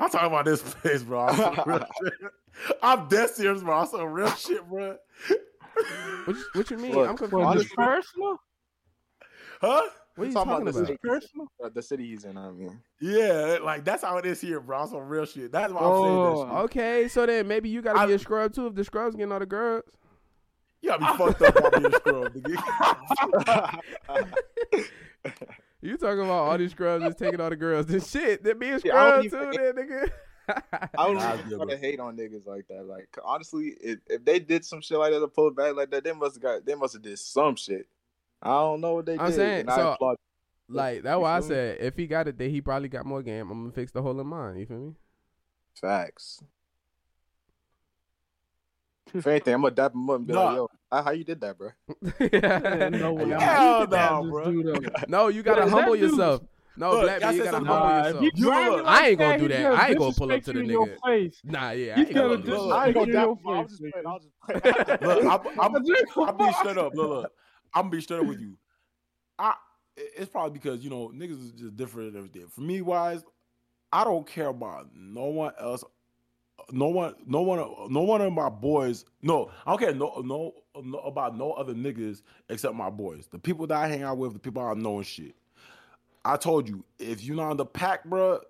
I'm 0.00 0.10
talking 0.10 0.28
about 0.28 0.44
this 0.44 0.62
place, 0.62 1.02
bro. 1.02 1.20
On 1.20 1.36
some. 1.36 1.84
I'm 2.82 3.08
dead 3.08 3.30
serious, 3.30 3.62
bro. 3.62 3.76
On 3.78 3.86
some 3.88 4.06
real 4.12 4.30
shit, 4.30 4.66
bro. 4.68 4.96
what, 6.24 6.36
you, 6.36 6.44
what 6.54 6.70
you 6.70 6.76
mean? 6.78 6.92
Look, 6.94 7.08
I'm 7.08 7.16
confused. 7.16 7.32
Was 7.44 7.46
Honestly- 7.46 7.70
it 7.72 7.76
personal? 7.76 8.38
Huh? 9.60 9.82
what 10.16 10.24
are 10.24 10.26
you 10.28 10.32
talking 10.32 10.50
talking 10.50 10.68
about 10.68 10.76
about? 10.80 10.88
this- 10.88 10.98
Personal? 11.02 11.46
Uh, 11.64 11.68
the 11.74 11.82
city 11.82 12.06
he's 12.10 12.24
in. 12.24 12.36
I 12.38 12.50
mean, 12.50 12.80
Yeah, 13.00 13.58
like 13.62 13.84
that's 13.84 14.02
how 14.04 14.16
it 14.18 14.26
is 14.26 14.40
here, 14.40 14.60
bro. 14.60 14.78
On 14.80 14.88
some 14.88 15.08
real 15.08 15.24
shit. 15.26 15.50
That's 15.52 15.72
why 15.72 15.80
I'm 15.80 15.86
saying 15.86 16.04
Oh, 16.16 16.44
that 16.44 16.50
shit. 16.50 16.58
Okay, 16.64 17.08
so 17.08 17.26
then 17.26 17.48
maybe 17.48 17.68
you 17.68 17.82
gotta 17.82 17.98
I- 18.00 18.06
be 18.06 18.12
a 18.14 18.18
scrub 18.18 18.52
too. 18.54 18.66
If 18.68 18.74
the 18.74 18.84
scrub's 18.84 19.16
getting 19.16 19.32
all 19.32 19.38
the 19.40 19.46
girls, 19.46 19.82
You 20.82 20.90
gotta 20.90 21.00
be 21.12 21.18
fucked 21.18 21.42
up 21.42 21.60
while 21.60 21.70
being 21.72 21.86
a 21.86 21.96
scrub, 21.96 22.32
nigga. 22.34 23.80
you 25.84 25.96
talking 25.96 26.20
about 26.24 26.30
all 26.48 26.58
these 26.58 26.70
scrubs 26.72 27.04
just 27.04 27.18
taking 27.18 27.40
all 27.40 27.50
the 27.50 27.56
girls. 27.56 27.86
This 27.86 28.10
shit, 28.10 28.42
then 28.42 28.58
be 28.58 28.70
a 28.70 28.78
Yeah, 28.84 28.92
don't 29.20 29.30
too, 29.30 29.36
even- 29.36 29.50
then 29.50 29.74
nigga. 29.88 30.10
I 30.46 30.88
don't 31.06 31.14
Nah, 31.14 31.34
even 31.38 31.58
yeah, 31.58 31.64
to 31.64 31.76
hate 31.78 32.00
on 32.00 32.16
niggas 32.18 32.46
like 32.46 32.66
that. 32.68 32.84
Like 32.86 33.08
honestly, 33.24 33.74
if, 33.80 33.98
if 34.08 34.24
they 34.24 34.38
did 34.38 34.64
some 34.64 34.80
shit 34.82 34.98
like 34.98 35.12
that 35.12 35.20
to 35.20 35.28
pull 35.28 35.50
back 35.50 35.74
like 35.74 35.90
that, 35.90 36.04
they 36.04 36.12
must 36.12 36.34
have 36.36 36.42
got 36.42 36.66
they 36.66 36.74
must 36.74 36.92
have 36.92 37.02
did 37.02 37.18
some 37.18 37.56
shit. 37.56 37.86
I 38.42 38.50
don't 38.50 38.80
know 38.82 38.94
what 38.96 39.06
they 39.06 39.16
I'm 39.18 39.26
did. 39.30 39.36
saying, 39.36 39.60
and 39.60 39.70
I 39.70 39.76
so- 39.76 39.92
applaud- 39.92 40.16
like 40.68 41.02
that's 41.02 41.18
why 41.20 41.36
I 41.36 41.40
said 41.40 41.78
if 41.80 41.96
he 41.96 42.06
got 42.06 42.26
it, 42.28 42.36
then 42.38 42.50
he 42.50 42.60
probably 42.60 42.88
got 42.88 43.04
more 43.06 43.22
game. 43.22 43.50
I'm 43.50 43.60
gonna 43.62 43.72
fix 43.72 43.92
the 43.92 44.02
hole 44.02 44.18
in 44.20 44.26
mine. 44.26 44.56
You 44.58 44.66
feel 44.66 44.76
me? 44.78 44.92
facts. 45.80 46.42
If 49.14 49.26
anything, 49.26 49.54
I'm 49.54 49.62
gonna 49.62 49.74
dap 49.74 49.94
him 49.94 50.08
up 50.10 50.16
and 50.16 50.26
be 50.26 50.32
Nah. 50.34 50.44
like, 50.44 50.56
"Yo, 50.56 50.70
how, 50.90 51.02
how 51.04 51.10
you 51.12 51.24
did 51.24 51.40
that, 51.40 51.56
bro?" 51.58 51.70
Yeah, 52.20 52.88
no 52.90 53.12
way. 53.14 53.28
Hell 53.30 53.80
you 53.80 53.86
no, 53.86 54.28
bro. 54.30 54.80
no, 55.08 55.28
you 55.28 55.42
gotta 55.42 55.68
humble 55.68 55.94
dude- 55.94 56.10
yourself. 56.10 56.42
No, 56.76 56.90
Look, 56.90 57.02
black 57.02 57.20
y'all 57.20 57.28
man, 57.30 57.36
you 57.38 57.44
gotta 57.44 57.56
humble 57.58 57.74
Nah, 57.74 57.98
yourself. 57.98 58.22
you 58.24 58.30
You 58.34 58.44
grab 58.46 58.72
look- 58.72 58.86
I 58.86 59.08
ain't 59.08 59.18
gonna 59.20 59.38
do 59.38 59.48
that. 59.48 59.66
I 59.74 59.88
ain't 59.90 59.98
gonna 59.98 60.12
pull 60.14 60.32
up 60.32 60.42
to 60.42 60.52
the 60.52 60.58
in 60.60 60.66
nigga. 60.66 60.96
face. 61.06 61.40
Nah, 61.44 61.70
yeah, 61.70 61.94
I 61.96 62.00
ain't 62.00 62.14
gonna 62.14 62.28
gonna 62.36 62.42
do 62.42 62.50
that. 62.50 62.58
I 62.74 62.86
ain't 62.86 62.94
gonna 62.94 63.06
Disrespect 63.06 63.12
dap 63.12 63.28
him. 63.28 63.38
in 63.38 63.48
I'll 63.48 63.54
your 63.54 63.64
just 63.68 63.82
face. 63.82 63.92
play. 63.92 64.02
I'll 64.06 64.18
just 64.18 64.98
play. 64.98 65.06
Look, 65.08 65.24
I'm, 65.24 65.60
I'm, 65.60 65.76
I'm 66.28 66.36
being 66.36 66.52
straight 66.54 66.78
up. 66.78 66.94
Look, 66.96 67.08
look, 67.10 67.32
I'm 67.74 67.90
be 67.90 68.00
straight 68.00 68.20
up 68.20 68.26
with 68.26 68.40
you. 68.40 68.56
I 69.38 69.54
it's 69.96 70.28
probably 70.28 70.58
because 70.58 70.82
you 70.82 70.90
know 70.90 71.12
niggas 71.14 71.40
is 71.40 71.52
just 71.52 71.76
different 71.76 72.08
and 72.08 72.16
everything. 72.16 72.48
For 72.48 72.60
me, 72.62 72.80
wise, 72.80 73.22
I 73.92 74.02
don't 74.02 74.26
care 74.26 74.48
about 74.48 74.88
no 74.92 75.26
one 75.26 75.52
else. 75.60 75.84
No 76.72 76.88
one, 76.88 77.14
no 77.26 77.42
one, 77.42 77.58
no 77.90 78.02
one 78.02 78.20
of 78.20 78.32
my 78.32 78.48
boys. 78.48 79.04
No, 79.22 79.50
I 79.66 79.70
don't 79.70 79.78
care. 79.78 79.94
No, 79.94 80.22
no, 80.24 80.54
no 80.82 80.98
about 80.98 81.36
no 81.36 81.52
other 81.52 81.74
niggas 81.74 82.22
except 82.48 82.74
my 82.74 82.90
boys. 82.90 83.26
The 83.30 83.38
people 83.38 83.66
that 83.68 83.76
I 83.76 83.88
hang 83.88 84.02
out 84.02 84.18
with, 84.18 84.32
the 84.32 84.38
people 84.38 84.62
I 84.62 84.74
know 84.74 84.98
and 84.98 85.06
shit. 85.06 85.34
I 86.24 86.36
told 86.36 86.68
you, 86.68 86.84
if 86.98 87.22
you're 87.22 87.36
not 87.36 87.50
in 87.50 87.56
the 87.58 87.66
pack, 87.66 88.06
bruh, 88.06 88.40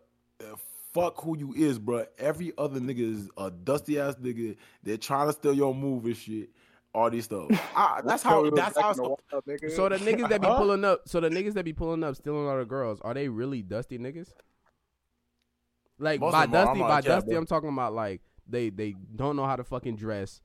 eh, 0.40 0.44
fuck 0.92 1.20
who 1.22 1.36
you 1.36 1.54
is, 1.54 1.78
bro. 1.78 2.06
Every 2.18 2.52
other 2.56 2.80
nigga 2.80 3.00
is 3.00 3.28
a 3.36 3.50
dusty 3.50 3.98
ass 3.98 4.14
nigga. 4.16 4.56
They're 4.82 4.96
trying 4.96 5.26
to 5.26 5.32
steal 5.32 5.54
your 5.54 5.74
move 5.74 6.04
and 6.04 6.16
shit. 6.16 6.50
all 6.94 7.10
these 7.10 7.24
stuff. 7.24 7.48
I, 7.76 8.00
that's 8.04 8.22
how. 8.22 8.48
That's 8.50 8.78
how. 8.78 8.92
So 8.92 9.18
So 9.30 9.88
the 9.88 9.96
niggas 9.96 10.28
that 10.28 10.40
be 10.40 10.46
pulling 10.46 10.84
up, 10.84 11.08
so 11.08 11.20
the 11.20 11.28
niggas 11.28 11.54
that 11.54 11.64
be 11.64 11.72
pulling 11.72 12.04
up, 12.04 12.14
stealing 12.16 12.46
all 12.46 12.58
the 12.58 12.64
girls, 12.64 13.00
are 13.00 13.12
they 13.14 13.28
really 13.28 13.62
dusty 13.62 13.98
niggas? 13.98 14.28
Like 15.98 16.20
Most 16.20 16.32
by 16.32 16.44
of 16.44 16.50
them 16.50 16.60
are. 16.60 16.64
dusty, 16.66 16.80
by 16.80 16.88
not- 16.88 17.04
dusty, 17.04 17.30
bro. 17.30 17.38
I'm 17.38 17.46
talking 17.46 17.68
about 17.70 17.92
like 17.94 18.20
they 18.48 18.70
they 18.70 18.94
don't 19.16 19.36
know 19.36 19.46
how 19.46 19.56
to 19.56 19.64
fucking 19.64 19.96
dress. 19.96 20.40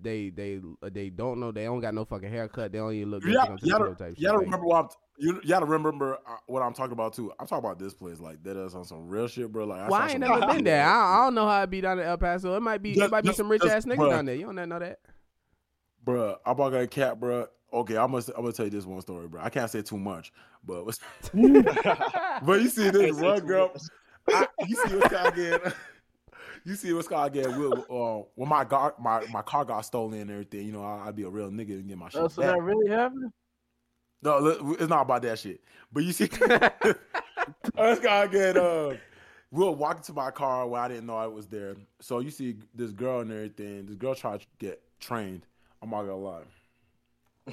They 0.00 0.30
they 0.30 0.60
they 0.90 1.08
don't 1.10 1.38
know. 1.40 1.52
They 1.52 1.64
don't 1.64 1.80
got 1.80 1.94
no 1.94 2.04
fucking 2.04 2.28
haircut. 2.30 2.72
They 2.72 2.78
don't 2.78 2.92
even 2.94 3.10
look. 3.10 3.22
good 3.22 3.32
y'all, 3.32 3.46
gotta, 3.46 3.48
come 3.50 3.58
to 3.58 3.66
you 3.66 3.72
the 3.72 3.78
gotta, 3.78 3.84
club 3.84 3.98
type 3.98 4.14
you 4.18 4.26
shit. 4.26 4.34
Like, 4.34 4.44
remember 4.44 4.66
what 4.66 4.84
I'm. 4.84 4.88
You, 5.16 5.34
you 5.44 5.48
gotta 5.48 5.66
remember 5.66 6.14
uh, 6.14 6.36
what 6.46 6.62
I'm 6.62 6.72
talking 6.72 6.92
about 6.92 7.14
too. 7.14 7.32
I'm 7.38 7.46
talking 7.46 7.64
about 7.64 7.78
this 7.78 7.94
place 7.94 8.18
like 8.18 8.42
that 8.42 8.56
is 8.56 8.74
on 8.74 8.84
some 8.84 9.06
real 9.08 9.28
shit, 9.28 9.52
bro. 9.52 9.64
Like 9.64 9.82
I 9.82 9.88
Well, 9.88 10.00
saw 10.00 10.06
I 10.06 10.10
ain't 10.10 10.20
never 10.20 10.46
been 10.46 10.64
there. 10.64 10.84
I, 10.84 11.20
I 11.20 11.24
don't 11.24 11.36
know 11.36 11.46
how 11.46 11.62
it 11.62 11.70
be 11.70 11.80
down 11.80 12.00
in 12.00 12.04
El 12.04 12.18
Paso. 12.18 12.56
It 12.56 12.60
might 12.60 12.82
be. 12.82 12.94
Just- 12.94 13.04
it 13.06 13.10
might 13.12 13.20
be 13.20 13.28
just- 13.28 13.36
some 13.38 13.48
rich 13.48 13.62
just- 13.62 13.72
ass 13.74 13.84
niggas 13.84 13.98
bruh. 13.98 14.10
down 14.10 14.24
there. 14.24 14.34
You 14.34 14.46
don't 14.52 14.68
know 14.68 14.78
that. 14.80 14.98
Bruh, 16.04 16.36
I'm 16.44 16.52
about 16.52 16.70
to 16.70 16.86
cap, 16.88 17.18
bruh. 17.18 17.46
Okay, 17.72 17.96
I'm 17.96 18.10
gonna 18.10 18.24
I'm 18.36 18.42
gonna 18.42 18.52
tell 18.52 18.66
you 18.66 18.70
this 18.70 18.86
one 18.86 19.00
story, 19.00 19.28
bro. 19.28 19.40
I 19.42 19.50
can't 19.50 19.70
say 19.70 19.82
too 19.82 19.98
much, 19.98 20.32
but 20.64 20.84
but 21.32 22.60
you 22.60 22.68
see 22.68 22.90
this 22.90 23.16
one 23.16 23.40
girl. 23.46 23.72
I, 24.28 24.46
you 24.66 24.76
see 24.76 24.96
what's 24.96 25.08
called 25.14 25.32
again. 25.34 25.60
You 26.66 26.76
see 26.76 26.94
what's 26.94 27.08
called 27.08 27.36
again. 27.36 27.58
Will, 27.58 27.84
uh, 27.90 28.24
when 28.36 28.48
my 28.48 28.64
gar, 28.64 28.94
my 28.98 29.22
my 29.26 29.42
car 29.42 29.66
got 29.66 29.82
stolen 29.82 30.18
and 30.18 30.30
everything, 30.30 30.64
you 30.64 30.72
know, 30.72 30.82
I, 30.82 31.08
I'd 31.08 31.16
be 31.16 31.24
a 31.24 31.28
real 31.28 31.50
nigga 31.50 31.72
and 31.72 31.86
get 31.86 31.98
my 31.98 32.08
shit 32.08 32.22
Oh, 32.22 32.28
so 32.28 32.40
back. 32.40 32.54
that 32.54 32.62
really 32.62 32.88
happened? 32.90 33.30
No, 34.22 34.38
look, 34.38 34.80
it's 34.80 34.88
not 34.88 35.02
about 35.02 35.20
that 35.22 35.38
shit. 35.38 35.60
But 35.92 36.04
you 36.04 36.12
see, 36.12 36.24
this 36.24 37.98
guy 38.00 38.26
get 38.28 38.56
uh, 38.56 38.94
we'll 39.50 39.74
walk 39.74 39.98
into 39.98 40.14
my 40.14 40.30
car 40.30 40.66
where 40.66 40.80
I 40.80 40.88
didn't 40.88 41.04
know 41.04 41.18
I 41.18 41.26
was 41.26 41.48
there. 41.48 41.76
So 42.00 42.20
you 42.20 42.30
see 42.30 42.56
this 42.74 42.92
girl 42.92 43.20
and 43.20 43.30
everything. 43.30 43.84
This 43.84 43.96
girl 43.96 44.14
tried 44.14 44.40
to 44.40 44.46
get 44.58 44.80
trained. 45.00 45.44
I'm 45.82 45.90
not 45.90 46.04
gonna 46.04 46.16
lie. 46.16 46.42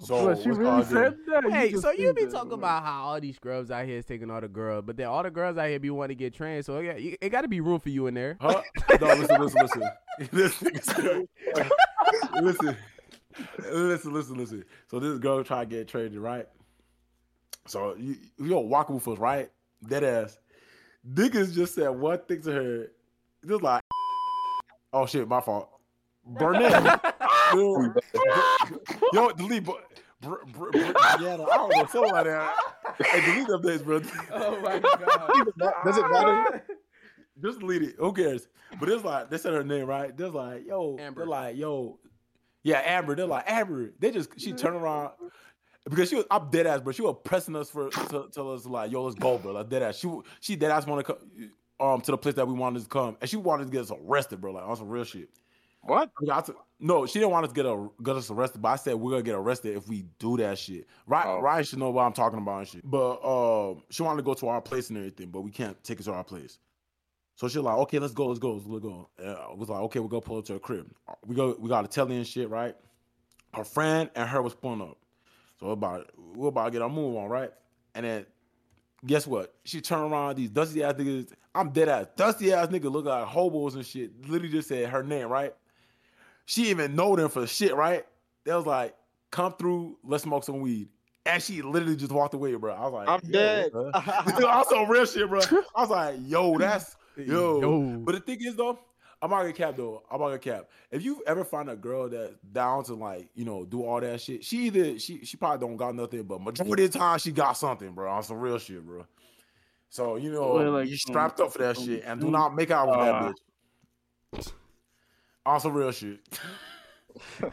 Oh, 0.00 0.34
so 0.34 0.42
she 0.42 0.48
really 0.50 0.64
called 0.64 0.86
said 0.86 1.16
that? 1.28 1.44
Hey, 1.50 1.70
just 1.70 1.82
so 1.82 1.90
you 1.92 2.12
be 2.12 2.24
that, 2.24 2.32
talking 2.32 2.50
like- 2.50 2.58
about 2.58 2.84
how 2.84 3.02
all 3.04 3.20
these 3.20 3.36
scrubs 3.36 3.70
out 3.70 3.84
here 3.86 3.98
is 3.98 4.04
taking 4.04 4.30
all 4.30 4.40
the 4.40 4.48
girls, 4.48 4.84
but 4.86 4.96
then 4.96 5.06
all 5.06 5.22
the 5.22 5.30
girls 5.30 5.56
out 5.56 5.68
here 5.68 5.78
be 5.78 5.90
wanting 5.90 6.16
to 6.16 6.24
get 6.24 6.34
trained. 6.34 6.64
So 6.64 6.80
yeah, 6.80 6.92
it 6.92 7.28
got 7.30 7.42
to 7.42 7.48
be 7.48 7.60
room 7.60 7.80
for 7.80 7.88
you 7.90 8.06
in 8.06 8.14
there. 8.14 8.36
Huh? 8.40 8.62
No, 9.00 9.06
listen, 9.14 9.40
listen, 9.40 9.60
listen. 9.62 9.82
this 10.32 10.62
listen, 12.32 12.76
listen, 13.70 14.12
listen, 14.12 14.36
listen. 14.36 14.64
So 14.90 14.98
this 14.98 15.18
girl 15.18 15.42
try 15.44 15.60
to 15.60 15.66
get 15.66 15.88
traded, 15.88 16.18
right? 16.18 16.46
So 17.66 17.94
you 17.96 18.16
you 18.38 18.46
know 18.46 18.60
walking 18.60 18.94
with 18.96 19.06
us, 19.08 19.18
right? 19.18 19.50
Dead 19.86 20.04
ass. 20.04 20.38
Niggas 21.08 21.54
just 21.54 21.74
said 21.74 21.88
one 21.88 22.18
thing 22.28 22.42
to 22.42 22.52
her. 22.52 22.92
Just 23.46 23.62
like, 23.62 23.82
oh 24.92 25.06
shit, 25.06 25.28
my 25.28 25.40
fault. 25.40 25.68
Burnett. 26.24 27.16
Yo, 27.54 27.94
yo, 29.12 29.30
delete. 29.32 29.64
Br- 29.64 29.72
br- 30.20 30.34
br- 30.52 30.70
br- 30.70 30.78
Brianna, 30.92 31.46
I 31.50 31.56
don't 31.56 31.76
know, 31.76 31.86
something 31.86 32.12
like. 32.12 32.26
Hey, 33.06 33.20
delete 33.24 33.46
them 33.48 33.62
days, 33.62 33.82
bro. 33.82 34.00
Oh 34.32 34.60
my 34.60 34.78
god! 34.78 35.74
Does 35.84 35.98
it 35.98 36.10
matter? 36.10 36.64
Just 37.42 37.60
delete 37.60 37.82
it. 37.82 37.94
Who 37.98 38.12
cares? 38.12 38.48
But 38.78 38.88
it's 38.88 39.04
like 39.04 39.30
they 39.30 39.38
said 39.38 39.52
her 39.52 39.64
name 39.64 39.86
right. 39.86 40.16
They're 40.16 40.28
like, 40.28 40.66
yo, 40.66 40.96
Amber. 40.98 41.20
they're 41.22 41.28
like, 41.28 41.56
yo, 41.56 41.98
yeah, 42.62 42.82
Amber. 42.84 43.14
They're 43.16 43.26
like 43.26 43.44
Amber. 43.50 43.92
They 43.98 44.10
just 44.10 44.38
she 44.40 44.52
turned 44.52 44.76
around 44.76 45.10
because 45.88 46.08
she 46.08 46.16
was 46.16 46.24
I'm 46.30 46.50
dead 46.50 46.66
ass, 46.66 46.80
but 46.84 46.94
she 46.94 47.02
was 47.02 47.16
pressing 47.24 47.56
us 47.56 47.70
for 47.70 47.90
to 47.90 48.28
tell 48.32 48.52
us 48.52 48.64
like, 48.66 48.90
yo, 48.92 49.02
let's 49.04 49.16
go, 49.16 49.38
bro. 49.38 49.52
Like 49.52 49.68
dead 49.68 49.82
ass. 49.82 49.96
She 49.98 50.08
she 50.40 50.56
dead 50.56 50.70
ass 50.70 50.86
want 50.86 51.04
to 51.06 51.12
come 51.14 51.50
um 51.80 52.00
to 52.02 52.12
the 52.12 52.18
place 52.18 52.34
that 52.36 52.46
we 52.46 52.54
wanted 52.54 52.82
to 52.82 52.88
come, 52.88 53.16
and 53.20 53.28
she 53.28 53.36
wanted 53.36 53.64
to 53.64 53.70
get 53.70 53.82
us 53.82 53.90
arrested, 53.90 54.40
bro. 54.40 54.52
Like 54.52 54.64
on 54.66 54.76
some 54.76 54.88
real 54.88 55.04
shit. 55.04 55.28
What? 55.82 56.10
I 56.22 56.24
got 56.26 56.46
to- 56.46 56.54
no, 56.82 57.06
she 57.06 57.20
didn't 57.20 57.30
want 57.30 57.46
us 57.46 57.52
to 57.52 57.54
get 57.54 57.64
a, 57.64 57.88
get 58.02 58.16
us 58.16 58.28
arrested, 58.30 58.60
but 58.60 58.68
I 58.70 58.76
said 58.76 58.94
we're 58.96 59.12
gonna 59.12 59.22
get 59.22 59.36
arrested 59.36 59.76
if 59.76 59.88
we 59.88 60.04
do 60.18 60.36
that 60.38 60.58
shit. 60.58 60.86
Right, 61.06 61.24
Oh. 61.26 61.40
Ryan 61.40 61.64
should 61.64 61.78
know 61.78 61.90
what 61.90 62.02
I'm 62.02 62.12
talking 62.12 62.40
about 62.40 62.58
and 62.58 62.68
shit. 62.68 62.82
But 62.84 63.14
uh, 63.22 63.74
she 63.88 64.02
wanted 64.02 64.16
to 64.18 64.22
go 64.24 64.34
to 64.34 64.48
our 64.48 64.60
place 64.60 64.88
and 64.90 64.98
everything, 64.98 65.30
but 65.30 65.42
we 65.42 65.52
can't 65.52 65.82
take 65.84 65.98
her 65.98 66.04
to 66.04 66.12
our 66.12 66.24
place. 66.24 66.58
So 67.36 67.46
she's 67.48 67.58
like, 67.58 67.76
okay, 67.78 67.98
let's 68.00 68.12
go, 68.12 68.26
let's 68.26 68.40
go, 68.40 68.54
let's 68.54 68.82
go. 68.82 69.08
And 69.18 69.28
I 69.30 69.54
was 69.54 69.68
like, 69.68 69.80
okay, 69.82 70.00
we're 70.00 70.08
gonna 70.08 70.20
pull 70.22 70.38
up 70.38 70.44
to 70.46 70.54
a 70.56 70.58
crib. 70.60 70.92
We 71.24 71.34
go, 71.36 71.56
we 71.58 71.68
got 71.68 71.84
a 71.84 71.88
telly 71.88 72.16
and 72.16 72.26
shit, 72.26 72.50
right? 72.50 72.76
Her 73.54 73.64
friend 73.64 74.10
and 74.16 74.28
her 74.28 74.42
was 74.42 74.54
pulling 74.54 74.82
up. 74.82 74.98
So 75.60 75.66
we're 75.66 75.72
about 75.74 76.10
we're 76.34 76.48
about 76.48 76.64
to 76.64 76.70
get 76.72 76.82
our 76.82 76.90
move 76.90 77.16
on, 77.16 77.28
right? 77.28 77.52
And 77.94 78.04
then 78.04 78.26
guess 79.06 79.26
what? 79.26 79.54
She 79.64 79.80
turned 79.80 80.12
around, 80.12 80.36
these 80.36 80.50
dusty 80.50 80.82
ass 80.82 80.94
niggas. 80.94 81.32
I'm 81.54 81.70
dead 81.70 81.88
ass. 81.88 82.06
Dusty 82.16 82.52
ass 82.52 82.68
nigga 82.68 82.90
look 82.90 83.04
like 83.04 83.24
hobos 83.24 83.74
and 83.76 83.86
shit. 83.86 84.10
Literally 84.28 84.48
just 84.52 84.68
said 84.68 84.88
her 84.88 85.02
name, 85.02 85.28
right? 85.28 85.54
She 86.46 86.70
even 86.70 86.94
know 86.94 87.16
them 87.16 87.28
for 87.28 87.46
shit, 87.46 87.74
right? 87.74 88.04
They 88.44 88.54
was 88.54 88.66
like, 88.66 88.94
come 89.30 89.54
through, 89.54 89.98
let's 90.04 90.24
smoke 90.24 90.44
some 90.44 90.60
weed. 90.60 90.88
And 91.24 91.42
she 91.42 91.62
literally 91.62 91.96
just 91.96 92.10
walked 92.10 92.34
away, 92.34 92.54
bro. 92.56 92.74
I 92.74 92.84
was 92.84 92.92
like, 92.92 93.08
I'm 93.08 93.20
yo, 93.24 93.32
dead. 93.32 93.72
bro. 93.72 93.90
I 93.94 94.24
was 94.58 94.72
on 94.72 94.88
real 94.88 95.06
shit, 95.06 95.28
bro. 95.28 95.40
I 95.74 95.80
was 95.80 95.90
like, 95.90 96.16
yo, 96.24 96.58
that's 96.58 96.96
yo. 97.16 97.60
Yo. 97.60 97.98
But 97.98 98.16
the 98.16 98.20
thing 98.20 98.38
is 98.42 98.56
though, 98.56 98.78
I'm 99.20 99.30
not 99.30 99.42
gonna 99.42 99.52
cap 99.52 99.76
though. 99.76 100.02
I'm 100.10 100.18
not 100.18 100.26
gonna 100.26 100.38
cap. 100.40 100.68
If 100.90 101.04
you 101.04 101.22
ever 101.28 101.44
find 101.44 101.70
a 101.70 101.76
girl 101.76 102.08
that's 102.08 102.34
down 102.52 102.82
to 102.84 102.94
like, 102.94 103.28
you 103.36 103.44
know, 103.44 103.64
do 103.64 103.84
all 103.84 104.00
that 104.00 104.20
shit, 104.20 104.44
she 104.44 104.66
either 104.66 104.98
she 104.98 105.24
she 105.24 105.36
probably 105.36 105.64
don't 105.64 105.76
got 105.76 105.94
nothing, 105.94 106.24
but 106.24 106.40
majority 106.40 106.86
of 106.86 106.92
the 106.92 106.98
time 106.98 107.18
she 107.20 107.30
got 107.30 107.52
something, 107.52 107.92
bro. 107.92 108.10
On 108.10 108.22
some 108.24 108.40
real 108.40 108.58
shit, 108.58 108.84
bro. 108.84 109.06
So 109.90 110.16
you 110.16 110.32
know, 110.32 110.54
Well, 110.54 110.72
like, 110.72 110.88
you 110.88 110.96
strapped 110.96 111.38
up 111.38 111.52
for 111.52 111.58
that 111.58 111.78
um, 111.78 111.84
shit, 111.84 112.02
and 112.04 112.20
do 112.20 112.26
um, 112.26 112.32
not 112.32 112.56
make 112.56 112.72
out 112.72 112.88
with 112.88 112.96
uh, 112.96 113.04
that 113.22 113.34
bitch. 114.34 114.52
On 115.46 115.60
some 115.60 115.74
real 115.74 115.92
shit. 115.92 116.20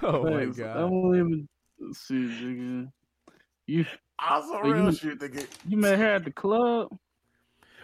Oh 0.01 0.23
my 0.23 0.37
Thanks. 0.37 0.57
I 0.59 0.63
god! 0.63 0.73
don't 0.89 1.15
even 1.15 1.47
see, 1.93 2.13
nigga. 2.13 2.91
You 3.67 3.85
On 4.29 4.41
some 4.41 4.61
But 4.61 4.67
you- 4.69 4.73
real 4.73 4.91
shit, 4.93 5.19
nigga. 5.19 5.45
you 5.67 5.75
met 5.75 5.99
her 5.99 6.05
at 6.15 6.23
the 6.23 6.31
club? 6.31 6.97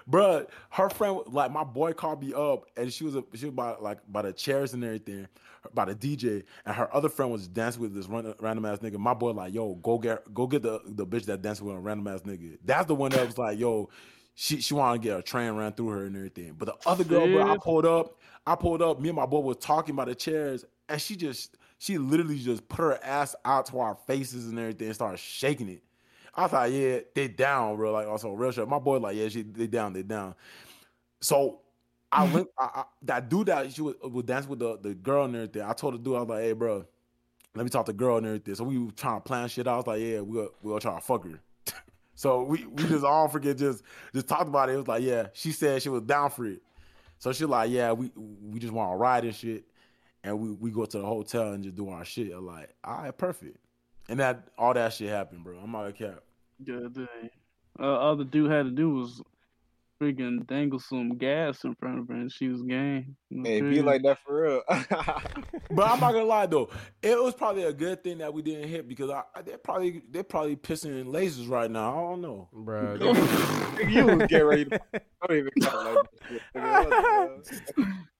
Bruh, 0.09 0.47
her 0.69 0.89
friend, 0.89 1.19
like 1.27 1.51
my 1.51 1.63
boy, 1.65 1.91
called 1.91 2.21
me 2.21 2.33
up, 2.33 2.65
and 2.77 2.93
she 2.93 3.03
was 3.03 3.15
a, 3.15 3.23
she 3.33 3.45
was 3.47 3.53
by 3.55 3.75
like 3.81 3.97
by 4.07 4.21
the 4.21 4.31
chairs 4.31 4.73
and 4.73 4.83
everything, 4.85 5.27
by 5.73 5.83
the 5.83 5.95
DJ, 5.95 6.43
and 6.65 6.75
her 6.75 6.93
other 6.95 7.09
friend 7.09 7.29
was 7.31 7.47
dancing 7.47 7.81
with 7.81 7.93
this 7.93 8.05
random, 8.07 8.35
random 8.39 8.65
ass 8.65 8.77
nigga. 8.79 8.97
My 8.97 9.13
boy, 9.15 9.31
like, 9.31 9.53
yo, 9.53 9.73
go 9.75 9.97
get 9.97 10.31
go 10.33 10.45
get 10.47 10.61
the 10.61 10.79
the 10.85 11.05
bitch 11.05 11.25
that 11.25 11.41
dancing 11.41 11.65
with 11.65 11.75
a 11.75 11.79
random 11.79 12.07
ass 12.07 12.21
nigga. 12.21 12.57
That's 12.63 12.85
the 12.85 12.95
one 12.95 13.11
that 13.11 13.25
was 13.25 13.37
like, 13.37 13.57
yo, 13.59 13.89
she 14.35 14.59
she 14.59 14.73
wanted 14.73 15.01
to 15.01 15.07
get 15.07 15.19
a 15.19 15.21
train 15.23 15.53
ran 15.53 15.71
through 15.71 15.89
her 15.89 16.05
and 16.05 16.15
everything. 16.15 16.53
But 16.57 16.65
the 16.65 16.89
other 16.89 17.05
girl, 17.05 17.25
bro, 17.25 17.49
I 17.51 17.57
pulled 17.57 17.85
up, 17.85 18.19
I 18.45 18.55
pulled 18.55 18.81
up. 18.81 18.99
Me 18.99 19.09
and 19.09 19.15
my 19.15 19.25
boy 19.25 19.39
was 19.39 19.57
talking 19.57 19.95
about 19.95 20.07
the 20.07 20.15
chairs, 20.15 20.65
and 20.89 21.01
she 21.01 21.15
just 21.15 21.57
she 21.77 21.97
literally 21.97 22.37
just 22.37 22.67
put 22.67 22.79
her 22.79 22.99
ass 23.03 23.35
out 23.45 23.67
to 23.67 23.79
our 23.79 23.95
faces 24.07 24.47
and 24.47 24.59
everything, 24.59 24.87
and 24.87 24.95
started 24.95 25.19
shaking 25.19 25.69
it. 25.69 25.83
I 26.35 26.47
thought, 26.47 26.69
yeah, 26.69 26.99
they 27.13 27.29
down, 27.29 27.77
bro. 27.77 27.93
Like 27.93 28.07
also 28.07 28.33
real 28.33 28.51
shit. 28.51 28.67
My 28.67 28.79
boy, 28.79 28.97
like, 28.97 29.15
yeah, 29.15 29.29
she 29.29 29.41
they 29.43 29.67
down, 29.67 29.93
they 29.93 30.03
down. 30.03 30.35
So 31.21 31.61
I 32.11 32.25
went, 32.33 32.49
I, 32.59 32.63
I, 32.63 32.83
that 33.03 33.29
dude 33.29 33.47
that 33.47 33.71
she 33.71 33.81
was, 33.81 33.95
was 34.01 34.25
dancing 34.25 34.49
with 34.49 34.59
the, 34.59 34.77
the 34.81 34.95
girl 34.95 35.23
and 35.23 35.35
everything. 35.35 35.61
I 35.61 35.71
told 35.71 35.93
the 35.93 35.97
dude, 35.97 36.15
I 36.15 36.19
was 36.19 36.29
like, 36.29 36.41
hey, 36.41 36.51
bro, 36.51 36.85
let 37.55 37.63
me 37.63 37.69
talk 37.69 37.85
to 37.85 37.93
the 37.93 37.97
girl 37.97 38.17
and 38.17 38.25
everything. 38.25 38.55
So 38.55 38.65
we 38.65 38.77
were 38.79 38.91
trying 38.91 39.21
to 39.21 39.23
plan 39.23 39.47
shit. 39.47 39.65
I 39.65 39.77
was 39.77 39.87
like, 39.87 40.01
yeah, 40.01 40.19
we'll 40.19 40.49
we'll 40.61 40.79
try 40.79 40.95
to 40.95 41.01
fuck 41.01 41.23
her. 41.23 41.39
So 42.15 42.43
we 42.43 42.65
we 42.65 42.83
just 42.83 43.03
all 43.05 43.27
forget 43.27 43.57
just 43.57 43.83
just 44.13 44.27
talked 44.27 44.47
about 44.47 44.69
it. 44.69 44.73
It 44.73 44.77
was 44.77 44.87
like, 44.87 45.03
yeah, 45.03 45.27
she 45.33 45.51
said 45.51 45.81
she 45.81 45.89
was 45.89 46.03
down 46.03 46.31
for 46.31 46.45
it. 46.45 46.61
So 47.19 47.31
she 47.31 47.45
like, 47.45 47.69
yeah, 47.69 47.91
we 47.91 48.11
we 48.15 48.59
just 48.59 48.73
want 48.73 48.91
to 48.91 48.95
ride 48.95 49.25
and 49.25 49.35
shit, 49.35 49.65
and 50.23 50.39
we 50.39 50.51
we 50.51 50.71
go 50.71 50.85
to 50.85 50.97
the 50.97 51.05
hotel 51.05 51.53
and 51.53 51.63
just 51.63 51.75
do 51.75 51.89
our 51.89 52.05
shit. 52.05 52.31
I'm 52.33 52.45
like, 52.45 52.73
all 52.83 52.97
right, 52.97 53.17
perfect. 53.17 53.57
And 54.09 54.19
that 54.19 54.47
all 54.57 54.73
that 54.73 54.93
shit 54.93 55.09
happened, 55.09 55.43
bro. 55.43 55.57
I'm 55.57 55.75
out 55.75 55.87
of 55.87 55.95
cap. 55.95 56.21
God 56.65 56.93
dang. 56.93 57.29
Uh, 57.79 57.97
all 57.97 58.15
the 58.15 58.23
dude 58.23 58.51
had 58.51 58.63
to 58.63 58.71
do 58.71 58.93
was 58.93 59.21
freaking 60.05 60.45
dangle 60.47 60.79
some 60.79 61.17
gas 61.17 61.63
in 61.63 61.75
front 61.75 61.99
of 61.99 62.07
her 62.07 62.13
and 62.13 62.31
she 62.31 62.47
was 62.49 62.61
game. 62.61 63.15
You 63.29 63.37
know 63.41 63.49
Hey, 63.49 63.61
be 63.61 63.81
like 63.81 64.03
that 64.03 64.19
for 64.25 64.41
real. 64.43 64.61
But 65.71 65.91
I'm 65.91 65.99
not 65.99 66.13
gonna 66.13 66.23
lie 66.25 66.45
though, 66.45 66.69
it 67.01 67.21
was 67.21 67.33
probably 67.33 67.63
a 67.63 67.73
good 67.73 68.03
thing 68.03 68.19
that 68.19 68.33
we 68.33 68.41
didn't 68.41 68.69
hit 68.69 68.87
because 68.87 69.09
I, 69.09 69.23
I- 69.35 69.41
they're 69.41 69.57
probably 69.57 70.01
they're 70.09 70.23
probably 70.23 70.55
pissing 70.55 70.99
in 71.01 71.07
lasers 71.07 71.49
right 71.49 71.69
now. 71.69 71.91
I 71.91 72.09
don't 72.11 72.21
know. 72.21 72.49
Bro, 72.53 72.97
Nigga, 72.99 73.89
you 73.89 74.05
was 74.05 74.27
getting 74.27 74.45
ready 74.45 74.65
to. 74.65 74.79
I 74.93 74.99
don't 75.27 75.37
even 75.37 75.51
count 75.61 75.85
like 75.85 75.99
that 76.01 76.09
shit, 76.29 76.41
nigga. 76.55 76.83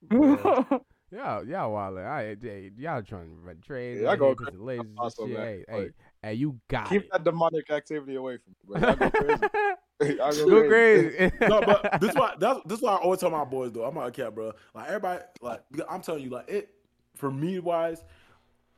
What 0.09 0.43
the 0.43 0.63
hell? 0.69 0.85
y'all, 1.11 1.47
y'all 1.47 1.71
wildin'. 1.73 2.05
I, 2.05 2.35
hey, 2.41 2.71
y'all 2.77 3.01
trying 3.03 3.29
to 3.29 3.35
run 3.41 3.61
trades. 3.65 4.01
Yeah, 4.01 4.09
I 4.11 4.15
go 4.15 4.27
here, 4.27 4.35
crazy. 4.35 4.57
the 4.57 4.63
lasers 4.63 4.79
and 4.81 4.99
Also, 4.99 5.25
shit. 5.27 5.33
man, 5.37 5.45
Hey, 5.45 5.63
hey, 5.69 5.89
like, 6.25 6.31
hey, 6.33 6.33
you 6.39 6.59
got 6.67 6.89
Keep 6.89 7.03
it. 7.03 7.09
that 7.11 7.23
demonic 7.23 7.69
activity 7.69 8.15
away 8.15 8.37
from 8.37 8.53
me, 8.73 8.79
bro. 8.79 8.89
I 8.89 8.95
go 8.95 9.09
crazy. 9.11 9.43
I 10.21 10.31
go, 10.31 10.45
Go 10.49 10.67
crazy. 10.67 11.15
crazy. 11.17 11.31
No, 11.41 11.61
but 11.61 12.01
this 12.01 12.13
why 12.15 12.33
that's 12.39 12.59
this 12.65 12.81
why 12.81 12.93
I 12.93 12.97
always 12.97 13.19
tell 13.19 13.29
my 13.29 13.45
boys 13.45 13.71
though. 13.71 13.85
I'm 13.85 13.95
not 13.95 14.07
a 14.07 14.11
cat, 14.11 14.35
bro. 14.35 14.51
Like 14.73 14.87
everybody, 14.87 15.23
like 15.41 15.61
I'm 15.89 16.01
telling 16.01 16.23
you, 16.23 16.29
like 16.29 16.49
it 16.49 16.69
for 17.15 17.31
me 17.31 17.59
wise, 17.59 18.03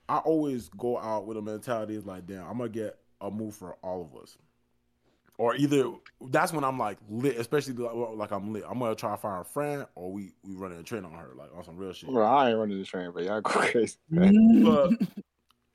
I 0.07 0.17
always 0.17 0.69
go 0.69 0.97
out 0.99 1.25
with 1.25 1.37
a 1.37 1.41
mentality 1.41 1.95
is 1.95 2.05
like, 2.05 2.27
damn, 2.27 2.45
I'm 2.47 2.57
gonna 2.57 2.69
get 2.69 2.97
a 3.21 3.31
move 3.31 3.55
for 3.55 3.75
all 3.81 4.01
of 4.01 4.21
us. 4.21 4.37
Or 5.39 5.55
either 5.55 5.91
that's 6.29 6.51
when 6.51 6.63
I'm 6.63 6.79
like 6.79 6.97
lit, 7.09 7.37
especially 7.37 7.73
like, 7.73 7.93
like 7.93 8.31
I'm 8.31 8.53
lit. 8.53 8.63
I'm 8.67 8.79
gonna 8.79 8.95
try 8.95 9.11
to 9.11 9.17
find 9.17 9.41
a 9.41 9.43
friend, 9.43 9.85
or 9.95 10.11
we 10.11 10.33
we 10.43 10.55
running 10.55 10.79
a 10.79 10.83
train 10.83 11.05
on 11.05 11.11
her, 11.13 11.29
like 11.35 11.49
on 11.55 11.63
some 11.63 11.77
real 11.77 11.93
shit. 11.93 12.09
Bro, 12.09 12.25
I 12.25 12.49
ain't 12.49 12.57
running 12.59 12.77
the 12.79 12.85
train, 12.85 13.11
but 13.13 13.23
y'all 13.23 13.41
go 13.41 13.51
crazy. 13.51 13.97
But 14.09 14.91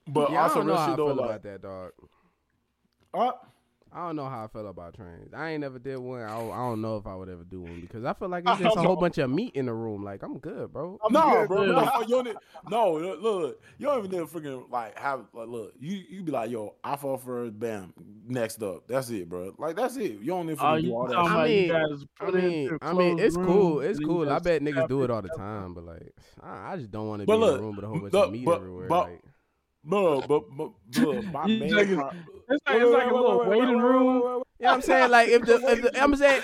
But 0.07 0.31
Yeah, 0.31 0.39
I 0.39 0.43
also 0.43 0.55
don't 0.55 0.67
know 0.67 0.73
real 0.73 0.81
how 0.81 0.93
I 0.93 0.95
feel 0.95 1.05
like, 1.15 1.25
about 1.29 1.43
that, 1.43 1.61
dog. 1.61 1.91
uh, 3.13 3.31
I 3.95 4.07
don't 4.07 4.15
know 4.15 4.25
how 4.27 4.43
I 4.43 4.47
feel 4.47 4.67
about 4.67 4.95
trains. 4.95 5.31
I 5.35 5.51
ain't 5.51 5.61
never 5.61 5.77
did 5.77 5.99
one. 5.99 6.23
I 6.23 6.35
don't, 6.39 6.51
I 6.51 6.57
don't 6.57 6.81
know 6.81 6.97
if 6.97 7.05
I 7.05 7.13
would 7.13 7.29
ever 7.29 7.43
do 7.43 7.61
one 7.61 7.79
because 7.79 8.03
I 8.03 8.13
feel 8.13 8.27
like 8.27 8.47
I 8.47 8.53
it's 8.53 8.61
just 8.63 8.71
a 8.73 8.75
don't 8.77 8.85
whole 8.87 8.95
bunch 8.95 9.19
of 9.19 9.29
meat 9.29 9.53
in 9.53 9.67
the 9.67 9.73
room. 9.73 10.03
Like 10.03 10.23
I'm 10.23 10.39
good, 10.39 10.73
bro. 10.73 10.97
no, 11.11 11.45
bro, 11.47 11.65
no, 11.65 11.83
you 12.01 12.07
don't 12.07 12.23
need, 12.25 12.35
no, 12.71 12.93
look, 12.93 13.21
look, 13.21 13.61
you 13.77 13.85
don't 13.85 13.99
even 13.99 14.09
need 14.09 14.17
to 14.17 14.25
freaking 14.25 14.67
like 14.71 14.97
have 14.97 15.25
like 15.31 15.47
look. 15.47 15.73
You 15.79 16.01
you 16.09 16.23
be 16.23 16.31
like, 16.31 16.49
yo, 16.49 16.73
I 16.83 16.95
fall 16.95 17.17
first, 17.17 17.59
bam, 17.59 17.93
next 18.27 18.63
up. 18.63 18.87
That's 18.87 19.11
it, 19.11 19.29
bro. 19.29 19.53
Like 19.59 19.75
that's 19.75 19.95
it. 19.97 20.13
You 20.13 20.25
don't 20.25 20.47
need 20.47 20.57
to 20.57 20.63
freaking 20.63 20.81
you 20.81 20.87
do 20.89 20.95
all 20.95 21.07
that. 21.07 21.13
talking 21.13 21.29
shit. 21.29 21.37
I 21.37 21.45
you 21.45 21.61
mean- 21.61 21.69
guys 21.69 22.05
I 22.19 22.25
put 22.25 22.35
it 22.35 22.43
mean, 22.43 22.63
into 22.69 22.73
a 22.73 22.89
I 22.89 22.93
mean, 22.93 23.19
it's 23.19 23.35
closed 23.35 23.47
cool. 23.47 23.79
It's 23.81 23.99
cool. 23.99 24.29
I 24.31 24.39
bet 24.39 24.63
niggas 24.63 24.87
do 24.89 25.01
it. 25.01 25.05
it 25.05 25.11
all 25.11 25.21
the 25.21 25.29
time, 25.37 25.75
but 25.75 25.83
like, 25.85 26.15
I, 26.41 26.73
I 26.73 26.77
just 26.77 26.89
don't 26.89 27.07
want 27.07 27.19
to 27.21 27.27
be 27.27 27.31
But 27.31 27.35
in 27.35 27.41
look, 27.41 27.59
a 27.59 27.61
room 27.61 27.75
with 27.75 27.85
a 27.85 27.87
whole 27.89 27.99
bunch 27.99 28.13
look, 28.13 28.25
of 28.25 28.31
meat 28.33 28.45
but- 28.45 28.55
everywhere. 28.57 28.87
but- 28.87 29.03
like, 29.11 29.21
No, 29.23 29.32
but 29.83 30.27
but, 30.27 30.43
but 30.51 30.69
my 31.31 31.45
niggas- 31.45 32.15
It's 32.49 32.61
like, 32.67 32.81
it's 32.81 32.91
like 32.91 33.09
a 33.11 33.13
little 33.13 33.45
waiting 33.47 33.77
room. 33.77 34.15
you 34.15 34.21
know 34.21 34.43
what 34.59 34.73
I'm 34.73 34.81
saying? 34.81 35.11
Like, 35.11 35.29
if 35.29 35.45
the, 35.45 35.55
if 35.55 35.81
the 35.81 36.01
I'm 36.01 36.15
saying, 36.23 36.41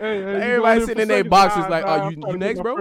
Hey, 0.00 0.22
hey, 0.22 0.22
Everybody 0.42 0.80
sitting 0.86 1.02
in 1.02 1.08
their 1.08 1.24
boxes 1.24 1.62
Nah, 1.64 1.68
like, 1.68 1.84
nah, 1.86 2.04
oh, 2.06 2.08
you- 2.10 2.22
you 2.32 2.38
next, 2.38 2.60
bro? 2.62 2.76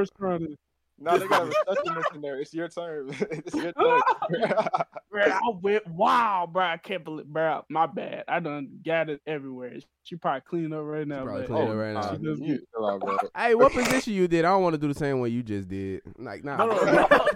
First 1.03 1.19
run 1.19 1.19
in. 1.19 1.19
No, 1.19 1.19
they 1.19 1.27
got 1.27 1.41
a 1.43 1.45
receptionist 1.45 2.09
in 2.15 2.21
there. 2.21 2.39
It's 2.39 2.53
your 2.53 2.67
turn. 2.69 3.09
it's 3.31 3.53
your 3.55 3.71
turn. 3.73 4.01
Bro, 5.11 5.21
I 5.25 5.39
went 5.61 5.87
wow, 5.87 6.49
bro. 6.51 6.63
I 6.63 6.77
can't 6.77 7.03
believe, 7.03 7.27
bro. 7.27 7.63
My 7.69 7.85
bad. 7.85 8.23
I 8.27 8.39
done 8.39 8.79
got 8.83 9.09
it 9.11 9.21
everywhere. 9.27 9.75
She 10.03 10.15
probably 10.15 10.41
cleaning 10.41 10.73
up 10.73 10.83
right 10.83 11.07
now. 11.07 11.23
probably 11.23 11.41
but- 11.43 11.47
cleaning 11.49 11.67
up 11.67 11.73
Oh, 11.73 11.77
right 11.77 11.93
now. 11.93 12.11
She 12.15 12.23
does 12.23 12.39
you 12.39 12.59
out, 12.83 12.99
bro. 12.99 13.17
hey, 13.37 13.53
what 13.53 13.71
position 13.73 14.13
you 14.13 14.27
did? 14.27 14.43
I 14.43 14.49
don't 14.49 14.63
want 14.63 14.73
to 14.73 14.79
do 14.79 14.87
the 14.87 14.97
same 14.97 15.19
one 15.19 15.31
you 15.31 15.43
just 15.43 15.67
did. 15.69 16.01
Like, 16.17 16.43
nah. 16.43 16.57
No, 16.57 16.65
no, 16.67 16.75
no. 16.83 17.27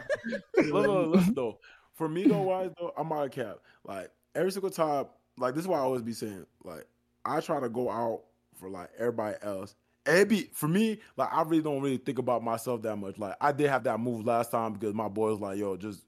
listen, 0.56 0.74
listen, 0.74 1.12
listen, 1.12 1.34
though. 1.36 1.60
For 1.94 2.10
me 2.10 2.24
though, 2.28 2.42
wise 2.42 2.72
though, 2.80 2.94
I'm 2.98 3.12
out 3.12 3.26
of 3.26 3.32
cap. 3.32 3.58
Like 3.84 4.10
every 4.36 4.52
single 4.52 4.70
time, 4.72 5.06
like 5.38 5.54
this 5.54 5.64
is 5.64 5.68
why 5.68 5.78
I 5.78 5.82
always 5.82 6.02
be 6.02 6.14
saying, 6.14 6.46
like 6.64 6.88
I 7.26 7.42
try 7.42 7.60
to 7.60 7.70
go 7.70 7.90
out 7.92 8.22
for 8.60 8.70
like 8.70 8.90
everybody 8.98 9.36
else. 9.44 9.76
And 10.08 10.18
it 10.20 10.30
be 10.30 10.50
for 10.54 10.68
me, 10.68 11.00
like 11.18 11.30
I 11.32 11.42
really 11.44 11.62
don't 11.62 11.82
really 11.82 11.98
think 11.98 12.18
about 12.18 12.44
myself 12.44 12.82
that 12.84 12.96
much. 12.96 13.18
Like 13.18 13.36
I 13.42 13.52
did 13.52 13.70
have 13.70 13.84
that 13.84 14.00
move 14.00 14.26
last 14.26 14.52
time 14.52 14.74
because 14.74 14.94
my 14.94 15.08
boy 15.08 15.32
was 15.32 15.40
like, 15.40 15.58
"Yo, 15.58 15.76
just, 15.76 16.06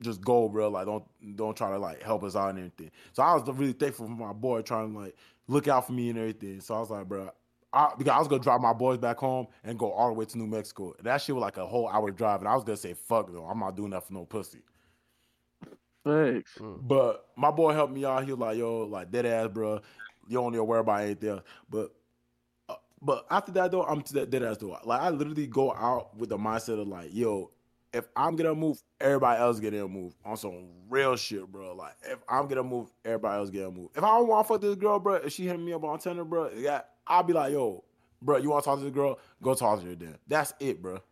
just 0.00 0.20
go, 0.22 0.48
bro. 0.48 0.70
Like 0.70 0.86
don't, 0.86 1.04
don't 1.36 1.56
try 1.56 1.70
to 1.70 1.78
like 1.78 2.02
help 2.02 2.24
us 2.24 2.34
out 2.34 2.50
and 2.50 2.58
everything." 2.58 2.90
So 3.12 3.22
I 3.22 3.34
was 3.34 3.46
really 3.48 3.72
thankful 3.74 4.06
for 4.06 4.12
my 4.12 4.32
boy 4.32 4.62
trying 4.62 4.92
to 4.92 4.98
like 4.98 5.16
look 5.46 5.68
out 5.68 5.86
for 5.86 5.92
me 5.92 6.10
and 6.10 6.18
everything. 6.18 6.60
So 6.60 6.74
I 6.74 6.80
was 6.80 6.90
like, 6.90 7.06
bro, 7.06 7.30
I, 7.72 7.92
because 7.98 8.12
I 8.12 8.18
was 8.18 8.28
gonna 8.28 8.42
drive 8.42 8.60
my 8.60 8.72
boys 8.72 8.98
back 8.98 9.18
home 9.18 9.46
and 9.62 9.78
go 9.78 9.92
all 9.92 10.08
the 10.08 10.14
way 10.14 10.24
to 10.24 10.38
New 10.38 10.46
Mexico. 10.46 10.94
That 11.02 11.20
shit 11.20 11.34
was 11.34 11.42
like 11.42 11.58
a 11.58 11.66
whole 11.66 11.88
hour 11.88 12.10
drive, 12.10 12.40
and 12.40 12.48
I 12.48 12.54
was 12.54 12.64
gonna 12.64 12.78
say, 12.78 12.94
"Fuck 12.94 13.30
though, 13.32 13.44
I'm 13.44 13.58
not 13.58 13.76
doing 13.76 13.90
that 13.90 14.06
for 14.06 14.14
no 14.14 14.24
pussy." 14.24 14.62
Thanks. 16.04 16.56
Hmm. 16.56 16.76
But 16.80 17.26
my 17.36 17.50
boy 17.50 17.74
helped 17.74 17.92
me 17.92 18.04
out. 18.06 18.24
He 18.24 18.32
was 18.32 18.40
like, 18.40 18.56
"Yo, 18.56 18.84
like 18.84 19.10
dead 19.10 19.26
ass, 19.26 19.48
bro. 19.52 19.80
You 20.26 20.38
don't 20.38 20.52
need 20.52 20.58
to 20.58 20.64
worry 20.64 20.80
about 20.80 21.02
anything." 21.02 21.28
else." 21.30 21.42
But, 21.68 21.92
but 23.00 23.26
after 23.30 23.52
that 23.52 23.70
though, 23.70 23.82
I'm 23.82 24.02
to 24.02 24.14
that 24.14 24.30
dead 24.30 24.42
ass 24.42 24.58
though. 24.58 24.76
Like 24.84 25.00
I 25.00 25.10
literally 25.10 25.46
go 25.46 25.72
out 25.72 26.16
with 26.16 26.30
the 26.30 26.38
mindset 26.38 26.80
of 26.80 26.88
like, 26.88 27.10
"Yo, 27.12 27.50
if 27.92 28.08
I'm 28.16 28.36
gonna 28.36 28.54
move, 28.54 28.82
everybody 29.00 29.40
else 29.40 29.60
gonna 29.60 29.86
move 29.88 30.14
on 30.24 30.36
some 30.36 30.68
real 30.88 31.16
shit, 31.16 31.46
bro. 31.50 31.74
Like 31.74 31.94
if 32.02 32.18
I'm 32.28 32.48
gonna 32.48 32.62
move, 32.62 32.90
everybody 33.04 33.38
else 33.38 33.50
gonna 33.50 33.70
move. 33.70 33.90
If 33.96 34.02
I 34.02 34.08
don't 34.08 34.28
want 34.28 34.46
to 34.46 34.52
fuck 34.52 34.60
this 34.60 34.76
girl, 34.76 34.98
bro, 34.98 35.14
if 35.14 35.32
she 35.32 35.46
hit 35.46 35.58
me 35.58 35.72
up 35.72 35.84
on 35.84 35.98
Tinder, 35.98 36.24
bro, 36.24 36.50
yeah, 36.56 36.82
I'll 37.06 37.22
be 37.22 37.32
like, 37.32 37.52
"Yo, 37.52 37.84
bro, 38.20 38.38
you 38.38 38.50
want 38.50 38.64
to 38.64 38.70
talk 38.70 38.78
to 38.78 38.84
this 38.84 38.94
girl? 38.94 39.18
Go 39.42 39.54
talk 39.54 39.80
to 39.80 39.86
her 39.86 39.94
then." 39.94 40.16
That's 40.26 40.52
it, 40.60 40.82
bro. 40.82 40.96
It 40.96 41.02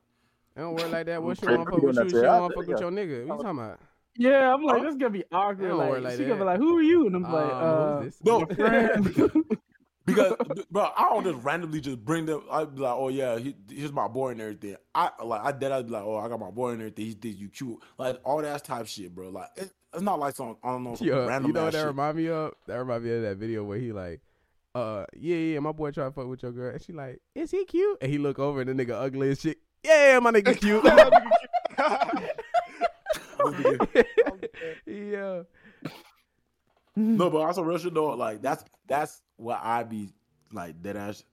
don't 0.61 0.75
work 0.75 0.91
like 0.91 1.07
that. 1.07 1.23
What 1.23 1.41
you 1.41 1.49
want 1.49 1.67
to 1.67 1.73
fuck 1.73 1.83
with 1.83 1.97
you? 1.97 2.03
She 2.05 2.09
to 2.09 2.23
don't 2.23 2.35
you. 2.35 2.41
want 2.41 2.53
to 2.53 2.61
fuck 2.61 2.69
with 2.69 2.81
your 2.81 2.91
nigga. 2.91 3.27
What 3.27 3.37
you 3.37 3.43
talking 3.43 3.59
about? 3.59 3.81
Yeah, 4.19 4.55
I'm 4.55 4.63
like, 4.63 4.83
this 4.83 4.93
is 4.93 4.97
gonna 4.97 5.11
be 5.11 5.25
awkward. 5.31 5.73
Like, 5.75 6.03
like 6.03 6.17
she 6.17 6.25
gonna 6.25 6.37
be 6.37 6.45
like, 6.45 6.59
"Who 6.59 6.77
are 6.77 6.83
you?" 6.83 7.07
And 7.07 7.17
I'm 7.17 7.23
like, 7.23 7.33
Um, 7.35 7.51
uh, 7.53 8.01
who's 8.01 8.17
this? 8.17 8.25
No, 8.25 8.47
friend. 8.47 9.31
because 10.07 10.35
bro, 10.71 10.91
I 10.97 11.09
don't 11.11 11.25
just 11.25 11.45
randomly 11.45 11.81
just 11.81 12.05
bring 12.05 12.27
them. 12.27 12.43
I'd 12.51 12.75
be 12.75 12.81
like, 12.81 12.95
oh 12.95 13.09
yeah, 13.09 13.39
he, 13.39 13.55
here's 13.69 13.93
my 13.93 14.09
boy 14.09 14.31
and 14.31 14.41
everything. 14.41 14.77
I 14.95 15.11
like 15.23 15.43
I 15.43 15.53
dead. 15.53 15.73
I'd 15.73 15.87
be 15.87 15.93
like, 15.93 16.05
oh, 16.05 16.17
I 16.17 16.29
got 16.29 16.41
my 16.41 16.51
boy 16.51 16.71
and 16.71 16.81
everything. 16.81 17.07
He 17.07 17.13
thinks 17.13 17.39
you 17.39 17.49
cute, 17.49 17.79
like 17.99 18.19
all 18.25 18.41
that 18.41 18.65
type 18.65 18.87
shit, 18.87 19.15
bro. 19.15 19.29
Like 19.29 19.49
it, 19.57 19.71
it's 19.93 20.03
not 20.03 20.19
like 20.19 20.37
some 20.37 20.57
I 20.63 20.69
don't 20.69 20.85
know 20.85 20.95
some 20.95 21.07
Yo, 21.07 21.27
random 21.27 21.49
you 21.49 21.53
know 21.53 21.65
what 21.65 21.73
that 21.73 21.81
shit. 21.81 21.87
remind 21.87 22.17
me 22.17 22.29
of? 22.29 22.55
That 22.67 22.77
remind 22.77 23.05
me 23.05 23.15
of 23.15 23.23
that 23.23 23.37
video 23.37 23.65
where 23.65 23.79
he 23.79 23.93
like, 23.93 24.21
uh, 24.75 25.05
yeah, 25.15 25.37
yeah, 25.37 25.59
my 25.59 25.73
boy 25.73 25.91
try 25.91 26.05
to 26.05 26.11
fuck 26.11 26.27
with 26.27 26.43
your 26.43 26.53
girl, 26.53 26.73
and 26.73 26.83
she 26.83 26.93
like, 26.93 27.21
is 27.35 27.51
he 27.51 27.65
cute? 27.65 27.99
And 28.01 28.11
he 28.11 28.19
look 28.19 28.39
over 28.39 28.61
and 28.61 28.79
the 28.79 28.85
nigga 28.85 28.93
ugly 28.93 29.31
as 29.31 29.41
shit. 29.41 29.59
Yeah, 29.85 30.19
my 30.21 30.33
nigga 30.33 30.57
cute. 30.61 30.85
yeah. 34.87 35.43
Mm-hmm. 36.99 37.17
no, 37.17 37.31
but 37.31 37.39
also 37.39 37.63
real 37.63 37.79
shit 37.79 37.95
though. 37.95 38.15
Like 38.15 38.43
that's 38.43 38.65
that's 38.87 39.23
what 39.37 39.61
I 39.63 39.83
be 39.83 40.11
like 40.53 40.81
dead 40.83 40.97
ass 40.97 41.25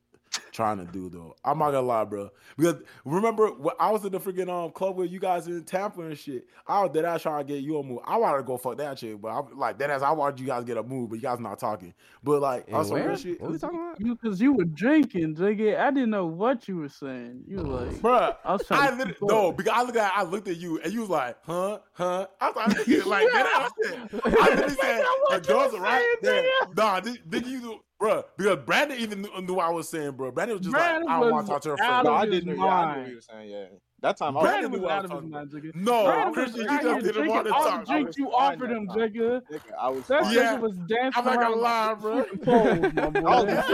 trying 0.53 0.77
to 0.77 0.85
do 0.85 1.09
though. 1.09 1.35
I'm 1.43 1.57
not 1.59 1.71
gonna 1.71 1.81
lie, 1.85 2.05
bro. 2.05 2.29
Because 2.57 2.81
remember 3.03 3.47
when 3.47 3.73
I 3.79 3.91
was 3.91 4.05
in 4.05 4.11
the 4.11 4.19
freaking 4.19 4.49
um 4.49 4.71
club 4.71 4.95
with 4.95 5.11
you 5.11 5.19
guys 5.19 5.47
in 5.47 5.63
Tampa 5.63 6.01
and 6.01 6.17
shit. 6.17 6.47
I 6.67 6.83
was 6.83 6.91
dead 6.93 7.05
ass 7.05 7.23
trying 7.23 7.45
to 7.45 7.53
get 7.53 7.61
you 7.63 7.77
a 7.79 7.83
move. 7.83 7.99
I 8.05 8.17
wanted 8.17 8.37
to 8.37 8.43
go 8.43 8.57
fuck 8.57 8.77
that 8.77 8.99
shit, 8.99 9.19
but 9.21 9.29
I'm 9.29 9.57
like 9.57 9.77
dead 9.77 9.89
ass. 9.89 10.01
I 10.01 10.11
wanted 10.11 10.39
you 10.39 10.45
guys 10.45 10.61
to 10.61 10.65
get 10.65 10.77
a 10.77 10.83
move, 10.83 11.09
but 11.09 11.15
you 11.15 11.21
guys 11.21 11.39
not 11.39 11.59
talking. 11.59 11.93
But 12.23 12.41
like 12.41 12.67
And 12.67 12.75
also 12.77 12.93
where? 12.93 13.07
real 13.09 13.17
shit, 13.17 13.41
What 13.41 13.51
we 13.51 13.57
talking 13.57 13.79
about? 13.79 13.99
you 13.99 14.15
because 14.15 14.39
you 14.39 14.53
were 14.53 14.65
drinking, 14.65 15.35
Jiggy. 15.35 15.75
I 15.75 15.91
didn't 15.91 16.11
know 16.11 16.25
what 16.27 16.67
you 16.67 16.77
were 16.77 16.89
saying. 16.89 17.43
You 17.47 17.57
were 17.57 17.81
like, 17.85 18.01
bro. 18.01 18.33
I 18.45 18.53
was 18.53 18.65
trying 18.67 18.81
I 18.81 18.89
to 18.91 18.95
literally, 18.95 19.17
no, 19.23 19.51
because 19.51 19.73
I 19.75 19.81
looked 19.83 19.97
at 19.97 20.11
I 20.15 20.23
looked 20.23 20.47
at 20.47 20.57
you 20.57 20.79
and 20.81 20.93
you 20.93 21.01
was 21.01 21.09
like, 21.09 21.37
huh, 21.43 21.79
huh. 21.93 22.27
I 22.39 22.47
was 22.51 22.55
like, 22.55 22.77
nigga, 22.85 23.05
like 23.05 23.27
that. 23.27 23.69
I 23.81 23.83
said, 23.89 24.21
I 24.25 24.49
literally 24.49 24.75
said, 24.75 25.03
the 25.31 25.39
girls 25.47 25.73
are 25.73 25.81
right 25.81 26.15
there. 26.21 26.43
Nah, 26.75 26.99
did, 26.99 27.19
nigga, 27.29 27.47
you 27.47 27.59
do, 27.61 27.79
bro. 27.99 28.23
Because 28.37 28.57
Brandon 28.65 28.97
even 28.99 29.21
knew, 29.21 29.41
knew 29.41 29.53
what 29.55 29.65
I 29.65 29.71
was 29.71 29.89
saying, 29.89 30.11
bro. 30.11 30.31
Brandon 30.31 30.57
was 30.57 30.65
just 30.65 30.73
Brandon 30.73 31.05
like, 31.05 31.15
I 31.15 31.19
don't 31.21 31.31
want 31.31 31.47
to 31.47 31.53
talk 31.53 31.61
to 31.63 31.69
her 31.69 31.73
out 31.81 32.03
friend. 32.03 32.05
no, 32.05 32.13
I 32.13 32.25
didn't 32.25 32.57
know. 32.57 32.65
Yeah, 32.65 32.71
I 32.71 32.85
knew 32.85 32.87
what 32.87 32.97
mind. 32.97 33.09
you 33.09 33.15
were 33.15 33.21
saying. 33.21 33.49
Yeah, 33.49 33.65
that 34.01 34.17
time 34.17 34.35
oh, 34.35 34.39
I 34.39 34.43
was. 34.43 34.51
Brandon 34.51 34.71
Brandon 34.71 34.71
was 34.71 34.79
knew 34.79 34.85
what 34.85 34.91
I 34.91 34.97
out 34.97 35.03
was 35.03 35.11
of 35.11 35.11
his 35.11 35.15
talking 35.15 35.29
mind, 35.29 35.51
Jiggy. 35.51 35.71
No, 35.75 36.03
Brandon 36.03 36.33
Christian, 36.33 36.65
was 36.65 36.71
you 36.71 36.81
just 36.81 37.05
didn't 37.05 37.27
want 37.27 37.47
to 37.47 37.53
all 37.53 37.63
talk. 37.63 37.85
the 37.85 37.91
drinks 37.91 38.17
you 38.17 38.25
was 38.25 38.33
fine 38.35 38.53
offered 38.53 38.71
him, 38.71 38.87
time. 38.87 38.97
Jiggy. 38.97 39.19
Nigga, 39.19 39.61
I 39.79 39.89
was. 39.89 40.07
That 40.07 40.21
fine. 40.23 40.33
Yeah. 40.33 40.55
nigga 40.55 40.61
was 40.61 40.77
dancing 40.77 41.11
I'm 41.15 41.25
not 41.25 41.39
gonna 41.39 41.55
around 41.55 41.61
lie, 41.61 41.93
bro. 41.93 42.25
shooting 42.25 42.95
my 42.95 43.03
oh, 43.05 43.11
boy. 43.11 43.27
I 43.27 43.43
was 43.43 43.65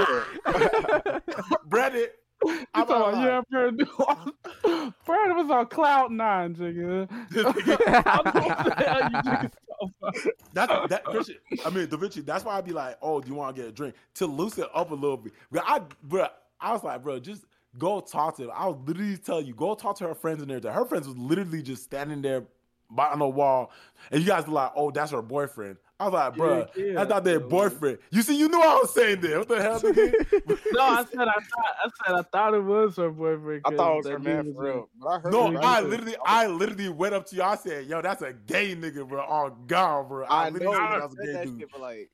good. 0.45 1.23
Brandon, 1.65 2.07
I'm 2.73 2.87
talking 2.87 2.95
not 2.95 3.13
about, 3.13 3.23
yeah, 3.23 3.41
Brandon. 3.49 4.93
Brandon 5.05 5.37
was 5.37 5.51
on 5.51 5.67
cloud 5.67 6.11
nine, 6.11 6.55
Jiggy. 6.55 6.83
I 6.83 7.05
don't 7.25 7.35
know 7.35 8.41
what 8.41 8.65
the 8.65 8.83
hell 8.85 9.09
you 9.11 9.17
niggas 9.17 9.51
That's 10.53 10.73
that 10.89 11.03
Christian. 11.05 11.37
I 11.65 11.69
mean, 11.69 11.87
Da 11.87 11.97
Vinci. 11.97 12.21
That's 12.21 12.43
why 12.43 12.57
I'd 12.57 12.65
be 12.65 12.71
like, 12.71 12.97
"Oh, 13.01 13.21
do 13.21 13.27
you 13.27 13.35
want 13.35 13.55
to 13.55 13.61
get 13.61 13.69
a 13.69 13.71
drink?" 13.71 13.95
To 14.15 14.25
loosen 14.25 14.65
up 14.73 14.91
a 14.91 14.95
little 14.95 15.17
bit. 15.17 15.33
But 15.51 15.63
I, 15.65 15.81
bro, 16.03 16.27
I 16.59 16.73
was 16.73 16.83
like, 16.83 17.03
bro, 17.03 17.19
just 17.19 17.45
go 17.77 18.01
talk 18.01 18.37
to 18.37 18.43
her. 18.43 18.53
I 18.53 18.67
was 18.67 18.77
literally 18.85 19.17
telling 19.17 19.45
you, 19.45 19.53
go 19.53 19.75
talk 19.75 19.97
to 19.97 20.07
her 20.07 20.15
friends 20.15 20.41
and 20.41 20.51
everything. 20.51 20.71
Her 20.73 20.85
friends 20.85 21.07
was 21.07 21.17
literally 21.17 21.61
just 21.61 21.83
standing 21.83 22.21
there 22.21 22.45
by 22.89 23.09
on 23.09 23.19
the 23.19 23.27
wall, 23.27 23.71
and 24.11 24.21
you 24.21 24.27
guys 24.27 24.47
were 24.47 24.53
like, 24.53 24.71
"Oh, 24.75 24.91
that's 24.91 25.11
her 25.11 25.21
boyfriend." 25.21 25.77
I 26.01 26.05
was 26.05 26.13
like, 26.13 26.35
bro, 26.35 26.67
Yeah, 26.77 26.83
yeah. 26.85 26.93
that's 26.93 27.09
not 27.09 27.23
their 27.25 27.41
boyfriend. 27.41 27.97
You 28.09 28.21
see, 28.21 28.37
you 28.37 28.47
knew 28.47 28.61
I 28.61 28.75
was 28.75 28.93
saying 28.93 29.19
that. 29.19 29.37
What 29.39 29.47
the 29.49 29.61
hell, 29.61 29.81
nigga? 29.81 30.59
No, 30.71 30.81
I 30.81 31.03
said 31.03 31.19
I 31.19 31.33
thought 31.33 31.75
I 31.83 31.89
said 32.05 32.15
I 32.15 32.21
thought 32.31 32.53
it 32.53 32.63
was 32.63 32.95
her 32.95 33.09
boyfriend. 33.09 33.61
I 33.65 33.75
thought 33.75 33.93
it 33.93 33.97
was 33.97 34.07
her 34.07 34.19
man 34.19 34.53
for 34.53 34.63
real. 34.63 34.89
But 34.97 35.07
I 35.09 35.19
heard 35.19 35.31
no. 35.33 35.57
I 35.61 35.81
good. 35.81 35.89
literally, 35.89 36.15
oh. 36.17 36.23
I 36.25 36.47
literally 36.47 36.89
went 36.89 37.13
up 37.15 37.25
to 37.27 37.35
you. 37.35 37.43
I 37.43 37.55
said, 37.55 37.85
"Yo, 37.87 38.01
that's 38.01 38.21
a 38.21 38.31
gay 38.31 38.75
nigga, 38.75 39.07
bro." 39.07 39.25
Oh 39.27 39.49
God, 39.67 40.07
bro. 40.07 40.25
I, 40.25 40.45
I 40.45 40.49
know 40.51 40.53
literally 40.53 40.75
said 40.77 40.83
I 41.01 41.05
was 41.05 41.13
a 41.19 41.25
gay 41.25 41.33
that 41.33 41.45
dude. 41.45 41.59
shit, 41.59 41.79
like, 41.81 42.09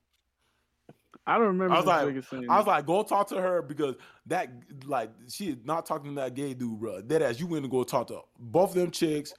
I 1.27 1.37
don't 1.37 1.47
remember. 1.47 1.73
I 1.73 1.77
was 1.77 1.85
like- 1.85 2.49
I 2.49 2.57
was 2.57 2.67
like, 2.67 2.85
go 2.85 3.03
talk 3.03 3.27
to 3.29 3.41
her 3.41 3.61
because 3.61 3.95
that 4.27 4.49
like 4.85 5.11
she 5.29 5.49
is 5.49 5.57
not 5.63 5.85
talking 5.85 6.15
to 6.15 6.21
that 6.21 6.33
gay 6.33 6.53
dude, 6.55 6.79
bro. 6.79 7.01
Dead 7.01 7.21
ass, 7.21 7.39
you 7.39 7.45
went 7.47 7.63
to 7.63 7.69
go 7.69 7.83
talk 7.83 8.07
to 8.07 8.21
both 8.39 8.69
of 8.71 8.75
them 8.75 8.89
chicks, 8.91 9.33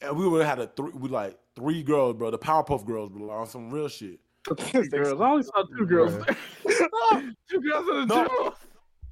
and 0.00 0.16
we 0.16 0.26
would 0.26 0.44
have 0.44 0.58
had 0.58 0.68
a 0.68 0.70
three, 0.76 0.90
we 0.92 1.08
like 1.08 1.38
three 1.56 1.82
girls, 1.82 2.14
bro. 2.16 2.30
The 2.30 2.38
Powerpuff 2.38 2.84
Girls, 2.84 3.10
bro, 3.10 3.30
on 3.30 3.46
some 3.46 3.70
real 3.70 3.88
shit. 3.88 4.20
girls. 4.90 5.20
I 5.20 5.30
only 5.30 5.42
saw 5.44 5.62
two 5.78 5.86
girls. 5.86 6.14
Bruh. 6.14 6.36
two 7.50 7.60
girls 7.60 7.88
in 7.88 7.94
the 7.96 8.04
No. 8.06 8.26
gym. 8.44 8.52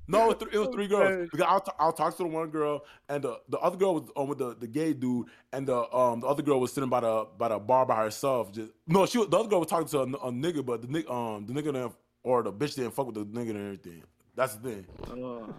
No, 0.08 0.24
it 0.24 0.26
was, 0.26 0.36
th- 0.38 0.50
it 0.52 0.58
was 0.58 0.68
three 0.74 0.88
girls 0.88 1.28
because 1.30 1.46
I'll, 1.48 1.60
t- 1.60 1.70
I'll 1.78 1.92
talk 1.92 2.16
to 2.16 2.24
the 2.24 2.28
one 2.28 2.48
girl, 2.50 2.84
and 3.08 3.22
the, 3.22 3.38
the 3.48 3.58
other 3.60 3.76
girl 3.76 3.94
was 3.94 4.10
on 4.16 4.26
with 4.26 4.38
the, 4.38 4.56
the 4.56 4.66
gay 4.66 4.92
dude, 4.92 5.28
and 5.52 5.68
the 5.68 5.94
um 5.94 6.18
the 6.18 6.26
other 6.26 6.42
girl 6.42 6.58
was 6.58 6.72
sitting 6.72 6.90
by 6.90 6.98
the 6.98 7.28
by 7.38 7.46
the 7.46 7.60
bar 7.60 7.86
by 7.86 7.94
herself. 7.94 8.50
Just 8.50 8.72
no, 8.88 9.06
she 9.06 9.18
was, 9.18 9.28
the 9.28 9.38
other 9.38 9.48
girl 9.48 9.60
was 9.60 9.68
talking 9.68 9.86
to 9.86 10.00
a 10.00 10.32
nigga, 10.32 10.66
but 10.66 10.82
the 10.82 10.88
nigga 10.88 11.08
um 11.12 11.46
the 11.46 11.52
nigga 11.52 11.66
didn't, 11.66 11.92
or 12.24 12.42
the 12.42 12.52
bitch 12.52 12.74
didn't 12.74 12.90
fuck 12.90 13.06
with 13.06 13.14
the 13.14 13.24
nigga 13.24 13.50
and 13.50 13.58
everything. 13.58 14.02
That's 14.34 14.56
the 14.56 14.68
thing. 14.70 14.86
Oh. 15.10 15.54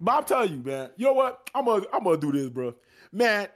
But 0.00 0.12
I'm 0.12 0.24
telling 0.24 0.50
you, 0.52 0.62
man. 0.62 0.88
You 0.96 1.06
know 1.06 1.12
what? 1.12 1.50
I'm 1.54 1.66
gonna 1.66 1.84
I'm 1.92 2.04
gonna 2.04 2.16
do 2.16 2.32
this, 2.32 2.48
bro. 2.48 2.74
Man, 3.12 3.48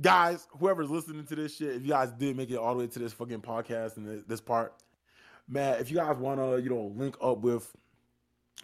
guys, 0.00 0.46
whoever's 0.58 0.90
listening 0.90 1.24
to 1.26 1.36
this 1.36 1.56
shit, 1.56 1.76
if 1.76 1.82
you 1.82 1.88
guys 1.88 2.10
did 2.12 2.36
make 2.36 2.50
it 2.50 2.56
all 2.56 2.74
the 2.74 2.80
way 2.80 2.86
to 2.86 2.98
this 2.98 3.12
fucking 3.12 3.40
podcast 3.40 3.96
and 3.96 4.06
this, 4.06 4.22
this 4.24 4.40
part, 4.40 4.74
man, 5.48 5.80
if 5.80 5.90
you 5.90 5.96
guys 5.96 6.16
wanna, 6.16 6.58
you 6.58 6.70
know, 6.70 6.92
link 6.96 7.16
up 7.20 7.38
with 7.38 7.70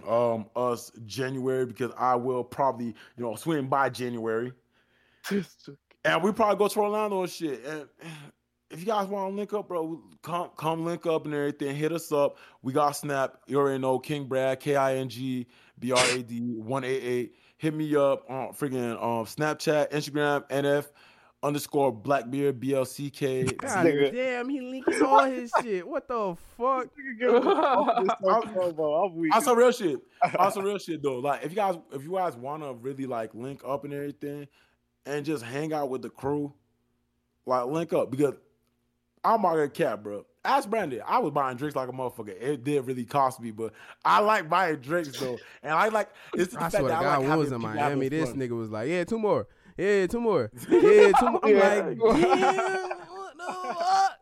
um 0.06 0.48
us 0.56 0.90
January 1.04 1.66
because 1.66 1.92
I 1.96 2.14
will 2.14 2.44
probably, 2.44 2.86
you 2.86 3.24
know, 3.24 3.34
swing 3.34 3.66
by 3.66 3.90
January. 3.90 4.52
and 6.04 6.22
we 6.22 6.32
probably 6.32 6.56
go 6.56 6.68
to 6.68 6.80
Orlando 6.80 7.22
and 7.22 7.30
shit. 7.30 7.64
And 7.64 7.86
if 8.70 8.80
you 8.80 8.86
guys 8.86 9.08
want 9.08 9.32
to 9.32 9.36
link 9.36 9.52
up, 9.52 9.68
bro, 9.68 10.00
come 10.22 10.50
come 10.56 10.84
link 10.84 11.06
up 11.06 11.26
and 11.26 11.34
everything. 11.34 11.74
Hit 11.74 11.92
us 11.92 12.10
up. 12.12 12.38
We 12.62 12.72
got 12.72 12.92
Snap. 12.92 13.40
You 13.46 13.58
already 13.58 13.78
know 13.78 13.98
King 13.98 14.26
Brad, 14.26 14.60
K 14.60 14.76
I 14.76 14.96
N 14.96 15.08
G 15.08 15.46
B 15.78 15.92
R 15.92 16.04
A 16.10 16.22
D 16.22 16.40
one 16.56 16.84
eight 16.84 17.02
eight. 17.02 17.34
Hit 17.58 17.74
me 17.74 17.94
up 17.96 18.24
on 18.30 18.52
freaking 18.52 18.92
um 18.92 19.26
Snapchat, 19.26 19.90
Instagram, 19.90 20.48
NF 20.48 20.86
underscore 21.42 21.90
Blackbeard 21.92 22.60
B 22.60 22.74
L 22.74 22.84
C 22.84 23.10
K. 23.10 23.44
God 23.44 23.84
damn, 23.84 24.48
he 24.48 24.60
linking 24.60 25.02
all 25.02 25.24
his 25.24 25.50
shit. 25.62 25.86
What 25.86 26.06
the 26.08 26.36
fuck? 26.56 26.88
On 29.32 29.42
some 29.42 29.58
real 29.58 29.72
shit. 29.72 30.00
On 30.38 30.52
some 30.52 30.64
real 30.64 30.78
shit 30.78 31.02
though. 31.02 31.18
Like 31.18 31.44
if 31.44 31.50
you 31.52 31.56
guys 31.56 31.76
if 31.92 32.02
you 32.02 32.12
guys 32.12 32.36
wanna 32.36 32.72
really 32.74 33.06
like 33.06 33.34
link 33.34 33.62
up 33.66 33.84
and 33.84 33.94
everything 33.94 34.46
and 35.06 35.24
just 35.24 35.42
hang 35.44 35.72
out 35.72 35.88
with 35.88 36.02
the 36.02 36.10
crew, 36.10 36.52
like 37.46 37.66
link 37.66 37.92
up 37.92 38.10
because 38.10 38.34
I'm 39.24 39.42
not 39.42 39.52
gonna 39.54 39.68
cap, 39.68 40.02
bro. 40.02 40.24
Ask 40.42 40.70
Brandon. 40.70 41.02
I 41.06 41.18
was 41.18 41.32
buying 41.32 41.58
drinks 41.58 41.76
like 41.76 41.88
a 41.90 41.92
motherfucker. 41.92 42.30
It 42.40 42.64
did 42.64 42.86
really 42.86 43.04
cost 43.04 43.40
me, 43.40 43.50
but 43.50 43.74
I 44.04 44.20
like 44.20 44.48
buying 44.48 44.76
drinks 44.76 45.18
though. 45.20 45.38
And 45.62 45.72
I 45.74 45.88
like 45.88 46.08
it's 46.34 46.54
the 46.54 46.58
I 46.58 46.62
fact 46.70 46.76
swear 46.76 46.82
to 46.84 46.88
that 46.88 47.02
God, 47.02 47.06
I 47.06 47.16
like 47.18 47.20
when 47.28 47.30
we 47.32 47.36
was 47.36 47.52
in 47.52 47.58
people 47.58 47.68
Miami, 47.74 47.80
having 48.06 48.08
this 48.08 48.30
fun. 48.30 48.38
nigga 48.38 48.58
was 48.58 48.70
like, 48.70 48.88
yeah, 48.88 49.04
two 49.04 49.18
more. 49.18 49.46
Yeah, 49.76 50.06
two 50.06 50.20
more. 50.20 50.50
Yeah, 50.70 51.12
two 51.18 51.30
more. 51.30 51.40
I'm 51.44 51.50
Yeah. 51.56 51.74
like, 51.86 51.98
damn, 51.98 52.88
what 52.90 53.36
the 53.36 53.74
fuck? 53.74 54.12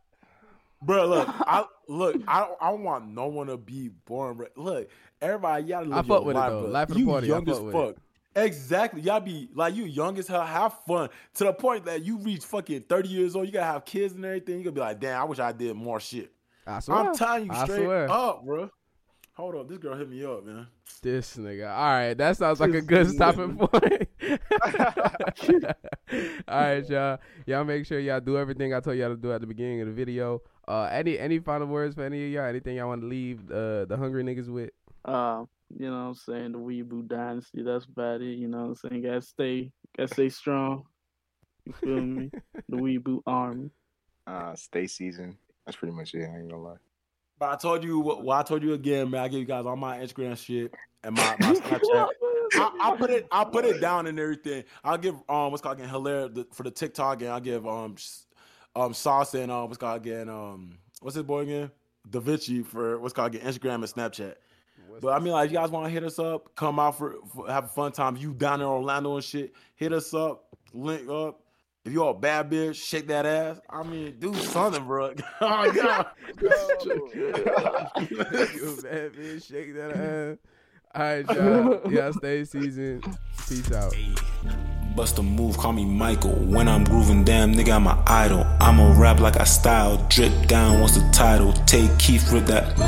Bro, 0.80 1.06
look, 1.06 1.28
I 1.28 1.64
look, 1.88 2.16
I 2.28 2.40
don't, 2.40 2.58
I 2.60 2.70
want 2.70 3.08
no 3.08 3.26
one 3.26 3.48
to 3.48 3.56
be 3.56 3.88
born. 4.06 4.38
re- 4.38 4.46
Look, 4.56 4.88
everybody, 5.20 5.64
y'all 5.64 5.82
live 5.84 5.92
I 5.92 5.96
your 5.96 6.04
fuck 6.04 6.24
with 6.24 6.36
it, 6.36 6.40
though. 6.40 6.60
bro. 6.62 6.70
Life 6.70 6.88
of 6.90 6.94
the 6.94 7.00
you 7.00 7.06
party, 7.06 7.26
I 7.26 7.30
young 7.34 7.44
fuck 7.46 7.54
as 7.56 7.60
with 7.62 7.74
fuck. 7.74 7.96
Exactly, 8.36 9.00
y'all 9.00 9.18
be 9.18 9.50
like 9.54 9.74
you 9.74 9.84
young 9.84 10.16
as 10.18 10.28
hell. 10.28 10.44
Have 10.46 10.74
fun 10.86 11.08
to 11.34 11.44
the 11.44 11.52
point 11.52 11.86
that 11.86 12.04
you 12.04 12.18
reach 12.18 12.44
fucking 12.44 12.82
thirty 12.82 13.08
years 13.08 13.34
old. 13.34 13.46
You 13.46 13.52
gotta 13.52 13.66
have 13.72 13.84
kids 13.84 14.14
and 14.14 14.24
everything. 14.24 14.58
You 14.58 14.64
gonna 14.64 14.74
be 14.74 14.80
like, 14.80 15.00
damn, 15.00 15.20
I 15.20 15.24
wish 15.24 15.40
I 15.40 15.50
did 15.50 15.74
more 15.74 15.98
shit. 15.98 16.30
I 16.64 16.78
swear. 16.78 16.98
I'm 16.98 17.14
telling 17.16 17.46
you 17.46 17.52
I 17.52 17.64
straight 17.64 17.84
swear. 17.84 18.08
up, 18.10 18.44
bro. 18.44 18.70
Hold 19.38 19.54
up, 19.54 19.68
this 19.68 19.78
girl 19.78 19.96
hit 19.96 20.10
me 20.10 20.24
up, 20.24 20.44
man. 20.44 20.66
This 21.00 21.36
nigga. 21.36 21.70
All 21.70 21.92
right, 21.92 22.14
that 22.14 22.36
sounds 22.36 22.58
like 22.58 22.74
a 22.74 22.80
good 22.80 23.08
stopping 23.08 23.56
point. 23.56 24.08
All 26.48 26.60
right, 26.60 26.88
y'all. 26.88 27.18
Y'all 27.46 27.62
make 27.62 27.86
sure 27.86 28.00
y'all 28.00 28.18
do 28.18 28.36
everything 28.36 28.74
I 28.74 28.80
told 28.80 28.98
y'all 28.98 29.10
to 29.10 29.16
do 29.16 29.32
at 29.32 29.40
the 29.40 29.46
beginning 29.46 29.80
of 29.80 29.86
the 29.86 29.92
video. 29.92 30.42
Uh, 30.66 30.88
any 30.90 31.20
any 31.20 31.38
final 31.38 31.68
words 31.68 31.94
for 31.94 32.02
any 32.02 32.26
of 32.26 32.32
y'all? 32.32 32.46
Anything 32.46 32.78
y'all 32.78 32.88
want 32.88 33.02
to 33.02 33.06
leave 33.06 33.48
uh, 33.48 33.84
the 33.84 33.96
hungry 33.96 34.24
niggas 34.24 34.48
with? 34.48 34.70
Uh, 35.04 35.44
you 35.70 35.88
know 35.88 35.92
what 35.92 36.08
I'm 36.08 36.14
saying? 36.16 36.50
The 36.50 36.58
Weeaboo 36.58 37.06
Dynasty, 37.06 37.62
that's 37.62 37.84
about 37.84 38.20
it. 38.20 38.36
You 38.36 38.48
know 38.48 38.62
what 38.62 38.78
I'm 38.84 38.90
saying? 38.90 39.02
Gotta 39.04 39.22
stay 39.22 39.70
gotta 39.96 40.12
stay 40.12 40.30
strong. 40.30 40.82
You 41.64 41.74
feel 41.74 42.00
me? 42.00 42.32
The 42.68 42.76
Weeaboo 42.76 43.22
Army. 43.24 43.70
Uh, 44.26 44.56
stay 44.56 44.88
seasoned. 44.88 45.36
That's 45.64 45.76
pretty 45.76 45.94
much 45.94 46.12
it. 46.14 46.24
I 46.24 46.38
ain't 46.38 46.50
gonna 46.50 46.60
lie. 46.60 46.87
But 47.38 47.50
I 47.50 47.56
told 47.56 47.84
you 47.84 48.00
what, 48.00 48.22
what 48.22 48.38
I 48.38 48.42
told 48.42 48.62
you 48.62 48.72
again, 48.72 49.10
man. 49.10 49.22
I 49.22 49.28
give 49.28 49.40
you 49.40 49.46
guys 49.46 49.64
all 49.66 49.76
my 49.76 49.98
Instagram 49.98 50.36
shit 50.36 50.74
and 51.04 51.14
my, 51.14 51.36
my 51.40 51.52
Snapchat. 51.54 52.08
I, 52.54 52.70
I'll 52.80 52.96
put 52.96 53.10
it. 53.10 53.26
I'll 53.30 53.46
put 53.46 53.64
it 53.64 53.80
down 53.80 54.06
and 54.06 54.18
everything. 54.18 54.64
I'll 54.82 54.98
give 54.98 55.14
um 55.28 55.50
what's 55.50 55.62
called 55.62 55.78
again 55.78 55.88
hilarious 55.88 56.30
the, 56.34 56.46
for 56.52 56.62
the 56.62 56.70
TikTok 56.70 57.20
and 57.20 57.30
I'll 57.30 57.40
give 57.40 57.66
um 57.66 57.96
um 58.74 58.94
sauce 58.94 59.34
and 59.34 59.52
um 59.52 59.64
what's 59.64 59.78
called 59.78 60.00
again 60.00 60.28
um 60.28 60.78
what's 61.00 61.14
his 61.14 61.24
boy 61.24 61.40
again 61.40 61.70
Da 62.10 62.20
Vinci 62.20 62.62
for 62.62 62.98
what's 62.98 63.12
called 63.12 63.34
again 63.34 63.46
Instagram 63.46 63.74
and 63.76 63.84
Snapchat. 63.84 64.34
But 65.00 65.12
I 65.12 65.18
mean, 65.18 65.32
like, 65.32 65.50
you 65.50 65.56
guys 65.56 65.70
want 65.70 65.86
to 65.86 65.90
hit 65.90 66.02
us 66.02 66.18
up, 66.18 66.54
come 66.54 66.78
out 66.78 66.96
for, 66.98 67.16
for 67.34 67.48
have 67.48 67.64
a 67.64 67.68
fun 67.68 67.92
time. 67.92 68.16
You 68.16 68.32
down 68.32 68.60
in 68.60 68.66
Orlando 68.66 69.14
and 69.14 69.24
shit, 69.24 69.54
hit 69.76 69.92
us 69.92 70.14
up, 70.14 70.46
link 70.72 71.08
up. 71.08 71.40
If 71.88 71.94
you're 71.94 72.10
a 72.10 72.14
bad 72.14 72.50
bitch, 72.50 72.74
shake 72.74 73.06
that 73.06 73.24
ass. 73.24 73.60
I 73.70 73.82
mean, 73.82 74.16
do 74.18 74.34
something, 74.34 74.84
bro. 74.84 75.14
oh 75.40 75.72
God. 75.72 76.06
you 76.36 76.52
bad 78.82 79.14
bitch, 79.14 79.48
shake 79.48 79.74
that 79.74 79.96
ass. 79.96 80.36
All 80.94 81.02
right, 81.02 81.26
y'all. 81.30 81.90
Y'all 81.90 82.12
stay 82.12 82.44
seasoned. 82.44 83.06
Peace 83.48 83.72
out. 83.72 83.96
Bust 84.94 85.18
a 85.18 85.22
move, 85.22 85.56
call 85.56 85.72
me 85.72 85.86
Michael. 85.86 86.32
When 86.32 86.68
I'm 86.68 86.84
grooving, 86.84 87.24
damn 87.24 87.54
nigga, 87.54 87.76
I'm 87.76 87.86
an 87.86 87.96
idol. 88.06 88.44
I'ma 88.60 88.94
rap 89.00 89.20
like 89.20 89.40
I 89.40 89.44
style, 89.44 89.96
drip 90.10 90.46
down 90.46 90.80
once 90.80 90.94
the 90.94 91.10
title. 91.10 91.54
Take 91.64 91.98
Keith 91.98 92.30
with 92.30 92.46
that, 92.48 92.78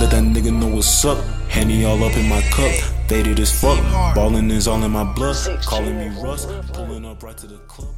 let 0.00 0.12
that 0.12 0.22
nigga 0.22 0.50
know 0.50 0.74
what's 0.76 1.04
up. 1.04 1.22
Henny 1.50 1.84
all 1.84 2.02
up 2.02 2.16
in 2.16 2.26
my 2.26 2.40
cup, 2.52 2.72
faded 3.06 3.38
as 3.38 3.52
fuck. 3.60 3.78
Ballin' 4.14 4.50
is 4.50 4.66
all 4.66 4.82
in 4.82 4.92
my 4.92 5.04
blood, 5.12 5.36
calling 5.66 5.98
me 5.98 6.08
Russ. 6.22 6.46
Pulling 6.72 7.04
up 7.04 7.22
right 7.22 7.36
to 7.36 7.46
the 7.46 7.58
club. 7.58 7.94